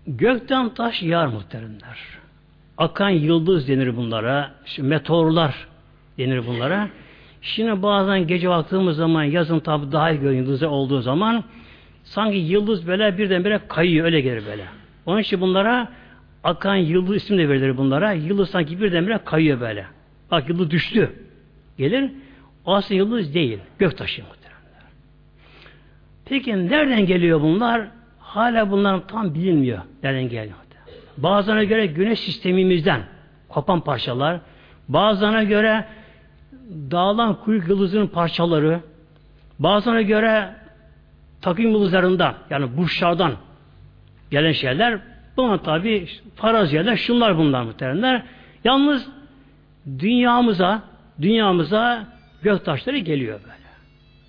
Gökten 0.08 0.70
taş 0.70 1.04
yağar 1.04 1.28
muhteremler. 1.28 1.98
Akan 2.78 3.10
yıldız 3.10 3.68
denir 3.68 3.98
bunlara. 3.98 4.52
Şimdi 4.66 4.90
meteorlar 4.90 5.68
denir 6.18 6.48
bunlara. 6.48 6.90
Şimdi 7.42 7.84
bazen 7.84 8.28
gece 8.28 8.50
baktığımız 8.50 8.98
zaman 8.98 9.24
yazın 9.24 9.60
tabi 9.60 9.92
daha 9.92 10.12
iyi 10.12 10.24
yıldızlar 10.24 10.68
olduğu 10.68 11.02
zaman 11.02 11.44
sanki 12.04 12.38
yıldız 12.38 12.88
böyle 12.88 13.18
birdenbire 13.18 13.60
kayıyor 13.68 14.06
öyle 14.06 14.22
gelir 14.22 14.44
böyle. 14.48 14.66
Onun 15.06 15.20
için 15.20 15.42
bunlara 15.42 15.88
akan 16.44 16.76
yıldız 16.76 17.16
isim 17.16 17.38
de 17.38 17.50
verilir 17.50 17.78
bunlara. 17.78 18.12
Yıldız 18.12 18.50
sanki 18.50 18.82
birdenbire 18.82 19.20
kayıyor 19.26 19.60
böyle. 19.60 19.86
Bak 20.32 20.50
yıldız 20.50 20.72
düştü. 20.72 21.14
Gelir. 21.78 22.12
O 22.66 22.76
aslında 22.76 22.94
yıldız 22.94 23.34
değil. 23.34 23.60
Gök 23.80 23.98
taşı. 23.98 24.24
Peki 26.26 26.68
nereden 26.68 27.06
geliyor 27.06 27.42
bunlar? 27.42 27.88
Hala 28.34 28.72
bunlar 28.72 29.08
tam 29.08 29.36
bilinmiyor. 29.36 29.82
Nereden 30.04 30.30
geliyor? 30.30 30.56
Bazılarına 31.18 31.64
göre 31.64 31.86
güneş 31.86 32.20
sistemimizden 32.20 33.02
kopan 33.50 33.82
parçalar, 33.82 34.40
bazılarına 34.88 35.44
göre 35.44 35.86
dağılan 36.92 37.40
kuyruk 37.40 37.70
yıldızının 37.70 38.08
parçaları, 38.08 38.80
bazılarına 39.60 40.02
göre 40.02 40.56
takım 41.42 41.66
yıldızlarından 41.66 42.34
yani 42.50 42.78
burçlardan 42.78 43.34
gelen 44.32 44.52
şeyler 44.52 45.00
buna 45.38 45.58
tabi 45.58 46.08
faraziyeler 46.36 46.96
şunlar 46.96 47.38
bunlar 47.38 47.64
muhteremler. 47.64 48.24
Yalnız 48.64 49.10
dünyamıza 50.00 50.82
dünyamıza 51.22 52.08
gök 52.42 52.66
taşları 52.66 52.98
geliyor 52.98 53.40
böyle. 53.44 53.54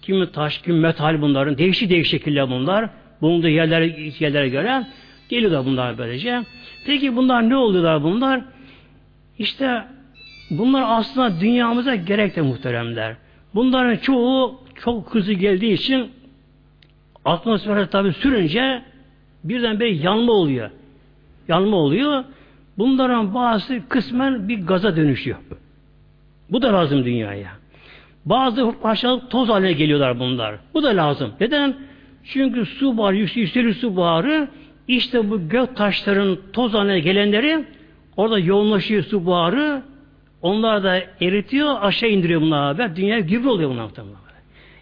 Kimi 0.02 0.32
taş, 0.32 0.58
kimi 0.58 0.80
metal 0.80 1.22
bunların. 1.22 1.58
Değişik 1.58 1.90
değişik 1.90 2.10
şekiller 2.10 2.50
bunlar 2.50 2.90
bulunduğu 3.24 3.48
yerlere, 3.48 4.12
yerlere 4.18 4.48
göre 4.48 4.86
geliyorlar 5.28 5.64
bunlar 5.66 5.98
böylece. 5.98 6.42
Peki 6.86 7.16
bunlar 7.16 7.48
ne 7.48 7.56
oluyorlar 7.56 8.02
bunlar? 8.02 8.40
İşte 9.38 9.84
bunlar 10.50 10.84
aslında 10.86 11.40
dünyamıza 11.40 11.94
gerek 11.94 12.36
de 12.36 12.42
muhteremler. 12.42 13.16
Bunların 13.54 13.96
çoğu 13.96 14.60
çok 14.74 15.14
hızlı 15.14 15.32
geldiği 15.32 15.72
için 15.72 16.10
atmosfere 17.24 17.86
tabi 17.86 18.12
sürünce 18.12 18.82
birden 19.44 19.80
bir 19.80 19.86
yanma 19.86 20.32
oluyor. 20.32 20.70
Yanma 21.48 21.76
oluyor. 21.76 22.24
Bunların 22.78 23.34
bazı 23.34 23.88
kısmen 23.88 24.48
bir 24.48 24.66
gaza 24.66 24.96
dönüşüyor. 24.96 25.38
Bu 26.50 26.62
da 26.62 26.72
lazım 26.72 27.04
dünyaya. 27.04 27.50
Bazı 28.24 28.72
parçalık 28.82 29.30
toz 29.30 29.48
haline 29.48 29.72
geliyorlar 29.72 30.18
bunlar. 30.18 30.54
Bu 30.74 30.82
da 30.82 30.88
lazım. 30.88 31.32
Neden? 31.40 31.74
Çünkü 32.24 32.66
su 32.66 32.96
buharı, 32.96 33.16
yükseliyor 33.16 33.74
su 33.74 33.96
buharı 33.96 34.48
işte 34.88 35.30
bu 35.30 35.48
gök 35.48 35.76
taşların 35.76 36.38
toz 36.52 36.74
haline 36.74 37.00
gelenleri 37.00 37.64
orada 38.16 38.38
yoğunlaşıyor 38.38 39.04
su 39.04 39.26
buharı 39.26 39.82
onlar 40.42 40.84
da 40.84 41.02
eritiyor 41.20 41.76
aşağı 41.80 42.10
indiriyor 42.10 42.40
bunlar 42.40 42.64
haber. 42.64 42.96
Dünya 42.96 43.18
gübre 43.18 43.48
oluyor 43.48 43.70
bunlar 43.70 43.84
muhtemelen. 43.84 44.16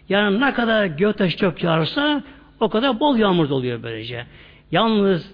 Yani 0.09 0.39
ne 0.39 0.53
kadar 0.53 0.85
gök 0.85 1.17
taşı 1.17 1.37
çok 1.37 1.63
yağarsa 1.63 2.23
o 2.59 2.69
kadar 2.69 2.99
bol 2.99 3.17
yağmur 3.17 3.49
oluyor 3.49 3.83
böylece. 3.83 4.25
Yalnız 4.71 5.31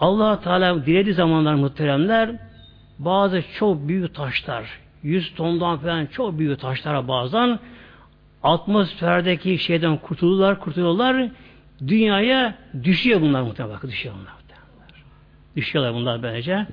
allah 0.00 0.40
Teala 0.40 0.86
dilediği 0.86 1.14
zamanlar 1.14 1.54
muhteremler 1.54 2.30
bazı 2.98 3.42
çok 3.58 3.88
büyük 3.88 4.14
taşlar 4.14 4.64
100 5.02 5.34
tondan 5.34 5.78
falan 5.78 6.06
çok 6.06 6.38
büyük 6.38 6.60
taşlara 6.60 7.08
bazen 7.08 7.58
atmosferdeki 8.42 9.58
şeyden 9.58 9.96
kurtulurlar, 9.96 10.60
kurtuluyorlar. 10.60 11.28
Dünyaya 11.88 12.54
düşüyor 12.84 13.20
bunlar 13.20 13.42
muhtemelen. 13.42 13.80
Düşüyor 13.82 14.14
bunlar. 14.14 14.32
Muhtemelen. 14.32 15.04
Düşüyorlar 15.56 15.94
bunlar 15.94 16.22
böylece. 16.22 16.66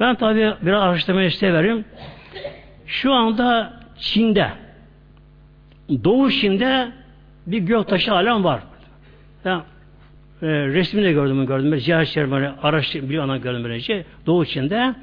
Ben 0.00 0.14
tabi 0.14 0.54
biraz 0.62 0.82
araştırmayı 0.82 1.30
severim. 1.30 1.84
Şu 2.86 3.12
anda 3.12 3.72
Çin'de 3.98 4.48
Doğu 6.04 6.30
Çin'de 6.30 6.92
bir 7.46 7.58
göktaşı 7.58 8.12
alem 8.12 8.44
var. 8.44 8.62
Ben 9.44 9.56
e, 10.42 10.46
resmini 10.46 11.12
gördüm, 11.12 11.46
gördüm. 11.46 11.78
Cihat 11.78 12.06
Şerif'i 12.06 12.34
araştırdım, 12.62 13.08
biliyor 13.08 13.24
ana 13.24 13.36
gördüm 13.36 13.64
böylece. 13.64 14.04
Doğu 14.26 14.46
Çin'de 14.46 14.94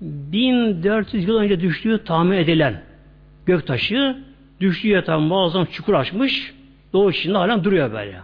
1400 0.00 1.28
yıl 1.28 1.36
önce 1.36 1.60
düştüğü 1.60 2.04
tahmin 2.04 2.36
edilen 2.36 2.82
göktaşı 3.46 4.16
düştüğü 4.60 4.88
yatağı 4.88 5.20
muazzam 5.20 5.64
çukur 5.64 5.94
açmış. 5.94 6.54
Doğu 6.92 7.12
Çin'de 7.12 7.38
halen 7.38 7.64
duruyor 7.64 7.92
böyle. 7.92 8.20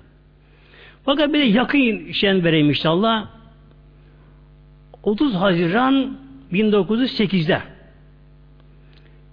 Fakat 1.04 1.28
bir 1.28 1.38
de 1.38 1.42
yakın 1.42 2.12
şen 2.12 2.44
vereyim 2.44 2.68
inşallah. 2.68 3.28
30 5.02 5.34
Haziran 5.34 6.18
1908'de 6.52 7.62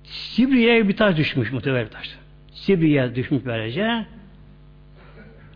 Sibriye'ye 0.03 0.87
bir 0.87 0.97
taş 0.97 1.17
düşmüş 1.17 1.51
muhtemelen 1.51 1.85
bir 1.85 1.91
taş. 1.91 2.15
Sibriye'ye 2.51 3.15
düşmüş 3.15 3.45
böylece. 3.45 4.05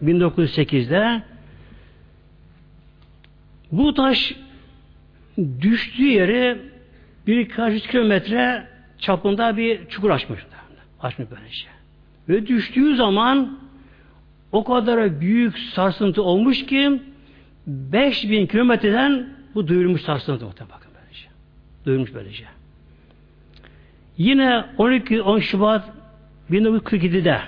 1908'de 0.03 1.21
bu 3.71 3.93
taş 3.93 4.35
düştüğü 5.61 6.07
yeri 6.07 6.61
birkaç 7.27 7.73
yüz 7.73 7.87
kilometre 7.87 8.67
çapında 8.99 9.57
bir 9.57 9.87
çukur 9.87 10.09
açmış. 10.09 10.39
Açmış 11.01 11.27
böylece. 11.31 11.67
Ve 12.29 12.47
düştüğü 12.47 12.95
zaman 12.95 13.59
o 14.51 14.63
kadar 14.63 15.21
büyük 15.21 15.59
sarsıntı 15.59 16.23
olmuş 16.23 16.65
ki 16.65 17.01
5000 17.67 18.47
kilometreden 18.47 19.29
bu 19.55 19.67
duyulmuş 19.67 20.01
sarsıntı 20.01 20.45
muhtemelen 20.45 20.75
bakın 20.75 20.91
böylece. 21.01 21.27
Duyulmuş 21.85 22.13
böylece. 22.13 22.45
Yine 24.17 24.65
12 24.77 25.21
10 25.21 25.39
Şubat 25.39 25.89
1947'de 26.51 27.39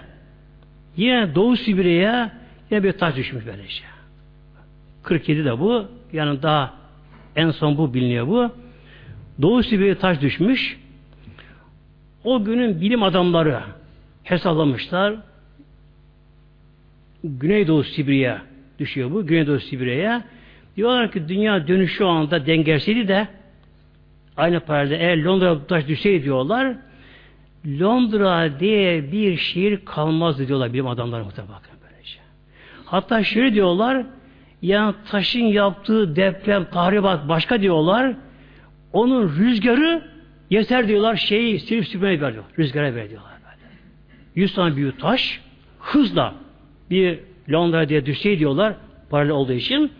yine 0.97 1.35
Doğu 1.35 1.57
Sibirya'ya 1.57 2.31
yine 2.71 2.83
bir 2.83 2.91
taş 2.91 3.15
düşmüş 3.15 3.45
böylece. 3.45 3.83
47'de 5.03 5.59
bu. 5.59 5.85
Yani 6.13 6.41
daha 6.41 6.73
en 7.35 7.51
son 7.51 7.77
bu 7.77 7.93
biliniyor 7.93 8.27
bu. 8.27 8.51
Doğu 9.41 9.63
Sibirya'ya 9.63 9.97
taş 9.97 10.21
düşmüş. 10.21 10.79
O 12.23 12.43
günün 12.43 12.81
bilim 12.81 13.03
adamları 13.03 13.59
hesaplamışlar. 14.23 15.15
Güneydoğu 17.23 17.83
Sibirya 17.83 18.41
düşüyor 18.79 19.11
bu. 19.11 19.27
Güneydoğu 19.27 19.59
Sibirya'ya. 19.59 20.23
Diyorlar 20.77 21.11
ki 21.11 21.27
dünya 21.27 21.67
dönüşü 21.67 21.93
şu 21.93 22.07
anda 22.07 22.45
dengesiydi 22.45 23.07
de 23.07 23.27
aynı 24.37 24.59
paralelde 24.59 24.97
eğer 24.97 25.23
Londra 25.23 25.67
taş 25.67 25.87
düşseydi 25.87 26.23
diyorlar 26.23 26.75
Londra 27.65 28.59
diye 28.59 29.11
bir 29.11 29.37
şehir 29.37 29.85
kalmazdı 29.85 30.47
diyorlar 30.47 30.73
bilim 30.73 30.87
adamları 30.87 31.25
muhtemelen 31.25 31.55
böylece. 31.83 32.19
Hatta 32.85 33.23
şöyle 33.23 33.53
diyorlar 33.53 34.05
yani 34.61 34.95
taşın 35.11 35.39
yaptığı 35.39 36.15
deprem, 36.15 36.65
tahribat 36.65 37.29
başka 37.29 37.61
diyorlar. 37.61 38.13
Onun 38.93 39.29
rüzgarı 39.29 40.03
yeter 40.49 40.87
diyorlar 40.87 41.15
şeyi 41.15 41.59
silip 41.59 41.87
süpürmeye 41.87 42.21
veriyor. 42.21 42.43
Rüzgara 42.59 42.95
veriyorlar 42.95 43.33
böyle. 43.45 43.73
Yüz 44.35 44.53
tane 44.53 44.75
büyük 44.75 44.99
taş 44.99 45.41
hızla 45.79 46.35
bir 46.89 47.19
Londra 47.51 47.89
diye 47.89 48.05
düşsey 48.05 48.39
diyorlar 48.39 48.73
paralel 49.09 49.31
olduğu 49.31 49.53
için 49.53 49.91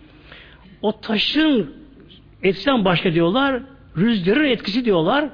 o 0.81 1.01
taşın 1.01 1.73
etkisinden 2.43 2.85
başka 2.85 3.13
diyorlar 3.13 3.61
rüzgarın 3.97 4.45
etkisi 4.45 4.85
diyorlar 4.85 5.29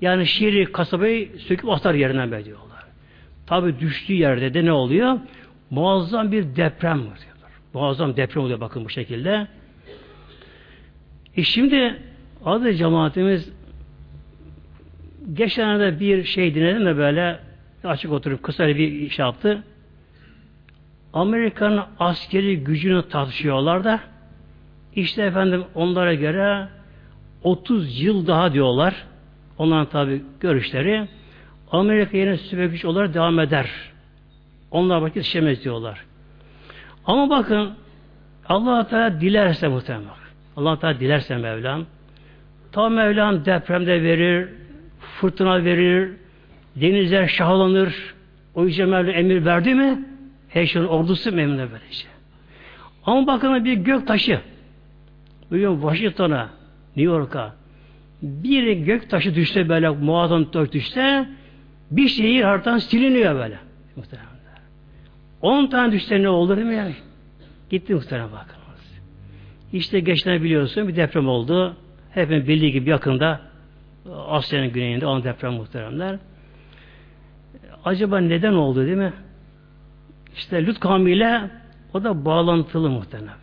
yani 0.00 0.26
şehri 0.26 0.72
kasabayı 0.72 1.38
söküp 1.38 1.70
atar 1.70 1.94
yerinden 1.94 2.32
be 2.32 2.44
diyorlar. 2.44 2.84
Tabi 3.46 3.80
düştüğü 3.80 4.12
yerde 4.12 4.54
de 4.54 4.64
ne 4.64 4.72
oluyor? 4.72 5.18
Muazzam 5.70 6.32
bir 6.32 6.56
deprem 6.56 6.98
var 6.98 7.18
diyorlar. 7.18 7.52
Muazzam 7.74 8.16
deprem 8.16 8.42
oluyor 8.42 8.60
bakın 8.60 8.84
bu 8.84 8.90
şekilde. 8.90 9.46
E 11.36 11.42
şimdi 11.42 11.96
adı 12.44 12.74
cemaatimiz 12.74 13.52
geçenlerde 15.32 16.00
bir 16.00 16.24
şey 16.24 16.54
dinledim 16.54 16.86
de 16.86 16.96
böyle 16.96 17.38
açık 17.84 18.12
oturup 18.12 18.42
kısa 18.42 18.68
bir 18.68 19.10
şey 19.10 19.24
yaptı. 19.24 19.62
Amerika'nın 21.12 21.82
askeri 21.98 22.64
gücünü 22.64 23.08
tartışıyorlar 23.08 23.84
da 23.84 24.00
işte 24.94 25.22
efendim 25.22 25.64
onlara 25.74 26.14
göre 26.14 26.68
30 27.42 28.02
yıl 28.02 28.26
daha 28.26 28.52
diyorlar. 28.52 28.94
Onların 29.58 29.86
tabi 29.86 30.22
görüşleri 30.40 31.08
Amerika 31.70 32.16
yine 32.16 32.36
süper 32.36 32.66
güç 32.66 32.84
olarak 32.84 33.14
devam 33.14 33.40
eder. 33.40 33.70
Onlar 34.70 35.00
vakit 35.00 35.24
işlemez 35.24 35.64
diyorlar. 35.64 36.04
Ama 37.06 37.30
bakın 37.30 37.72
allah 38.48 38.86
Teala 38.86 39.20
dilerse 39.20 39.68
muhtemelen. 39.68 40.10
allah 40.56 40.78
Teala 40.78 41.00
dilerse 41.00 41.36
Mevlam 41.36 41.86
tam 42.72 42.94
Mevlam 42.94 43.44
depremde 43.44 44.02
verir, 44.02 44.48
fırtına 45.20 45.64
verir, 45.64 46.12
denizler 46.76 47.26
şahlanır. 47.26 48.14
O 48.54 48.66
yüce 48.66 48.82
emir 48.82 49.44
verdi 49.44 49.74
mi 49.74 50.04
her 50.48 50.66
şeyin 50.66 50.86
ordusu 50.86 51.32
memnun 51.32 51.58
böylece. 51.58 52.08
Ama 53.04 53.26
bakın 53.26 53.64
bir 53.64 53.72
gök 53.72 54.06
taşı 54.06 54.40
bugün 55.50 55.80
Washington'a, 55.80 56.50
New 56.96 57.12
York'a 57.12 57.54
bir 58.22 58.72
gök 58.72 59.10
taşı 59.10 59.34
düşse 59.34 59.68
böyle 59.68 59.88
muazzam 59.88 60.50
taş 60.50 60.72
düşse 60.72 61.28
bir 61.90 62.08
şehir 62.08 62.42
haritadan 62.42 62.78
siliniyor 62.78 63.34
böyle. 63.34 63.58
Muhtemelen. 63.96 64.30
10 65.42 65.66
tane 65.66 65.92
düşse 65.92 66.22
ne 66.22 66.28
olur 66.28 66.56
değil 66.56 66.68
yani? 66.68 66.94
Gitti 67.70 67.94
muhtemelen 67.94 68.32
bakınız. 68.32 69.00
İşte 69.72 70.00
geçen 70.00 70.42
biliyorsun 70.42 70.88
bir 70.88 70.96
deprem 70.96 71.28
oldu. 71.28 71.76
Hepimiz 72.10 72.48
bildiği 72.48 72.72
gibi 72.72 72.90
yakında 72.90 73.49
Asya'nın 74.28 74.72
güneyinde 74.72 75.06
olan 75.06 75.24
deprem 75.24 75.52
muhteremler. 75.52 76.18
Acaba 77.84 78.18
neden 78.18 78.52
oldu 78.52 78.86
değil 78.86 78.96
mi? 78.96 79.12
İşte 80.36 80.66
Lut 80.66 80.80
kavmiyle 80.80 81.50
o 81.94 82.04
da 82.04 82.24
bağlantılı 82.24 82.90
muhtemelen. 82.90 83.40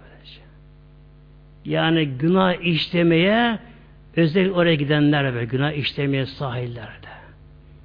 Yani 1.67 2.05
günah 2.05 2.53
işlemeye 2.61 3.59
özel 4.15 4.51
oraya 4.51 4.75
gidenler 4.75 5.35
ve 5.35 5.45
günah 5.45 5.71
işlemeye 5.71 6.25
sahillerde. 6.25 7.07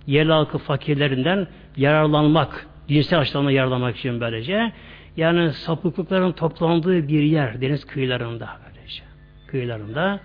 Yerli 0.07 0.33
halkı 0.33 0.59
fakirlerinden 0.59 1.47
yararlanmak, 1.77 2.67
cinsel 2.89 3.19
açıdan 3.19 3.51
yararlanmak 3.51 3.97
için 3.97 4.21
böylece. 4.21 4.73
Yani 5.17 5.53
sapıklıkların 5.53 6.33
toplandığı 6.33 7.09
bir 7.09 7.23
yer 7.23 7.61
deniz 7.61 7.85
kıyılarında 7.85 8.49
böylece. 8.67 9.03
Kıyılarında. 9.47 10.21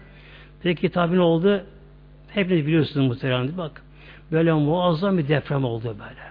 Peki 0.64 0.90
tabi 0.90 1.16
ne 1.16 1.22
oldu? 1.22 1.64
Hepiniz 2.38 2.68
biliyorsunuz 2.68 3.08
muhtemelen. 3.08 3.58
Bak 3.58 3.82
böyle 4.32 4.54
muazzam 4.54 5.18
bir 5.18 5.28
deprem 5.28 5.66
oldu 5.66 5.96
böyle. 6.00 6.28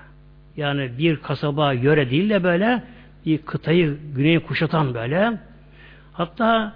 Yani 0.57 0.99
bir 0.99 1.17
kasaba 1.17 1.73
yöre 1.73 2.11
değil 2.11 2.31
de 2.31 2.45
böyle 2.45 2.83
bir 3.27 3.39
kıtayı 3.39 3.99
güneyi 4.17 4.41
kuşatan 4.41 4.95
böyle. 4.95 5.33
Hatta 6.13 6.73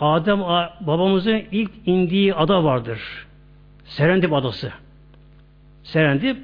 Adem 0.00 0.40
babamızın 0.80 1.42
ilk 1.52 1.70
indiği 1.86 2.34
ada 2.34 2.64
vardır. 2.64 3.26
Serendip 3.84 4.32
adası. 4.32 4.72
Serendip. 5.82 6.36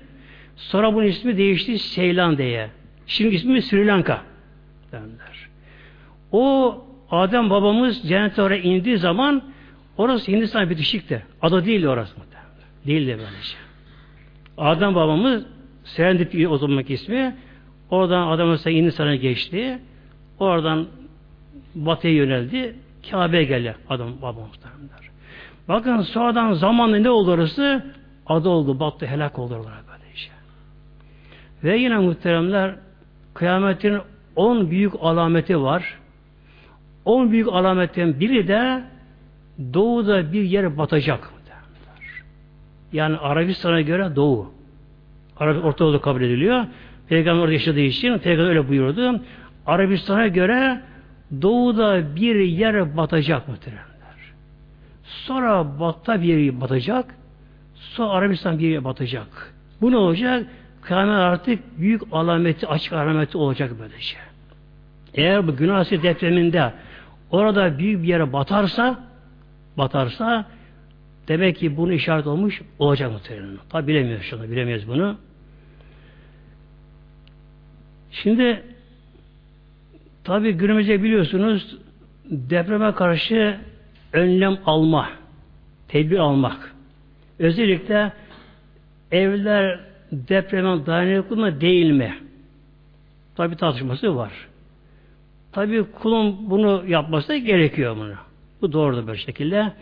Sonra 0.56 0.94
bunun 0.94 1.06
ismi 1.06 1.36
değişti 1.36 1.78
Seylan 1.78 2.38
diye. 2.38 2.70
Şimdi 3.06 3.34
ismi 3.34 3.62
Sri 3.62 3.86
Lanka 3.86 4.22
derler. 4.92 5.48
O 6.32 6.84
Adem 7.10 7.50
babamız 7.50 8.08
cennete 8.08 8.42
oraya 8.42 8.62
indiği 8.62 8.98
zaman 8.98 9.42
Orası 9.97 10.32
Hindistan 10.32 10.70
bitişikti. 10.70 11.22
Ada 11.43 11.64
değildi 11.64 11.88
orası. 11.88 12.14
Değildi 12.86 13.16
böylece. 13.18 13.57
Adem 14.59 14.95
babamız 14.95 15.47
Serendip 15.84 16.51
o 16.51 16.59
zamanki 16.59 16.95
ismi. 16.95 17.36
Oradan 17.91 18.26
Adem 18.26 18.47
Aleyhisselam 18.47 18.76
Hindistan'a 18.76 19.14
geçti. 19.14 19.78
Oradan 20.38 20.86
batıya 21.74 22.14
yöneldi. 22.14 22.76
Kabe'ye 23.11 23.45
geldi 23.45 23.74
adam 23.88 24.22
babamız. 24.22 24.51
Bakın 25.68 26.01
sonradan 26.01 26.53
zamanla 26.53 26.97
ne 26.97 27.11
oldu 27.11 27.30
orası? 27.30 27.84
Adı 28.26 28.49
oldu, 28.49 28.80
battı, 28.80 29.07
helak 29.07 29.38
oldu 29.38 29.55
oralara 29.55 29.82
böyle 29.93 30.12
işte. 30.14 30.32
Ve 31.64 31.78
yine 31.78 31.99
muhteremler 31.99 32.74
kıyametin 33.34 33.99
on 34.36 34.70
büyük 34.70 34.93
alameti 35.01 35.61
var. 35.61 35.99
On 37.05 37.30
büyük 37.30 37.49
alametten 37.49 38.20
biri 38.20 38.49
de 38.49 38.84
doğuda 39.74 40.32
bir 40.32 40.42
yer 40.42 40.78
batacak. 40.78 41.30
Yani 42.92 43.16
Arabistan'a 43.16 43.80
göre 43.80 44.16
doğu. 44.16 44.52
Arap 45.36 45.64
Orta 45.64 45.84
Doğu 45.84 46.00
kabul 46.00 46.22
ediliyor. 46.22 46.64
Peygamber 47.08 47.42
orada 47.42 47.52
yaşadığı 47.52 47.80
için 47.80 48.18
Peygamber 48.18 48.48
öyle 48.48 48.68
buyurdu. 48.68 49.20
Arabistan'a 49.66 50.26
göre 50.28 50.80
doğuda 51.42 52.16
bir 52.16 52.36
yer 52.36 52.96
batacak 52.96 53.48
muhteremler. 53.48 53.84
Sonra 55.04 55.80
batta 55.80 56.22
bir 56.22 56.38
yer 56.38 56.61
batacak. 56.61 57.14
Sonra 57.74 58.11
Arabistan 58.11 58.58
bir 58.58 58.68
yer 58.68 58.84
batacak. 58.84 59.54
Bu 59.80 59.92
ne 59.92 59.96
olacak? 59.96 60.46
Kıyamet 60.82 61.14
artık 61.14 61.78
büyük 61.78 62.02
alameti, 62.12 62.66
açık 62.66 62.92
alameti 62.92 63.38
olacak 63.38 63.70
böylece. 63.80 64.16
Eğer 65.14 65.48
bu 65.48 65.72
Asya 65.72 66.02
depreminde 66.02 66.72
orada 67.30 67.78
büyük 67.78 68.02
bir 68.02 68.08
yere 68.08 68.32
batarsa 68.32 69.09
batarsa 69.80 70.46
demek 71.28 71.56
ki 71.56 71.76
bunun 71.76 71.92
işaret 71.92 72.26
olmuş 72.26 72.62
olacak 72.78 73.12
muhtemelen. 73.12 73.58
Tabi 73.68 73.86
bilemiyoruz 73.86 74.24
şunu, 74.24 74.50
bilemiyoruz 74.50 74.88
bunu. 74.88 75.16
Şimdi 78.10 78.62
tabi 80.24 80.52
günümüzde 80.52 81.02
biliyorsunuz 81.02 81.78
depreme 82.24 82.94
karşı 82.94 83.60
önlem 84.12 84.58
alma, 84.66 85.10
tedbir 85.88 86.18
almak. 86.18 86.74
Özellikle 87.38 88.12
evler 89.12 89.80
depreme 90.12 90.86
dayanıklı 90.86 91.36
mı 91.36 91.60
değil 91.60 91.90
mi? 91.90 92.18
Tabi 93.36 93.56
tartışması 93.56 94.16
var. 94.16 94.32
Tabi 95.52 95.84
kulun 95.84 96.50
bunu 96.50 96.84
yapması 96.86 97.34
gerekiyor 97.34 97.96
bunu. 97.96 98.29
Bu 98.62 98.72
doğrudur 98.72 99.12
bir 99.12 99.16
şekilde. 99.16 99.72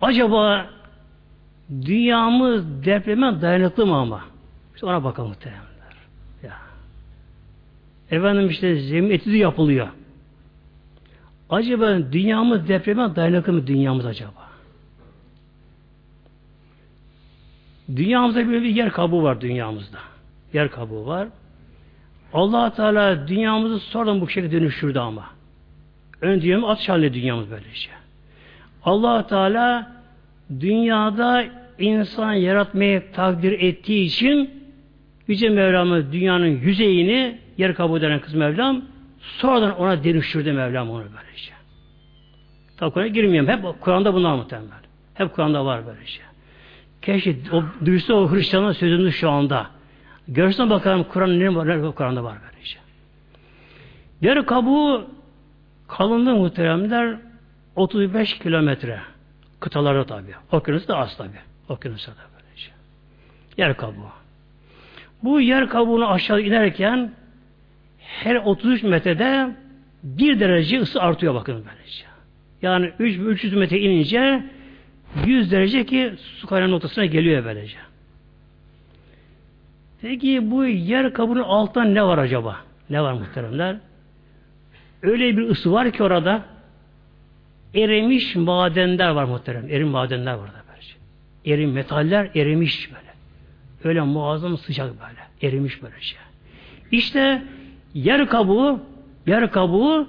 Acaba 0.00 0.66
dünyamız 1.70 2.84
depreme 2.84 3.42
dayanıklı 3.42 3.86
mı 3.86 3.96
ama? 3.96 4.24
İşte 4.74 4.86
ona 4.86 5.04
bakalım 5.04 5.28
muhtemelen. 5.28 5.62
Ya. 6.42 6.58
Efendim 8.10 8.48
işte 8.48 8.76
zemin 8.76 9.10
etüdü 9.10 9.36
yapılıyor. 9.36 9.88
Acaba 11.50 12.12
dünyamız 12.12 12.68
depreme 12.68 13.16
dayanıklı 13.16 13.52
mı 13.52 13.66
dünyamız 13.66 14.06
acaba? 14.06 14.42
Dünyamızda 17.96 18.46
böyle 18.46 18.62
bir 18.62 18.68
yer 18.68 18.92
kabuğu 18.92 19.22
var 19.22 19.40
dünyamızda. 19.40 19.98
Yer 20.52 20.70
kabuğu 20.70 21.06
var. 21.06 21.28
allah 22.32 22.74
Teala 22.74 23.28
dünyamızı 23.28 23.78
sonradan 23.80 24.20
bu 24.20 24.28
şekilde 24.28 24.60
dönüştürdü 24.60 24.98
ama. 24.98 25.26
Ön 26.20 26.40
dünyamız 26.40 26.70
at 26.70 26.80
şalle 26.80 27.14
dünyamız 27.14 27.50
böylece. 27.50 28.01
Allah 28.84 29.26
Teala 29.26 29.92
dünyada 30.60 31.44
insan 31.78 32.32
yaratmayı 32.32 33.02
takdir 33.12 33.52
ettiği 33.52 34.04
için 34.04 34.62
Yüce 35.28 35.48
Mevlam'ı 35.48 36.12
dünyanın 36.12 36.46
yüzeyini 36.46 37.38
yer 37.58 37.74
kabuğu 37.74 38.00
denen 38.00 38.20
kız 38.20 38.34
Mevlam 38.34 38.82
sonradan 39.20 39.78
ona 39.78 40.04
dönüştürdü 40.04 40.52
Mevlam 40.52 40.90
onu 40.90 40.98
böylece. 40.98 41.52
Tabi 42.76 42.90
Kur'an'a 42.90 43.08
girmiyorum. 43.08 43.50
Hep 43.50 43.80
Kur'an'da 43.80 44.14
bunlar 44.14 44.34
muhtemelen. 44.34 44.70
Hep 45.14 45.34
Kur'an'da 45.34 45.64
var 45.64 45.86
böylece. 45.86 46.20
Keşke 47.02 47.36
o, 47.52 47.62
duysa 47.84 48.14
o 48.14 48.32
Hristiyanın 48.32 48.72
sözünü 48.72 49.12
şu 49.12 49.30
anda. 49.30 49.66
Görsen 50.28 50.70
bakalım 50.70 51.04
Kur'an 51.04 51.40
ne 51.40 51.54
var? 51.54 51.94
Kur'an'da 51.94 52.24
var 52.24 52.36
böylece. 52.42 52.78
Yer 54.20 54.46
kabuğu 54.46 55.06
kalınlığı 55.88 56.34
muhteremler 56.34 57.16
35 57.76 58.38
kilometre. 58.38 59.00
Kıtalarda 59.60 60.06
tabi. 60.06 60.34
Okyanus 60.52 60.88
da 60.88 60.96
az 60.96 61.16
tabi. 61.16 61.36
Okyanus 61.68 62.06
da 62.06 62.12
böylece. 62.34 62.70
Yer 63.56 63.76
kabuğu. 63.76 64.10
Bu 65.22 65.40
yer 65.40 65.68
kabuğunu 65.68 66.10
aşağı 66.10 66.40
inerken 66.40 67.12
her 67.98 68.36
33 68.36 68.82
metrede 68.82 69.56
bir 70.02 70.40
derece 70.40 70.80
ısı 70.80 71.02
artıyor 71.02 71.34
bakın 71.34 71.54
böylece. 71.54 72.04
Yani 72.62 72.92
300 72.98 73.54
metre 73.54 73.80
inince 73.80 74.44
100 75.26 75.52
derece 75.52 75.86
ki 75.86 76.12
su 76.16 76.46
kaynağı 76.46 76.70
noktasına 76.70 77.04
geliyor 77.04 77.44
böylece. 77.44 77.76
Peki 80.02 80.50
bu 80.50 80.64
yer 80.64 81.12
kabuğunun 81.12 81.42
altında 81.42 81.84
ne 81.84 82.02
var 82.04 82.18
acaba? 82.18 82.56
Ne 82.90 83.02
var 83.02 83.12
muhteremler? 83.12 83.76
Öyle 85.02 85.36
bir 85.36 85.48
ısı 85.48 85.72
var 85.72 85.90
ki 85.92 86.02
orada 86.02 86.42
erimiş 87.74 88.36
madenler 88.36 89.08
var 89.08 89.24
muhterem. 89.24 89.70
Erim 89.70 89.88
madenler 89.88 90.34
var 90.34 90.48
da 90.48 90.62
böylece. 90.68 90.94
Erim 91.46 91.72
metaller 91.72 92.30
erimiş 92.34 92.90
böyle. 92.92 93.12
Öyle 93.84 94.00
muazzam 94.00 94.58
sıcak 94.58 94.90
böyle. 94.90 95.52
Erimiş 95.52 95.82
böylece. 95.82 96.16
İşte 96.90 97.42
yer 97.94 98.28
kabuğu 98.28 98.80
yer 99.26 99.50
kabuğu 99.50 100.08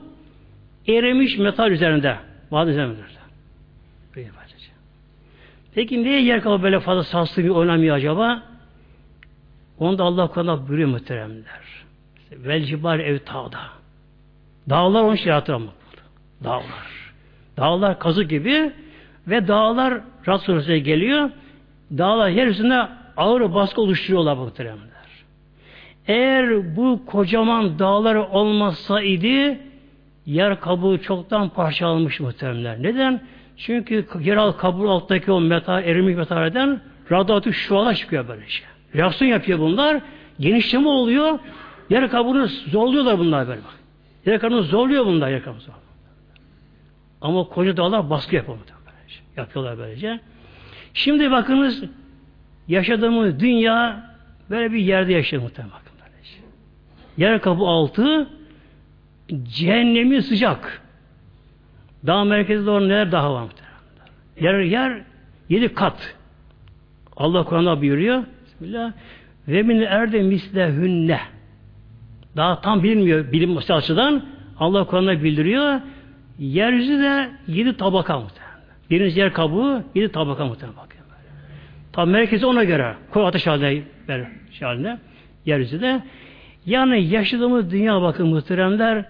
erimiş 0.88 1.38
metal 1.38 1.72
üzerinde. 1.72 2.18
Maden 2.52 2.72
üzerinde. 2.72 3.14
Peki 5.76 6.04
niye 6.04 6.22
yer 6.22 6.42
kabuğu 6.42 6.64
böyle 6.64 6.80
fazla 6.80 7.04
sarsılıyor, 7.04 7.56
oynamıyor 7.56 7.96
acaba? 7.96 8.44
Onu 9.80 9.98
da 9.98 10.04
Allah 10.04 10.28
Kur'an'da 10.28 10.68
buyuruyor 10.68 10.90
muhteremler. 10.90 11.84
Vel 12.32 12.64
cibar 12.64 13.00
ev 13.00 13.20
tağda. 13.20 13.60
Dağlar 14.70 15.02
onun 15.02 15.16
için 15.16 15.30
yaratır. 15.30 15.56
Dağlar. 16.44 17.03
Dağlar 17.58 18.00
kazı 18.00 18.24
gibi 18.24 18.72
ve 19.28 19.48
dağlar 19.48 19.94
Resulü'ne 20.28 20.80
geliyor. 20.80 21.30
Dağlar 21.98 22.30
yeryüzünde 22.30 22.88
ağır 23.18 23.54
baskı 23.54 23.82
oluşturuyorlar 23.82 24.38
muhteremler. 24.38 24.94
Eğer 26.08 26.76
bu 26.76 27.06
kocaman 27.06 27.80
dağlar 27.80 28.16
olmasaydı 28.16 29.58
yer 30.26 30.60
kabuğu 30.60 31.02
çoktan 31.02 31.50
parçalanmış 31.50 32.20
muhteremler. 32.20 32.84
Neden? 32.84 33.22
Çünkü 33.58 34.06
yeraltı 34.20 34.58
kabuğu 34.58 34.90
alttaki 34.90 35.32
o 35.32 35.42
metal, 35.42 35.84
erimiş 35.84 36.16
metallerden 36.16 36.82
radyoaktif 37.12 37.56
şualar 37.56 37.94
çıkıyor 37.94 38.28
böyle 38.28 38.48
şey. 38.48 38.66
Reaksiyon 38.96 39.32
yapıyor 39.32 39.60
bunlar. 39.60 40.02
Genişleme 40.40 40.88
oluyor. 40.88 41.40
Yer 41.90 42.10
kabuğunu 42.10 42.48
zorluyorlar 42.48 43.20
bunlar 43.20 43.48
böyle 43.48 43.62
bak. 43.62 43.80
Yer 44.26 44.40
kabuğunu 44.40 44.64
zorluyor 44.64 45.06
bunlar 45.06 45.30
yer 45.30 45.44
kabuğunu 45.44 45.62
zorluyor. 45.62 45.83
Ama 47.24 47.44
koca 47.44 47.78
dağlar 47.78 48.10
baskı 48.10 48.36
yapıyor 48.36 48.58
böylece. 48.58 49.20
Yapıyorlar 49.38 49.78
böylece. 49.78 50.20
Şimdi 50.94 51.32
bakınız 51.32 51.84
yaşadığımız 52.68 53.40
dünya 53.40 54.10
böyle 54.50 54.74
bir 54.74 54.80
yerde 54.80 55.14
yaşıyor 55.14 55.42
muhtemelen 55.42 55.74
böylece. 56.02 56.38
Yer 57.18 57.42
kabuğu 57.42 57.68
altı 57.68 58.30
cehennemi 59.44 60.22
sıcak. 60.22 60.82
Dağ 62.08 62.24
merkezinde 62.24 62.66
doğru 62.66 62.90
neler 62.90 63.12
daha 63.12 63.34
var 63.34 63.42
muhtemelen. 63.42 63.74
Yer 64.42 64.60
yer 64.60 65.02
yedi 65.50 65.74
kat. 65.74 66.16
Allah 67.18 67.44
Kur'an'da 67.44 67.82
buyuruyor. 67.82 68.24
Bismillah. 68.46 68.92
Ve 69.48 69.64
min 69.64 69.82
erde 69.82 70.22
mislehünne. 70.22 71.20
Daha 72.36 72.62
tam 72.62 72.84
bilmiyor 72.84 73.32
bilim 73.32 73.58
açıdan. 73.58 74.26
Allah 74.60 74.84
Kur'an'da 74.86 75.24
bildiriyor. 75.24 75.82
Yeryüzü 76.40 77.00
de 77.00 77.30
yedi 77.48 77.78
tabaka 77.78 78.20
muhtemelen. 78.20 78.54
Birinci 78.90 79.20
yer 79.20 79.34
kabuğu 79.34 79.84
yedi 79.96 80.12
tabaka 80.12 80.46
muhtemelen. 80.46 80.78
Bakın. 80.78 81.00
Tam 81.94 82.10
merkezi 82.10 82.46
ona 82.46 82.64
göre. 82.64 82.96
Koy 83.12 83.28
ateş 83.28 83.48
haline, 83.48 83.84
böyle 84.08 84.30
şey 84.52 84.68
haline. 84.68 84.98
Yeryüzü 85.46 85.82
de. 85.82 86.04
Yani 86.66 87.04
yaşadığımız 87.04 87.72
dünya 87.72 88.02
bakın 88.02 88.28
muhteremler 88.28 89.06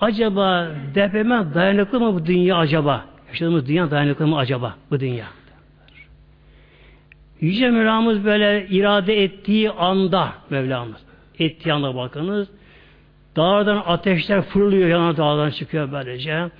acaba 0.00 0.70
depreme 0.94 1.54
dayanıklı 1.54 2.00
mı 2.00 2.14
bu 2.14 2.26
dünya 2.26 2.56
acaba? 2.56 3.04
Yaşadığımız 3.28 3.68
dünya 3.68 3.90
dayanıklı 3.90 4.26
mı 4.26 4.38
acaba 4.38 4.74
bu 4.90 5.00
dünya? 5.00 5.26
Yüce 7.40 7.70
Mevlamız 7.70 8.24
böyle 8.24 8.66
irade 8.68 9.22
ettiği 9.22 9.70
anda 9.70 10.32
Mevlamız 10.50 11.00
ettiği 11.38 11.72
anda 11.72 11.94
bakınız 11.94 12.48
dağlardan 13.36 13.82
ateşler 13.86 14.42
fırlıyor 14.42 14.88
yanan 14.88 15.16
dağlardan 15.16 15.50
çıkıyor 15.50 15.92
böylece. 15.92 16.50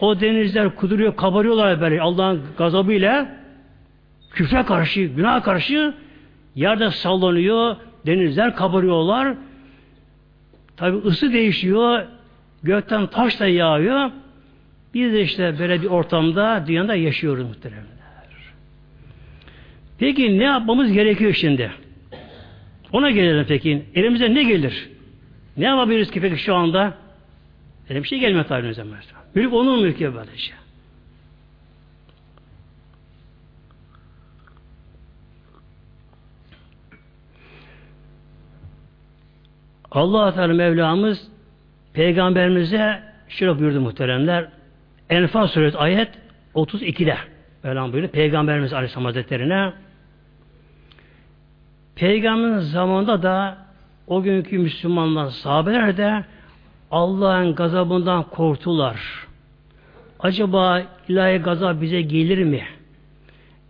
O 0.00 0.20
denizler 0.20 0.76
kuduruyor, 0.76 1.16
kabarıyorlar 1.16 1.80
böyle 1.80 2.00
Allah'ın 2.00 2.42
gazabıyla. 2.58 3.40
Küfre 4.30 4.62
karşı, 4.62 5.00
günah 5.00 5.42
karşı 5.42 5.94
yerde 6.54 6.90
sallanıyor, 6.90 7.76
denizler 8.06 8.56
kabarıyorlar. 8.56 9.34
Tabi 10.76 10.96
ısı 10.96 11.32
değişiyor, 11.32 12.02
gökten 12.62 13.06
taş 13.06 13.40
da 13.40 13.46
yağıyor. 13.46 14.10
Biz 14.94 15.12
de 15.12 15.22
işte 15.22 15.58
böyle 15.58 15.82
bir 15.82 15.86
ortamda 15.86 16.64
dünyada 16.66 16.94
yaşıyoruz 16.94 17.44
muhteremler. 17.44 17.84
Peki 19.98 20.38
ne 20.38 20.44
yapmamız 20.44 20.92
gerekiyor 20.92 21.32
şimdi? 21.32 21.70
Ona 22.92 23.10
gelelim 23.10 23.44
peki. 23.48 23.82
Elimize 23.94 24.34
ne 24.34 24.42
gelir? 24.42 24.88
Ne 25.60 25.66
yapabiliriz 25.66 26.10
ki 26.10 26.20
peki 26.20 26.36
şu 26.36 26.54
anda? 26.54 26.94
Öyle 27.90 28.02
bir 28.02 28.08
şey 28.08 28.18
gelmiyor 28.18 28.44
tabi 28.44 28.60
önümüze. 28.60 28.84
Mülk 29.34 29.52
onun 29.52 29.82
mülkü 29.82 30.14
böylece. 30.14 30.52
allah 39.90 40.34
Teala 40.34 40.54
Mevlamız 40.54 41.28
Peygamberimize 41.92 43.02
şöyle 43.28 43.58
buyurdu 43.58 43.80
muhteremler. 43.80 44.48
Enfal 45.10 45.46
suresi 45.46 45.78
ayet 45.78 46.10
32'de 46.54 47.16
Mevlam 47.64 47.92
buyurdu. 47.92 48.08
Peygamberimiz 48.08 48.72
Aleyhisselam 48.72 49.04
Hazretleri'ne 49.04 49.72
Peygamberin 51.96 52.58
zamanında 52.58 53.22
da 53.22 53.69
o 54.10 54.22
günkü 54.22 54.58
Müslümanlar, 54.58 55.30
sahabeler 55.30 55.96
de 55.96 56.24
Allah'ın 56.90 57.54
gazabından 57.54 58.22
korktular. 58.22 59.26
Acaba 60.20 60.82
ilahi 61.08 61.38
gazap 61.38 61.80
bize 61.80 62.02
gelir 62.02 62.44
mi? 62.44 62.64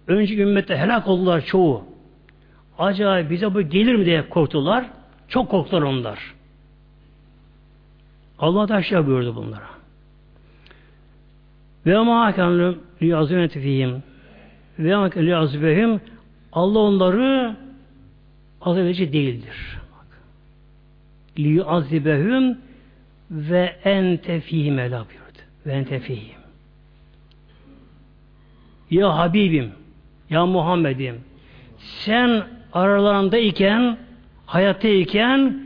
Önce 0.07 0.37
ümmette 0.37 0.77
helak 0.77 1.09
oldular 1.09 1.41
çoğu. 1.41 1.85
Acaba 2.79 3.31
bize 3.31 3.55
bu 3.55 3.63
gelir 3.63 3.95
mi 3.95 4.05
diye 4.05 4.29
korktular. 4.29 4.85
Çok 5.29 5.51
korktular 5.51 5.83
onlar. 5.83 6.19
Allah 8.39 8.69
da 8.69 8.75
aşağı 8.75 9.07
buyurdu 9.07 9.37
bunlara. 9.37 9.71
Ve 11.87 11.99
ma 11.99 12.27
hakan 12.27 12.77
li 13.03 13.17
azimeti 13.17 13.61
fihim 13.61 14.03
ve 14.79 14.97
ma 14.97 15.37
azbehim 15.37 16.01
Allah 16.53 16.79
onları 16.79 17.57
azap 18.61 18.85
edici 18.85 19.13
değildir. 19.13 19.81
Li 21.45 21.65
azibehum 21.65 22.59
ve 23.31 23.77
ente 23.85 24.41
fihim 24.41 24.79
ela 24.79 25.07
buyurdu. 25.09 25.39
Ve 25.67 25.73
ente 25.73 26.01
fihim. 26.01 26.41
Ya 28.91 29.19
Habibim, 29.19 29.71
ya 30.31 30.47
Muhammed'im, 30.47 31.21
sen 31.79 32.43
aralarındayken, 32.73 33.99
hayattayken 34.47 35.61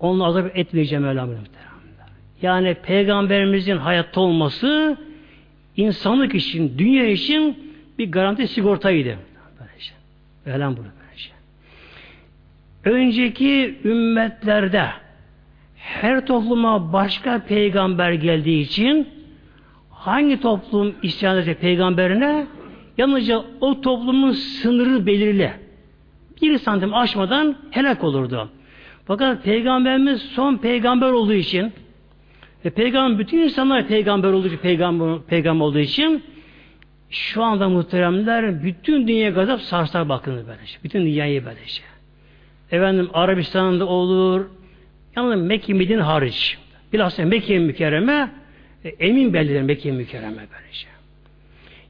onu 0.00 0.24
azap 0.24 0.56
etmeyeceğim 0.56 1.04
Mevlam 1.04 1.30
Yani 2.42 2.74
Peygamberimizin 2.74 3.76
hayatta 3.76 4.20
olması 4.20 4.98
insanlık 5.76 6.34
için, 6.34 6.78
dünya 6.78 7.06
için 7.06 7.72
bir 7.98 8.12
garanti 8.12 8.48
sigortaydı. 8.48 9.18
Böylece. 9.60 9.92
Mevlam 10.46 10.76
bunu. 10.76 10.86
Önceki 12.84 13.78
ümmetlerde 13.84 14.86
her 15.76 16.26
topluma 16.26 16.92
başka 16.92 17.38
peygamber 17.38 18.12
geldiği 18.12 18.60
için 18.60 19.08
hangi 19.90 20.40
toplum 20.40 20.94
isyan 21.02 21.36
edecek 21.36 21.60
peygamberine 21.60 22.46
yalnızca 22.98 23.44
o 23.60 23.80
toplumun 23.80 24.32
sınırı 24.32 25.06
belirli. 25.06 25.52
Bir 26.42 26.58
santim 26.58 26.94
aşmadan 26.94 27.56
helak 27.70 28.04
olurdu. 28.04 28.48
Fakat 29.06 29.44
peygamberimiz 29.44 30.22
son 30.22 30.56
peygamber 30.56 31.10
olduğu 31.10 31.32
için 31.32 31.72
ve 32.64 32.70
peygamber 32.70 33.18
bütün 33.18 33.38
insanlar 33.38 33.86
peygamber 33.86 34.32
olduğu 34.32 34.46
için 34.46 34.56
peygamber, 34.56 35.22
peygamber 35.22 35.64
olduğu 35.64 35.78
için 35.78 36.22
şu 37.10 37.42
anda 37.42 37.68
muhteremler 37.68 38.64
bütün 38.64 39.08
dünya 39.08 39.30
gazap 39.30 39.60
sarsar 39.60 40.08
bakın 40.08 40.34
böylece. 40.48 40.78
Bütün 40.84 41.00
dünyayı 41.04 41.44
böylece. 41.44 41.91
Efendim 42.72 43.10
Arabistan'da 43.12 43.86
olur, 43.86 44.46
Yalnız 45.16 45.42
Mekke 45.42 45.74
Medine 45.74 46.02
hariç. 46.02 46.58
Bilhassa 46.92 47.24
Mekke 47.24 47.58
mükerreme 47.58 48.30
e, 48.84 48.88
emin 48.88 49.34
bellidir 49.34 49.62
Mekke 49.62 49.92
mükerreme 49.92 50.46
böylece. 50.52 50.86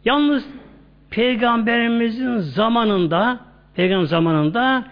Yalnız 0.05 0.45
Peygamberimizin 1.11 2.39
zamanında 2.39 3.41
Peygamber 3.77 4.07
zamanında 4.07 4.85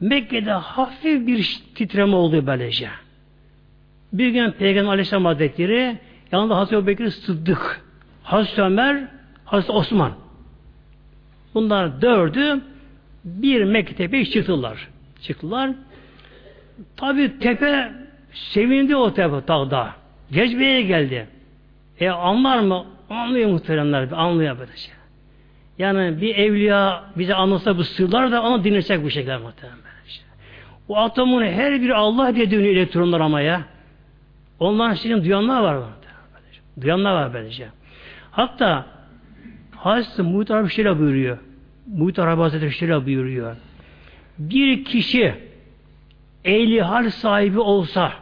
Mekke'de 0.00 0.52
hafif 0.52 1.26
bir 1.26 1.60
titreme 1.74 2.14
oldu 2.14 2.46
böylece. 2.46 2.88
Bir 4.12 4.28
gün 4.28 4.50
Peygamber 4.50 4.90
Aleyhisselam 4.90 5.24
Hazretleri 5.24 5.98
yanında 6.32 6.56
Hazreti 6.56 6.76
Ebu 6.76 6.86
Bekir 6.86 7.10
Sıddık, 7.10 7.84
Hazreti 8.22 8.62
Ömer, 8.62 9.08
Hazreti 9.44 9.72
Osman. 9.72 10.12
Bunlar 11.54 12.02
dördü 12.02 12.60
bir 13.24 13.64
Mekke 13.64 13.94
tepeye 13.94 14.24
çıktılar. 14.24 14.88
Çıktılar. 15.26 15.70
Tabi 16.96 17.38
tepe 17.38 17.92
sevindi 18.32 18.96
o 18.96 19.14
tepe 19.14 19.48
dağda. 19.48 19.90
Cezbeye 20.32 20.82
geldi. 20.82 21.26
E 22.00 22.08
anlar 22.08 22.58
mı? 22.58 22.86
Anlıyor 23.10 23.50
muhteremler. 23.50 24.08
Anlıyor 24.12 24.58
böyle 24.58 24.76
şey. 24.76 24.94
Yani 25.78 26.20
bir 26.20 26.34
evliya 26.34 27.04
bize 27.16 27.34
anlatsa 27.34 27.76
bu 27.76 27.84
sırlar 27.84 28.32
da 28.32 28.42
onu 28.42 28.64
dinleyecek 28.64 29.04
bu 29.04 29.10
şekilde 29.10 29.36
muhterem 29.36 29.76
şey. 30.06 30.24
O 30.88 30.96
atomun 30.96 31.42
her 31.42 31.80
biri 31.82 31.94
Allah 31.94 32.34
diye 32.34 32.50
dönüyor 32.50 32.74
elektronlar 32.76 33.20
ama 33.20 33.40
ya. 33.40 33.62
Onların 34.60 34.94
sizin 34.94 35.24
duyanlar 35.24 35.62
var. 35.62 35.78
Duyanlar 36.80 37.12
var 37.12 37.34
böylece. 37.34 37.68
Hatta 38.30 38.86
Hazreti 39.76 40.22
Muhit 40.22 40.50
Arabi 40.50 40.70
şöyle 40.70 40.98
buyuruyor. 40.98 41.38
Muhit 41.86 42.18
Arabi 42.18 42.40
Hazretleri 42.40 42.72
şöyle 42.72 43.06
buyuruyor. 43.06 43.56
Bir 44.38 44.84
kişi 44.84 45.34
ehli 46.44 46.82
hal 46.82 47.10
sahibi 47.10 47.60
olsa 47.60 48.12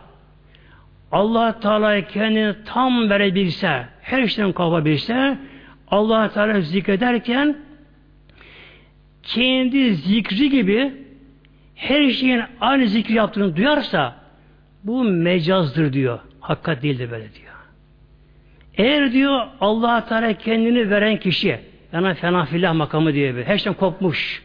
Allah 1.12 1.60
Teala 1.60 2.06
kendini 2.06 2.54
tam 2.64 3.10
verebilse, 3.10 3.86
her 4.02 4.26
şeyden 4.26 4.52
kapabilse 4.52 5.38
Allah 5.88 6.28
Teala 6.28 6.60
zikrederken 6.60 7.56
kendi 9.22 9.94
zikri 9.94 10.50
gibi 10.50 10.92
her 11.74 12.10
şeyin 12.10 12.42
aynı 12.60 12.86
zikri 12.88 13.14
yaptığını 13.14 13.56
duyarsa 13.56 14.14
bu 14.84 15.04
mecazdır 15.04 15.92
diyor. 15.92 16.18
Hakikat 16.40 16.82
değildir 16.82 17.10
böyle 17.10 17.34
diyor. 17.34 17.54
Eğer 18.76 19.12
diyor 19.12 19.46
allah 19.60 20.06
Teala 20.08 20.32
kendini 20.32 20.90
veren 20.90 21.16
kişi 21.16 21.60
yani 21.92 22.14
fena 22.14 22.44
filah 22.44 22.74
makamı 22.74 23.14
diye 23.14 23.36
bir 23.36 23.44
her 23.44 23.58
şeyden 23.58 23.74
kopmuş. 23.78 24.42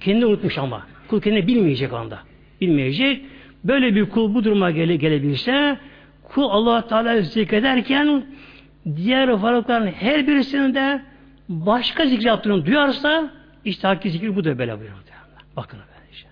Kendini 0.00 0.26
unutmuş 0.26 0.58
ama. 0.58 0.91
Kul 1.12 1.20
kendini 1.20 1.46
bilmeyecek 1.46 1.92
anda 1.92 2.18
bilmeyecek. 2.60 3.24
Böyle 3.64 3.94
bir 3.94 4.10
kul 4.10 4.34
bu 4.34 4.44
duruma 4.44 4.70
gele, 4.70 4.96
gelebilse 4.96 5.78
kul 6.22 6.42
allah 6.50 6.86
Teala 6.86 7.20
zikrederken 7.20 8.24
diğer 8.96 9.28
varlıkların 9.28 9.86
her 9.86 10.26
birisinde 10.26 11.02
başka 11.48 12.06
zikri 12.06 12.26
yaptığını 12.26 12.66
duyarsa 12.66 13.30
işte 13.64 13.88
hakiki 13.88 14.10
zikir 14.10 14.36
bu 14.36 14.44
da 14.44 14.58
böyle 14.58 14.72
buyuruyor. 14.78 14.98
Bakın 15.56 15.78
böylece. 15.78 16.26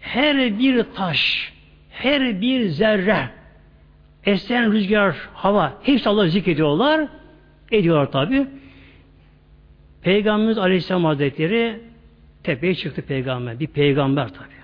Her 0.00 0.58
bir 0.58 0.82
taş, 0.94 1.52
her 1.90 2.40
bir 2.40 2.68
zerre, 2.68 3.28
esen 4.24 4.72
rüzgar, 4.72 5.16
hava 5.34 5.72
hepsi 5.82 6.08
Allah 6.08 6.28
zikrediyorlar. 6.28 7.08
Ediyorlar 7.72 8.12
tabi. 8.12 8.46
Peygamberimiz 10.02 10.58
Aleyhisselam 10.58 11.04
Hazretleri 11.04 11.87
tepeye 12.48 12.74
çıktı 12.74 13.02
peygamber. 13.02 13.60
Bir 13.60 13.66
peygamber 13.66 14.28
tabi. 14.28 14.58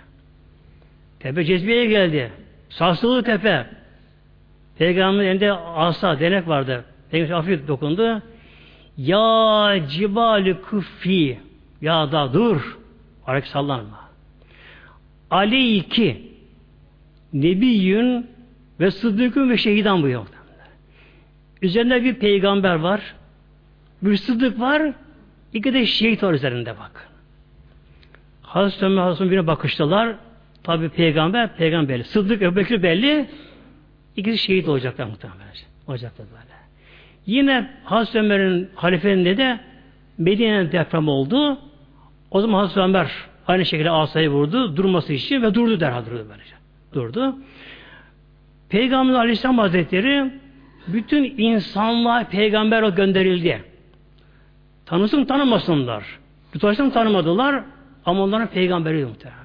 Tepe 1.21 1.45
cezbeye 1.45 1.87
geldi. 1.87 2.33
Sarsılı 2.69 3.23
tepe. 3.23 3.67
Peygamberin 4.79 5.29
elinde 5.29 5.53
asa, 5.53 6.21
denek 6.21 6.49
vardı. 6.49 6.85
Peygamber 7.11 7.35
hafif 7.35 7.69
dokundu. 7.69 8.23
Ya 8.97 9.77
cibali 9.89 10.61
kuffi 10.61 11.39
ya 11.81 12.13
da 12.13 12.33
dur. 12.33 12.79
Arak 13.27 13.47
sallanma. 13.47 14.09
Aleyki 15.31 16.33
nebiyyün 17.33 18.27
ve 18.81 18.91
sıddıkın 18.91 19.51
ve 19.51 19.57
şehidan 19.57 20.03
bu 20.03 20.09
yok. 20.09 20.27
Üzerinde 21.63 22.05
bir 22.05 22.15
peygamber 22.15 22.75
var. 22.75 23.15
Bir 24.03 24.17
sıddık 24.17 24.61
var. 24.61 24.93
İki 25.53 25.75
de 25.75 25.87
şehit 25.87 26.23
var 26.23 26.33
üzerinde 26.33 26.75
bak. 26.79 27.14
Hazreti 28.55 28.85
Ömer 28.85 29.03
Hazreti 29.03 29.31
birine 29.31 29.47
bakıştılar. 29.47 30.15
Tabi 30.63 30.89
peygamber, 30.89 31.57
peygamber. 31.57 32.03
Sıddık 32.03 32.43
Ebu 32.43 32.57
Bekir 32.57 32.83
belli. 32.83 33.27
İkisi 34.17 34.39
şehit 34.39 34.69
olacaklar 34.69 35.07
muhtemelen. 35.07 35.41
Olacaklar 35.87 36.27
böyle. 36.31 36.55
Yine 37.27 37.71
Hazreti 37.85 38.19
Ömer'in 38.19 38.71
halifeliğinde 38.75 39.37
de 39.37 39.61
Medine'nin 40.19 40.73
deprem 40.73 41.09
oldu. 41.09 41.59
O 42.31 42.41
zaman 42.41 42.59
Hazreti 42.59 42.81
Ömer 42.81 43.11
aynı 43.47 43.65
şekilde 43.65 43.91
asayı 43.91 44.31
vurdu 44.31 44.77
durması 44.77 45.13
için 45.13 45.43
ve 45.43 45.55
durdu 45.55 45.81
derhal 45.81 46.07
durdu 46.07 46.27
böylece. 46.31 46.55
Durdu. 46.93 47.37
Peygamber 48.69 49.15
Aleyhisselam 49.15 49.59
Hazretleri 49.59 50.31
bütün 50.87 51.35
insanlığa 51.39 52.25
peygamber 52.25 52.83
o 52.83 52.95
gönderildi. 52.95 53.65
Tanısın 54.87 55.25
tanımasınlar. 55.25 56.05
Tutarsın 56.53 56.91
tanımadılar 56.91 57.65
ama 58.07 58.23
onların 58.23 58.49
peygamberi 58.49 59.05
muhtemelenler. 59.05 59.45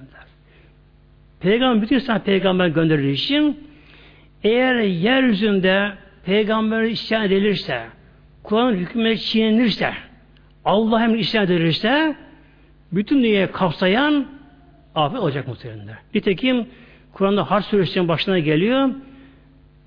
Peygamber 1.39 1.81
bütün 1.81 1.95
insan 1.95 2.19
peygamber 2.19 2.67
gönderildiği 2.67 3.13
için 3.13 3.67
eğer 4.43 4.75
yeryüzünde 4.75 5.91
peygamber 6.25 6.83
isyan 6.83 7.25
edilirse, 7.25 7.83
Kur'an 8.43 8.73
hükmüne 8.73 9.17
çiğnenirse, 9.17 9.93
Allah 10.65 11.03
emri 11.03 11.19
isyan 11.19 11.45
edilirse, 11.45 12.15
bütün 12.91 13.23
dünyayı 13.23 13.51
kapsayan 13.51 14.27
afet 14.95 15.19
olacak 15.19 15.47
muhtemelenler. 15.47 15.97
Nitekim 16.15 16.67
Kur'an'da 17.13 17.51
Harp 17.51 17.65
Suresinin 17.65 18.07
başına 18.07 18.39
geliyor, 18.39 18.89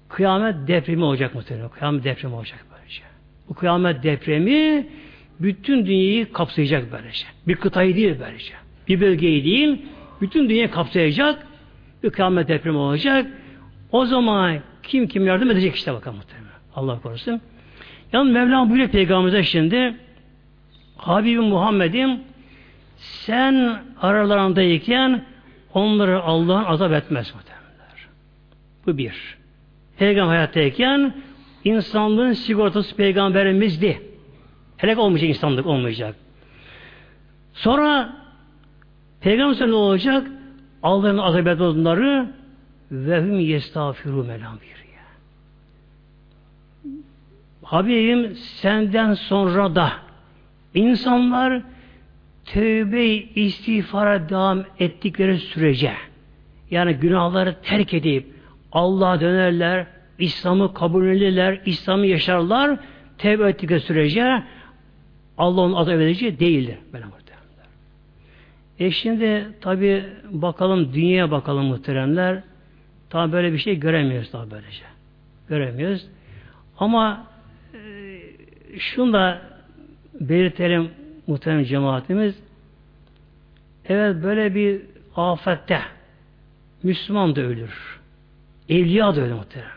kıyamet 0.08 0.68
depremi 0.68 1.04
olacak 1.04 1.34
muhtemelen. 1.34 1.68
Kıyamet 1.68 2.04
depremi 2.04 2.34
olacak 2.34 2.66
böylece. 2.74 3.02
Bu 3.48 3.54
kıyamet 3.54 4.02
depremi 4.02 4.86
bütün 5.40 5.86
dünyayı 5.86 6.32
kapsayacak 6.32 6.92
böylece. 6.92 7.26
Bir 7.48 7.56
kıtayı 7.56 7.96
değil 7.96 8.16
böylece. 8.20 8.54
Bir 8.88 9.00
bölgeyi 9.00 9.44
değil, 9.44 9.82
bütün 10.20 10.48
dünyayı 10.48 10.70
kapsayacak 10.70 11.46
bir 12.02 12.10
kıyamet 12.10 12.48
depremi 12.48 12.76
olacak. 12.78 13.26
O 13.92 14.06
zaman 14.06 14.58
kim 14.82 15.08
kim 15.08 15.26
yardım 15.26 15.50
edecek 15.50 15.74
işte 15.74 15.92
bakalım 15.92 16.16
muhtemelen. 16.16 16.52
Allah 16.76 17.00
korusun. 17.00 17.40
Yalnız 18.12 18.32
Mevlam 18.32 18.70
buyuruyor 18.70 18.90
Peygamberimize 18.90 19.42
şimdi 19.42 19.96
Habibim 20.96 21.44
Muhammed'im 21.44 22.20
sen 22.96 23.82
aralarındayken 24.00 25.24
onları 25.74 26.22
Allah'ın 26.22 26.64
azap 26.64 26.92
etmez 26.92 27.34
muhtemelenler. 27.34 28.08
Bu 28.86 28.98
bir. 28.98 29.36
Peygamber 29.98 30.34
hayattayken 30.34 31.14
insanlığın 31.64 32.32
sigortası 32.32 32.96
peygamberimizdi. 32.96 34.02
Helak 34.76 34.98
olmayacak 34.98 35.28
insanlık 35.28 35.66
olmayacak. 35.66 36.16
Sonra 37.52 38.16
Peygamber 39.22 39.68
ne 39.68 39.74
olacak? 39.74 40.26
Allah'ın 40.82 41.18
azap 41.18 41.40
etmez 41.40 41.60
onları 41.60 42.30
ve 42.92 43.22
hüm 43.22 43.40
yestağfiru 43.40 44.24
melam 44.24 44.58
Habibim 47.62 48.34
senden 48.36 49.14
sonra 49.14 49.74
da 49.74 49.92
insanlar 50.74 51.62
tövbe 52.44 53.06
istiğfara 53.14 54.28
devam 54.28 54.64
ettikleri 54.78 55.38
sürece 55.38 55.92
yani 56.70 56.94
günahları 56.94 57.56
terk 57.62 57.94
edip 57.94 58.26
Allah'a 58.72 59.20
dönerler, 59.20 59.86
İslam'ı 60.18 60.74
kabul 60.74 61.06
ederler, 61.06 61.60
İslam'ı 61.66 62.06
yaşarlar, 62.06 62.78
tevbe 63.18 63.48
ettikleri 63.48 63.80
sürece 63.80 64.42
Allah'ın 65.38 65.72
azap 65.72 65.94
edeceği 65.94 66.38
değildir. 66.40 66.76
Muhteremler. 66.84 67.21
E 68.78 68.90
şimdi 68.90 69.48
tabi 69.60 70.04
bakalım 70.30 70.92
dünyaya 70.92 71.30
bakalım 71.30 71.66
muhteremler. 71.66 72.42
Tabi 73.10 73.32
böyle 73.32 73.52
bir 73.52 73.58
şey 73.58 73.80
göremiyoruz 73.80 74.30
tabi 74.30 74.50
böylece. 74.50 74.84
Göremiyoruz. 75.48 76.06
Ama 76.78 77.26
e, 77.74 78.78
şunu 78.78 79.12
da 79.12 79.42
belirtelim 80.20 80.90
muhterem 81.26 81.64
cemaatimiz. 81.64 82.42
Evet 83.88 84.22
böyle 84.22 84.54
bir 84.54 84.80
afette 85.16 85.80
Müslüman 86.82 87.36
da 87.36 87.40
ölür. 87.40 88.00
Evliya 88.68 89.16
da 89.16 89.20
ölür 89.20 89.32
muhteremler. 89.32 89.72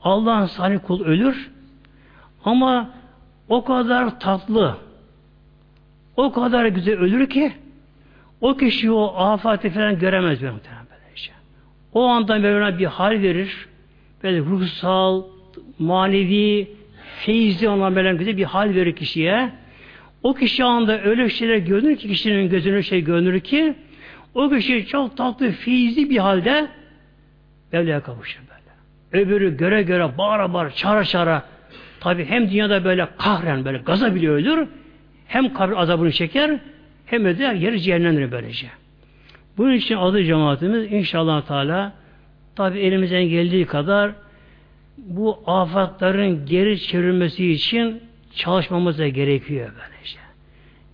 Allah'ın 0.00 0.46
salih 0.46 0.78
kul 0.86 1.04
ölür 1.04 1.50
ama 2.44 2.90
o 3.48 3.64
kadar 3.64 4.20
tatlı 4.20 4.76
o 6.16 6.32
kadar 6.32 6.66
güzel 6.66 6.94
ölür 6.98 7.30
ki 7.30 7.52
o 8.42 8.56
kişi 8.56 8.90
o 8.90 9.14
afati 9.16 9.70
falan 9.70 9.98
göremez 9.98 10.42
ben 10.42 10.52
muhtemelen 10.52 10.86
böylece. 10.90 11.32
O 11.92 12.04
anda 12.04 12.38
Mevlana 12.38 12.78
bir 12.78 12.86
hal 12.86 13.10
verir 13.10 13.68
böyle 14.22 14.38
ruhsal, 14.38 15.22
manevi, 15.78 16.68
feyizli 17.18 17.68
olan 17.68 17.96
böyle 17.96 18.14
güzel 18.14 18.36
bir 18.36 18.44
hal 18.44 18.74
verir 18.74 18.96
kişiye. 18.96 19.50
O 20.22 20.34
kişi 20.34 20.64
anda 20.64 21.02
öyle 21.02 21.28
şeyler 21.28 21.56
görünür 21.56 21.96
ki 21.96 22.08
kişinin 22.08 22.50
gözüne 22.50 22.82
şey 22.82 23.04
görünür 23.04 23.40
ki 23.40 23.74
o 24.34 24.50
kişi 24.50 24.86
çok 24.86 25.16
tatlı, 25.16 25.50
feyizli 25.50 26.10
bir 26.10 26.18
halde 26.18 26.68
Mevla'ya 27.72 28.02
kavuşur 28.02 28.40
böyle. 28.40 29.24
Öbürü 29.24 29.56
göre 29.56 29.82
göre 29.82 30.18
bağıra 30.18 30.52
bağıra, 30.52 30.70
çara 30.70 31.04
çara 31.04 31.42
tabi 32.00 32.24
hem 32.24 32.50
dünyada 32.50 32.84
böyle 32.84 33.08
kahren 33.18 33.64
böyle 33.64 33.78
gaza 33.78 34.14
bile 34.14 34.30
ölür 34.30 34.68
hem 35.26 35.54
kabir 35.54 35.82
azabını 35.82 36.12
çeker 36.12 36.60
hem 37.06 37.24
de 37.24 37.44
yeri 37.44 37.80
cehennemdir 37.80 38.32
böylece. 38.32 38.66
Bunun 39.56 39.72
için 39.72 39.96
adı 39.96 40.24
cemaatimiz 40.24 40.92
inşallah 40.92 41.42
Teala 41.42 41.92
tabi 42.56 42.78
elimizden 42.78 43.24
geldiği 43.24 43.66
kadar 43.66 44.12
bu 44.98 45.38
afatların 45.46 46.46
geri 46.46 46.80
çevirmesi 46.80 47.52
için 47.52 48.00
çalışmamız 48.34 48.98
da 48.98 49.08
gerekiyor 49.08 49.70
böylece. 49.80 50.18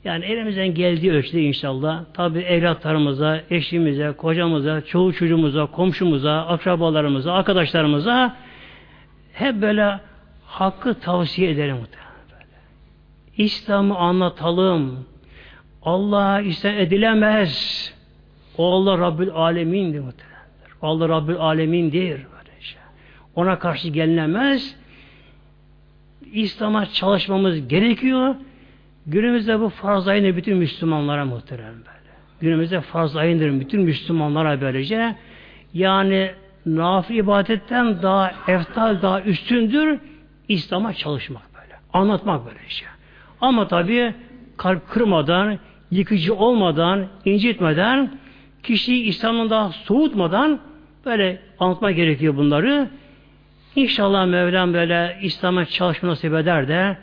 Yani 0.05 0.25
elimizden 0.25 0.75
geldiği 0.75 1.13
ölçüde 1.13 1.43
inşallah 1.43 2.05
tabi 2.15 2.39
evlatlarımıza, 2.39 3.41
eşimize, 3.51 4.13
kocamıza, 4.13 4.81
çoğu 4.81 5.13
çocuğumuza, 5.13 5.67
komşumuza, 5.67 6.47
akrabalarımıza, 6.47 7.33
arkadaşlarımıza 7.33 8.37
hep 9.33 9.63
böyle 9.63 10.01
hakkı 10.47 10.95
tavsiye 10.95 11.51
ederim 11.51 11.77
İslam'ı 13.39 13.97
anlatalım. 13.97 15.07
Allah'a 15.83 16.41
isyan 16.41 16.77
edilemez. 16.77 17.95
O 18.59 18.73
Allah 18.73 18.99
Rabbül 18.99 19.31
Alemin'dir 19.31 20.01
muhtemelendir. 20.01 20.73
Allah 20.83 21.09
Rabbül 21.09 21.37
Alemin'dir. 21.37 22.11
Böylece. 22.11 22.77
Ona 23.35 23.59
karşı 23.59 23.89
gelinemez. 23.89 24.77
İslam'a 26.33 26.87
çalışmamız 26.87 27.69
gerekiyor. 27.69 28.35
Günümüzde 29.07 29.61
bu 29.61 29.69
farz 29.69 30.09
ayını 30.09 30.37
bütün 30.37 30.57
Müslümanlara 30.57 31.25
muhterem 31.25 31.75
böyle. 31.75 31.99
Günümüzde 32.41 32.81
farz 32.81 33.17
ayındır 33.17 33.61
bütün 33.61 33.81
Müslümanlara 33.81 34.61
böylece. 34.61 35.17
Yani 35.75 36.31
nafil 36.67 37.15
ibadetten 37.15 38.03
daha 38.03 38.33
eftal, 38.49 39.03
daha 39.03 39.21
üstündür 39.23 39.99
İslam'a 40.49 40.95
çalışmak 40.95 41.43
böyle. 41.55 41.75
Anlatmak 41.93 42.47
böyle 42.47 42.59
şey. 42.69 42.89
Ama 43.41 43.69
tabi 43.69 44.15
kalp 44.59 44.89
kırmadan, 44.89 45.59
yıkıcı 45.91 46.35
olmadan, 46.35 47.07
incitmeden, 47.25 48.19
kişiyi 48.63 49.05
İslam'dan 49.05 49.51
daha 49.51 49.69
soğutmadan 49.73 50.61
böyle 51.05 51.41
anlatmak 51.59 51.97
gerekiyor 51.97 52.37
bunları. 52.37 52.91
İnşallah 53.77 54.27
Mevlam 54.27 54.75
böyle 54.75 55.19
İslam'a 55.23 55.65
çalışma 55.65 56.09
nasip 56.09 56.35
eder 56.35 56.69
de 56.69 56.97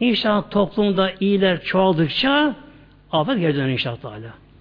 İnşallah 0.00 0.50
toplumda 0.50 1.12
iyiler 1.20 1.62
çoğaldıkça 1.62 2.56
afet 3.12 3.40
geri 3.40 3.56
döner 3.56 3.68
inşallah. 3.68 3.98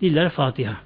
Diller 0.02 0.30
Fatiha. 0.30 0.85